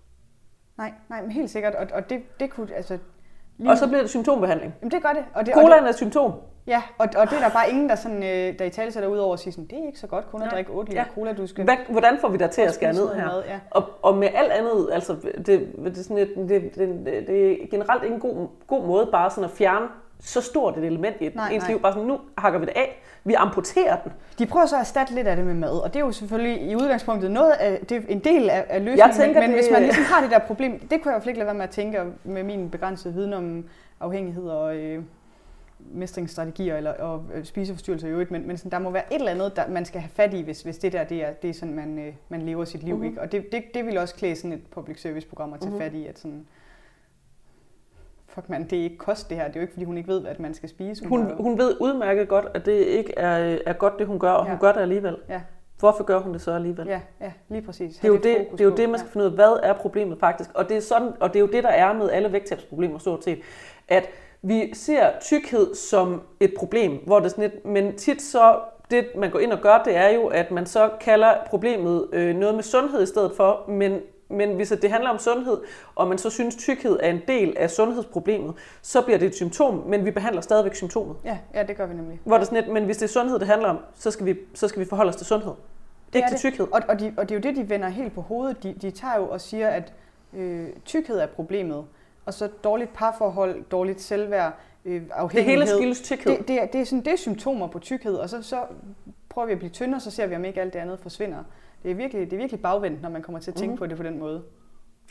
[0.78, 1.74] Nej, nej, men helt sikkert.
[1.74, 2.98] Og, og det, det kunne, altså...
[3.58, 4.74] Lige, Og så bliver det symptombehandling.
[4.80, 5.24] Jamen det gør det.
[5.34, 6.32] Og det, Colaen er symptom.
[6.66, 9.08] ja, og, og det er der bare ingen, der, sådan, øh, der i tale sætter
[9.08, 11.02] ud over og siger sådan, det er ikke så godt kun at drikke 8 liter
[11.02, 11.14] Ja.
[11.14, 13.24] cola, du skal Hvad, hvordan får vi dig til at skære ned her?
[13.26, 13.60] mad, ja.
[13.70, 15.46] Og, og med alt andet, altså det,
[15.84, 16.74] det, er sådan et, det, det,
[17.06, 19.86] det, det er generelt ikke en god, god måde bare sådan at fjerne
[20.20, 21.70] så stort et element i et, Nej, ens nej.
[21.70, 21.80] liv.
[21.80, 23.02] Bare sådan, nu hakker vi det af.
[23.24, 24.12] Vi amputerer den.
[24.38, 26.62] De prøver så at erstatte lidt af det med mad, og det er jo selvfølgelig
[26.70, 29.58] i udgangspunktet noget af, det er en del af, af løsningen, Jeg tænker, men, det-
[29.58, 31.46] hvis man ligesom har det der problem, det kunne jeg i hvert fald ikke lade
[31.46, 33.64] være med at tænke med min begrænsede viden om
[34.00, 35.02] afhængighed og øh,
[35.92, 39.30] mestringsstrategier eller og, øh, spiseforstyrrelser i øvrigt, men, men sådan, der må være et eller
[39.32, 41.54] andet, der man skal have fat i, hvis, hvis det der det er, det er
[41.54, 42.94] sådan, man, øh, man lever sit liv.
[42.94, 43.02] Mhm.
[43.02, 43.10] Mm-hmm.
[43.12, 43.20] Ikke?
[43.22, 45.78] Og det, det, det vil også klæde sådan et public service program at tage Mhm.
[45.78, 45.92] mm-hmm.
[45.92, 46.46] fat i, at sådan,
[48.36, 50.08] fuck man, det er ikke kost det her, det er jo ikke fordi hun ikke
[50.08, 51.04] ved, at man skal spise.
[51.06, 54.18] Hun, har jo- hun ved udmærket godt, at det ikke er, er godt, det hun
[54.18, 54.50] gør, og Ja.
[54.50, 55.16] hun gør det alligevel.
[55.28, 55.40] Ja.
[55.78, 56.86] Hvorfor gør hun det så alligevel?
[56.86, 57.96] Ja, ja, lige præcis.
[57.96, 59.60] Det er, jo det, lidt det er jo det, man skal finde ud af, hvad
[59.62, 60.50] er problemet faktisk.
[60.54, 63.24] Og det er, sådan, og det er jo det, der er med alle vægttabsproblemer stort
[63.24, 63.38] set.
[63.88, 64.06] At
[64.42, 68.58] vi ser tykkhed som et problem, hvor det sådan et, men tit så,
[68.90, 72.36] det man går ind og gør, det er jo, at man så kalder problemet øh,
[72.36, 75.58] noget med sundhed i stedet for, men men hvis det handler om sundhed,
[75.94, 79.74] og man så synes, tykkhed er en del af sundhedsproblemet, så bliver det et symptom,
[79.74, 81.16] men vi behandler stadigvæk symptomet.
[81.24, 82.20] Ja, ja, det gør vi nemlig.
[82.24, 84.36] Hvor det sådan et, men hvis det er sundhed, det handler om, så skal vi,
[84.54, 85.52] så skal vi forholde os til sundhed.
[86.12, 86.66] Det ikke er til tykkhed.
[86.72, 88.62] Og, og, de, og det er jo det, de vender helt på hovedet.
[88.62, 89.92] De, de tager jo og siger, at
[90.32, 91.84] øh, tykkhed er problemet,
[92.26, 94.52] og så dårligt parforhold, dårligt selvværd,
[94.84, 95.60] øh, Det afhængighed.
[95.60, 96.38] hele skyldes tykkhed.
[96.38, 98.60] det, det, er, det, er sådan, det er symptomer på tykkhed, og så, så
[99.28, 101.38] prøver vi at blive tyndere, så ser vi, om ikke alt det andet forsvinder.
[101.82, 103.78] Det er virkelig, det er virkelig bagvendt, når man kommer til at tænke mm.
[103.78, 104.42] på det på den måde.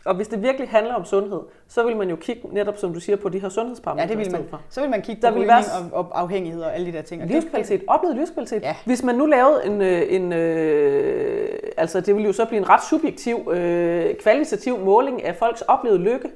[0.05, 2.99] Og hvis det virkelig handler om sundhed, så vil man jo kigge netop, som du
[2.99, 4.07] siger, på de her sundhedsparametre.
[4.07, 4.49] Ja, det vil man.
[4.49, 4.61] For.
[4.69, 5.63] Så vil man kigge der på være...
[5.91, 7.21] og, og afhængighed og alle de der ting.
[7.21, 8.61] Og livskvalitet, oplevet livskvalitet.
[8.61, 8.75] Ja.
[8.85, 12.69] Hvis man nu lavede en, øh, en øh, altså det vil jo så blive en
[12.69, 16.29] ret subjektiv, øh, kvalitativ måling af folks oplevede lykke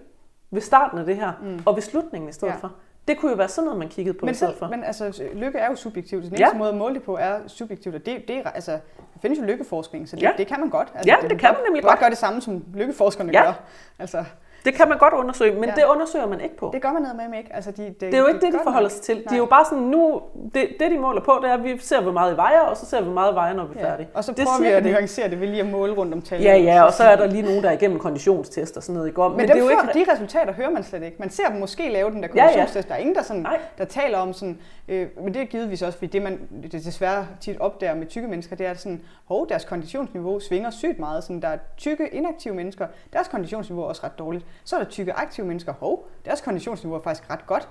[0.51, 1.59] ved starten af det her, mm.
[1.65, 2.57] og ved slutningen i stedet ja.
[2.57, 2.71] for.
[3.09, 4.67] Det kunne jo være sådan noget, man kiggede på men i stedet for.
[4.67, 6.23] Men altså, lykke er jo subjektivt.
[6.23, 6.57] Den eneste ja.
[6.57, 8.71] måde at måle det på er subjektivt, og det, det er, altså,
[9.13, 10.31] der findes jo lykkeforskning, så det, ja.
[10.37, 10.87] det kan man godt.
[10.95, 11.91] Altså, ja, det, det kan man nemlig godt.
[11.91, 13.43] godt gøre det samme, som lykkeforskerne ja.
[13.43, 13.53] gør.
[13.99, 14.23] Altså,
[14.65, 15.75] det kan man godt undersøge, men ja.
[15.75, 16.69] det undersøger man ikke på.
[16.73, 17.55] Det gør man noget med ikke.
[17.55, 19.15] Altså, de, de, det er jo ikke de det, de forholder sig til.
[19.15, 19.23] Nej.
[19.29, 20.21] De er jo bare sådan, nu,
[20.53, 22.77] det, det de måler på, det er, at vi ser, hvor meget I vejer, og
[22.77, 23.91] så ser vi, hvor meget vejer, når vi er ja.
[23.91, 24.07] færdige.
[24.13, 26.45] Og så prøver det vi at nuancere det ved lige at måle rundt om tallet.
[26.45, 29.09] Ja, ja, og så er der lige nogen, der er igennem konditionstest og sådan noget
[29.09, 29.27] i går.
[29.27, 30.05] Men, men det er jo ikke...
[30.05, 31.15] de resultater hører man slet ikke.
[31.19, 32.75] Man ser dem måske lave den der konditionstest.
[32.75, 32.87] Ja, ja.
[32.89, 33.47] Der er ingen, der, sådan,
[33.77, 37.27] der taler om sådan, øh, men det er givetvis også, fordi det man det desværre
[37.41, 41.23] tit opdager med tykke mennesker, det er sådan, hov, deres konditionsniveau svinger sygt meget.
[41.23, 44.45] Sådan, der er tykke, inaktive mennesker, deres konditionsniveau er også ret dårligt.
[44.63, 47.69] Så er der tykke, aktive mennesker, hov, deres konditionsniveau er faktisk ret godt.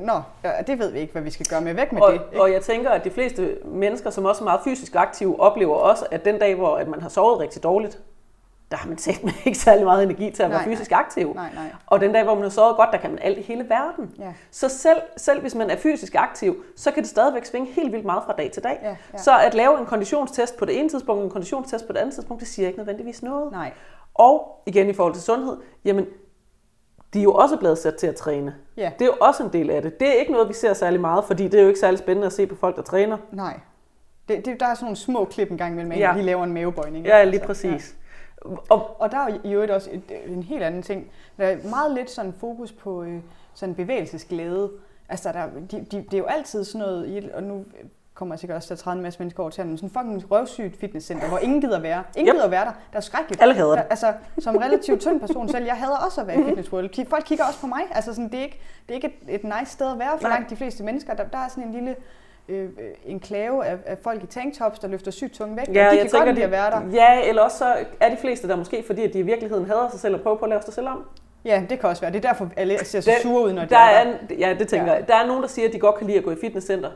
[0.00, 0.22] Nå,
[0.66, 2.20] det ved vi ikke, hvad vi skal gøre med væk med og, det.
[2.32, 2.42] Ikke?
[2.42, 6.06] Og jeg tænker, at de fleste mennesker, som også er meget fysisk aktive, oplever også,
[6.10, 8.00] at den dag, hvor at man har sovet rigtig dårligt,
[8.70, 11.00] der har man med ikke særlig meget energi til at være nej, fysisk nej.
[11.00, 11.34] aktiv.
[11.34, 11.72] Nej, nej.
[11.86, 14.14] Og den dag, hvor man har sovet godt, der kan man alt i hele verden.
[14.18, 14.32] Ja.
[14.50, 18.04] Så selv, selv hvis man er fysisk aktiv, så kan det stadigvæk svinge helt vildt
[18.04, 18.78] meget fra dag til dag.
[18.82, 19.18] Ja, ja.
[19.18, 22.14] Så at lave en konditionstest på det ene tidspunkt, og en konditionstest på det andet
[22.14, 23.52] tidspunkt, det siger ikke nødvendigvis noget.
[23.52, 23.72] Nej.
[24.18, 26.06] Og igen i forhold til sundhed, jamen
[27.14, 28.54] de er jo også blevet sat til at træne.
[28.76, 28.92] Ja.
[28.98, 30.00] Det er jo også en del af det.
[30.00, 32.26] Det er ikke noget, vi ser særlig meget, fordi det er jo ikke særlig spændende
[32.26, 33.16] at se på folk, der træner.
[33.32, 33.60] Nej.
[34.28, 36.14] Det, det, der er sådan nogle små klip en gang imellem, at ja.
[36.16, 37.06] de laver en mavebøjning.
[37.06, 37.96] Ja, lige altså, præcis.
[38.44, 38.50] Ja.
[38.68, 41.10] Og, og der er jo også et, en helt anden ting.
[41.38, 43.20] Der er meget lidt sådan fokus på øh,
[43.54, 44.70] sådan bevægelsesglæde.
[45.08, 47.64] Altså, der, de, de, det er jo altid sådan noget, og nu
[48.18, 50.30] kommer jeg sikkert også til at træde en masse mennesker over til, men sådan fucking
[50.30, 52.02] røvsygt fitnesscenter, hvor ingen gider være.
[52.16, 52.34] Ingen yep.
[52.34, 52.72] gider være der.
[52.92, 53.42] Der er skrækkeligt.
[53.42, 53.84] Alle hader det.
[53.90, 56.48] Altså, som relativt tynd person selv, jeg hader også at være i mhm.
[56.48, 57.06] Fitness World.
[57.08, 57.80] Folk kigger også på mig.
[57.90, 60.28] Altså, sådan, det er ikke, det er ikke et, et nice sted at være for
[60.28, 61.14] langt de fleste mennesker.
[61.14, 61.96] Der, der er sådan en lille
[62.48, 62.68] øh,
[63.06, 65.68] enklave af, af folk i tanktops, der løfter sygt tunge væk.
[65.68, 66.80] Ja, de jeg kan tænker, godt lide at være der.
[66.92, 69.88] Ja, eller også så er de fleste der måske, fordi at de i virkeligheden hader
[69.90, 71.04] sig selv og prøver på at lave sig selv om.
[71.44, 72.12] Ja, det kan også være.
[72.12, 74.34] Det er derfor, alle ser så sure ud, når de der er der.
[74.38, 74.92] Ja, det tænker ja.
[74.92, 75.08] jeg.
[75.08, 76.90] Der er nogen, der siger, at de godt kan lide at gå i fitnesscenter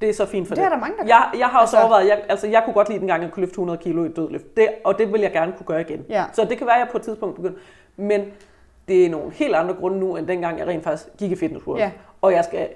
[0.00, 0.62] det er så fint for det.
[0.62, 2.74] Det er der mange, der jeg, jeg har også altså, overvejet, jeg, altså jeg kunne
[2.74, 4.56] godt lide den gang, at jeg kunne løfte 100 kilo i dødløft.
[4.56, 6.04] Det, og det vil jeg gerne kunne gøre igen.
[6.08, 6.24] Ja.
[6.32, 7.58] Så det kan være, at jeg på et tidspunkt begynder.
[7.96, 8.24] Men
[8.88, 11.66] det er nogle helt andre grunde nu, end dengang jeg rent faktisk gik i Fitness
[11.66, 11.80] World.
[11.80, 11.90] Ja.
[12.22, 12.68] Og jeg skal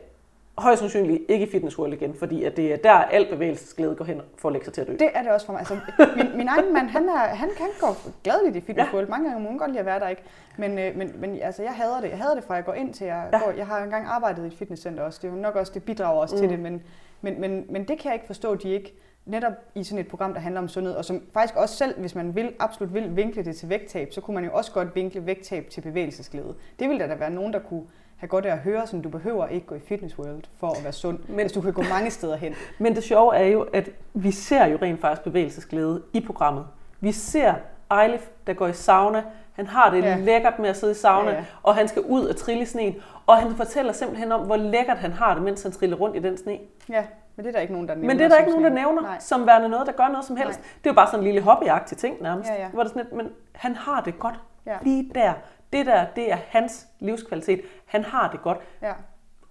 [0.59, 4.05] højst sandsynligt ikke i Fitness World igen, fordi at det er der, al bevægelsesglæde går
[4.05, 4.93] hen for at lægge sig til at dø.
[4.93, 5.61] Det er det også for mig.
[5.61, 5.77] Altså,
[6.17, 7.87] min, min egen mand, han, er, han kan gå
[8.25, 8.97] gladeligt i Fitness ja.
[8.97, 9.09] World.
[9.09, 10.23] Mange gange må han godt lide at være der, ikke?
[10.57, 12.11] Men, øh, men, men altså, jeg hader det.
[12.11, 13.39] Jeg hader det fra jeg går ind til, jeg ja.
[13.39, 13.53] går.
[13.57, 15.19] Jeg har engang arbejdet i et fitnesscenter også.
[15.23, 16.41] Det er jo nok også, det bidrager også mm.
[16.41, 16.83] til det, men
[17.21, 18.95] men, men, men det kan jeg ikke forstå, at de ikke
[19.27, 22.15] netop i sådan et program, der handler om sundhed, og som faktisk også selv, hvis
[22.15, 25.27] man vil, absolut vil vinkle det til vægttab, så kunne man jo også godt vinkle
[25.27, 26.55] vægttab til bevægelsesglæde.
[26.79, 27.85] Det ville der da være nogen, der kunne
[28.17, 30.85] have godt af at høre, som du behøver ikke gå i Fitness World for at
[30.85, 32.55] være sund, men, hvis du kan gå mange steder hen.
[32.79, 36.67] Men det sjove er jo, at vi ser jo rent faktisk bevægelsesglæde i programmet.
[37.01, 37.55] Vi ser
[38.03, 39.23] Eilif, der går i sauna.
[39.53, 40.17] Han har det ja.
[40.17, 41.45] lækkert med at sidde i sauna, ja, ja.
[41.63, 42.97] og han skal ud og trille i sneen.
[43.29, 46.19] Og han fortæller simpelthen om, hvor lækkert han har det, mens han triller rundt i
[46.19, 46.59] den sne.
[46.89, 47.05] Ja,
[47.37, 48.09] men det er der ikke nogen, der nævner.
[48.09, 49.19] Men det er der ikke nogen, der nævner, Nej.
[49.21, 50.59] som værende noget, der gør noget som helst.
[50.59, 50.69] Nej.
[50.79, 52.51] Det er jo bare sådan en lille hobbyagtig ting nærmest.
[52.51, 52.69] Ja, ja.
[52.69, 54.77] Hvor det sådan lidt, men han har det godt ja.
[54.83, 55.33] lige der.
[55.73, 57.61] Det der, det er hans livskvalitet.
[57.87, 58.59] Han har det godt.
[58.83, 58.93] Ja.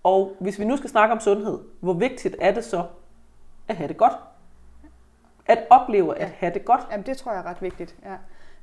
[0.03, 2.83] Og hvis vi nu skal snakke om sundhed, hvor vigtigt er det så
[3.67, 4.13] at have det godt?
[5.45, 6.23] At opleve ja.
[6.23, 6.81] at have det godt?
[6.91, 8.13] Jamen, det tror jeg er ret vigtigt, ja.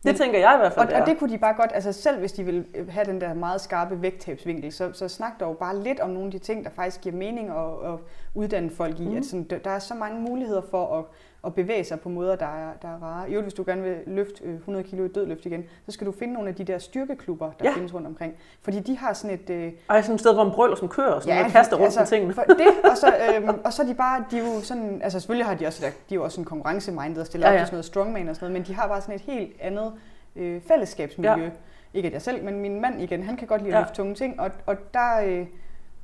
[0.04, 1.92] Det tænker jeg i hvert fald, og, det og det kunne de bare godt, altså
[1.92, 5.78] selv hvis de vil have den der meget skarpe vægttabsvinkel, så, så snak dog bare
[5.78, 7.98] lidt om nogle af de ting, der faktisk giver mening at, at
[8.34, 9.08] uddanne folk i.
[9.08, 9.16] Mm.
[9.16, 11.04] At sådan, der er så mange muligheder for at,
[11.46, 13.30] at bevæge sig på måder, der er, der er rare.
[13.30, 16.12] Jo, hvis du gerne vil løfte 100 øh, kilo i dødløft igen, så skal du
[16.12, 17.74] finde nogle af de der styrkeklubber, der ja.
[17.74, 18.34] findes rundt omkring.
[18.62, 19.50] Fordi de har sådan et...
[19.50, 19.72] Øh...
[19.90, 22.34] Ej, sådan et sted, hvor man brøler som kører, så ja, kaster rundt altså, tingene.
[22.34, 25.20] For det, og så, øhm, og så er de bare, de er jo sådan, altså
[25.20, 27.58] selvfølgelig har de også, de er jo også en konkurrencemindet og stiller ja, ja.
[27.58, 29.52] op til sådan noget strongman og sådan noget, men de har bare sådan et helt
[29.60, 29.92] andet
[30.36, 31.44] øh, fællesskabsmiljø.
[31.44, 31.50] Ja.
[31.94, 33.84] Ikke at jeg selv, men min mand igen, han kan godt lide at ja.
[33.84, 35.46] løfte tunge ting, og, og der, øh,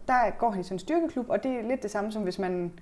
[0.08, 2.38] der går han i sådan en styrkeklub, og det er lidt det samme som hvis
[2.38, 2.72] man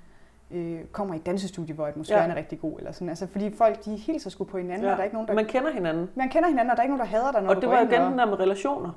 [0.51, 2.34] øh, kommer i et dansestudie, hvor atmosfæren ja.
[2.34, 2.78] er rigtig god.
[2.78, 3.09] Eller sådan.
[3.09, 4.90] Altså, fordi folk de hilser sgu på hinanden, ja.
[4.90, 5.34] og der er ikke nogen, der...
[5.34, 6.11] Man kender hinanden.
[6.14, 7.80] Man kender hinanden, og der er ikke nogen, der hader dig, når Og det var
[7.80, 8.90] igen den der med relationer.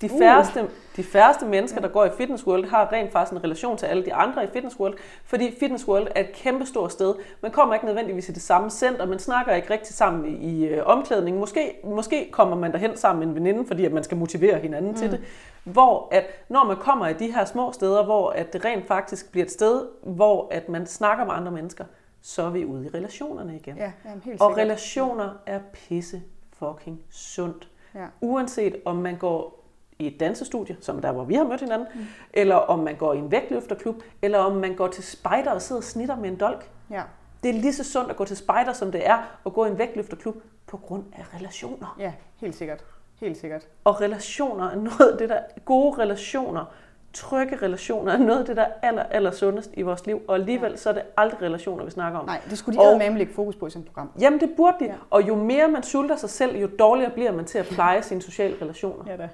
[0.00, 0.68] De færreste, uh.
[0.96, 1.86] de færreste mennesker, ja.
[1.86, 4.46] der går i Fitness World, har rent faktisk en relation til alle de andre i
[4.52, 4.94] Fitness World,
[5.24, 7.14] fordi Fitness World er et kæmpe stort sted.
[7.42, 10.66] Man kommer ikke nødvendigvis i det samme center, man snakker ikke rigtig sammen i, i
[10.66, 11.38] øh, omklædning.
[11.38, 14.90] Måske, måske kommer man derhen sammen med en veninde, fordi at man skal motivere hinanden
[14.90, 14.96] mm.
[14.96, 15.20] til det.
[15.64, 19.32] Hvor at, når man kommer i de her små steder, hvor at det rent faktisk
[19.32, 21.84] bliver et sted, hvor at man snakker med andre mennesker,
[22.20, 23.76] så er vi ude i relationerne igen.
[23.76, 24.64] Ja, jamen, helt Og sikkert.
[24.64, 27.68] relationer er pisse fucking sundt.
[27.94, 28.06] Ja.
[28.20, 29.64] Uanset om man går
[29.98, 32.00] i et dansestudie, som der hvor vi har mødt hinanden, mm.
[32.32, 35.80] eller om man går i en vægtløfterklub, eller om man går til spejder og sidder
[35.80, 36.70] og snitter med en dolk.
[36.90, 37.02] Ja,
[37.42, 39.68] Det er lige så sundt at gå til spejder, som det er at gå i
[39.68, 40.36] en vægtløfterklub
[40.66, 41.96] på grund af relationer.
[41.98, 42.84] ja, helt sikkert.
[43.20, 43.66] Helt sikkert.
[43.84, 46.64] Og relationer er noget af det, der gode relationer,
[47.12, 50.22] trygge relationer, er noget af det, der er aller, aller sundest i vores liv.
[50.28, 52.26] Og alligevel så er det aldrig relationer, vi snakker om.
[52.26, 54.10] Nej, det skulle de Og- med lægge fokus på i sådan et program.
[54.20, 54.84] Jamen det burde de.
[54.84, 54.90] Ja.
[54.90, 54.96] Ja.
[55.10, 58.22] Og jo mere man sulter sig selv, jo dårligere bliver man til at pleje sine
[58.22, 59.04] sociale relationer.
[59.06, 59.10] Ja.
[59.12, 59.28] Ja da.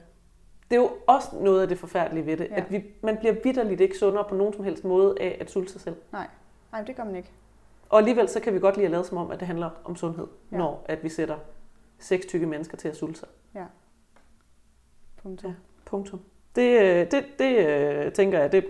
[0.70, 2.55] Det er jo også noget af det forfærdelige ved det, Ja.
[2.55, 2.61] ja.
[2.61, 5.72] at vi, man bliver vidderligt ikke sundere på nogen som helst måde af at sulte
[5.72, 5.95] sig selv.
[6.12, 6.26] Nej,
[6.72, 7.30] nej, det gør man ikke.
[7.91, 9.97] Og alligevel så kan vi godt lide at lade som om, at det handler om
[9.97, 10.57] sundhed, Ja.
[10.57, 10.62] ja.
[10.62, 11.35] når at vi sætter
[12.05, 13.28] seks tykke mennesker til at sulte sig.
[15.22, 15.50] Punktum.
[15.50, 15.55] Ja.
[15.86, 16.20] Punktum.
[16.57, 18.64] Det, øh, det, det øh, tænker jeg, det,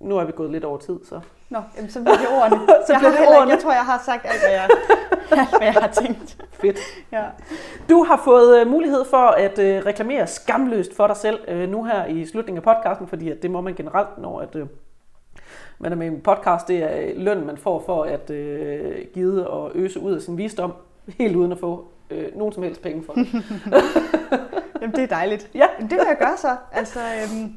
[0.00, 1.20] nu er vi gået lidt over tid, så
[1.50, 2.56] Nå, jamen, så bliver det ordene.
[2.86, 3.52] Så jeg, bliver det heller ikke- ordene.
[3.52, 4.68] jeg tror, jeg har sagt alt, hvad jeg,
[5.40, 6.44] alt, hvad jeg har tænkt.
[6.50, 6.78] fedt.
[7.12, 7.24] Ja.
[7.88, 9.52] Du har fået øh, mulighed for at
[9.86, 13.60] reklamere skamløst for dig selv nu her i slutningen af podcasten, fordi at det må
[13.60, 14.66] man generelt, når at, øh,
[15.78, 16.68] man er med i en podcast.
[16.68, 20.72] Det er løn, man får for at øh, give og øse ud af sin visdom,
[21.18, 23.26] helt uden at få øh, nogen som helst penge for det.
[24.80, 25.50] Jamen, det er dejligt.
[25.54, 25.66] Ja.
[25.78, 26.56] Jamen, det vil jeg gøre så.
[26.72, 27.52] Altså, øhm,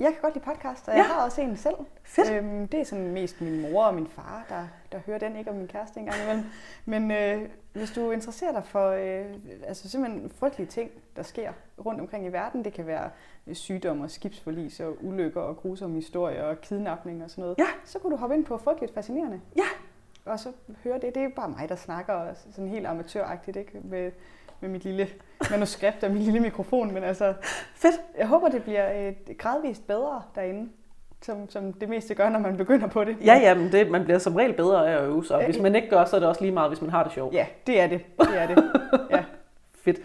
[0.00, 1.74] jeg kan godt lide podcast, og jeg har også en selv.
[2.04, 2.32] Fedt.
[2.32, 5.50] Øhm, det er sådan mest min mor og min far, der, der hører den, ikke
[5.50, 6.44] om min kæreste engang imellem.
[6.84, 9.24] Men øh, hvis du interesserer dig for øh,
[9.66, 11.52] altså simpelthen frygtelige ting, der sker
[11.86, 13.10] rundt omkring i verden, det kan være
[13.46, 17.66] øh, sygdom og skibsforlis og ulykker og grusomme historier og kidnapning og sådan noget, Ja.
[17.84, 19.40] så kunne du hoppe ind på Frygteligt Fascinerende.
[19.56, 19.62] Ja.
[20.24, 20.48] Og så
[20.84, 21.14] høre det.
[21.14, 23.80] Det er bare mig, der snakker og sådan helt amatøragtigt, ikke?
[23.84, 24.12] Med,
[24.60, 25.08] med mit lille
[25.50, 27.34] manuskript og min lille mikrofon, men altså,
[27.74, 27.94] Fedt.
[28.18, 30.70] jeg håber, det bliver øh, gradvist bedre derinde,
[31.22, 33.16] som, som det meste gør, når man begynder på det.
[33.24, 35.44] Ja, ja, men det, man bliver som regel bedre af at øve sig.
[35.44, 37.34] Hvis man ikke gør, så er det også lige meget, hvis man har det sjovt.
[37.34, 38.00] Ja, det er det.
[38.20, 38.64] Det er det.
[39.10, 39.24] Ja.
[39.74, 39.98] Fedt.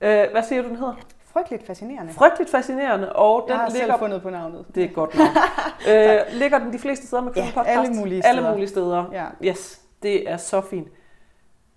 [0.00, 0.94] Øh, hvad siger du, den hedder?
[1.32, 2.12] Frygteligt fascinerende.
[2.12, 4.64] Frygteligt fascinerende, og den Jeg har ligger selv fundet på navnet.
[4.74, 5.28] Det er godt navn.
[5.90, 7.78] øh, ligger den de fleste steder med Ja, Køben Podcast?
[7.78, 8.52] alle mulige Alle steder.
[8.52, 9.04] mulige steder.
[9.12, 9.24] Ja.
[9.44, 10.88] Yes, det er så fint.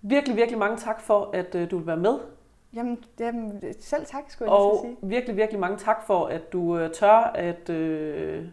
[0.02, 2.20] Virkelig, virkelig mange tak for, at øh, du vil være med.
[2.74, 5.10] Jamen, jamen, selv tak, skulle jeg lige Og så sige.
[5.10, 8.46] virkelig, virkelig mange tak for, at du øh, tør at, øh,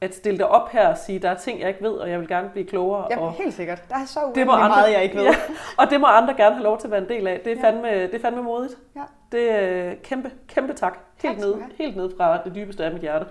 [0.00, 2.20] at stille dig op her og sige, der er ting, jeg ikke ved, og jeg
[2.20, 3.06] vil gerne blive klogere.
[3.10, 3.82] Jamen, og helt sikkert.
[3.88, 5.24] Der er så det må andre, meget, jeg ikke ved.
[5.32, 5.34] Ja,
[5.78, 7.40] og det må andre gerne have lov til at være en del af.
[7.44, 7.68] Det er Ja.
[7.68, 8.74] fandme, det er fandme modigt.
[8.96, 9.02] Ja.
[9.32, 10.92] Det er øh, kæmpe, kæmpe tak.
[10.92, 13.26] Tak Helt du ned, helt ned fra det dybeste af mit hjerte.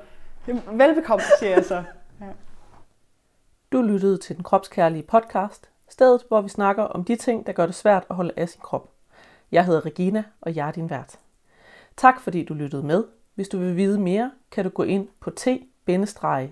[0.48, 1.84] Jamen, Velbekomme, siger jeg så.
[3.72, 7.66] Du lyttede til den kropskærlige podcast, stedet hvor vi snakker om de ting, der gør
[7.66, 8.90] det svært at holde af sin krop.
[9.52, 11.16] Jeg hedder Regina, og jeg er din vært.
[11.98, 13.04] Tak fordi du lyttede med.
[13.36, 15.30] Hvis du vil vide mere, kan du gå ind på
[15.86, 16.52] t-regs.dk.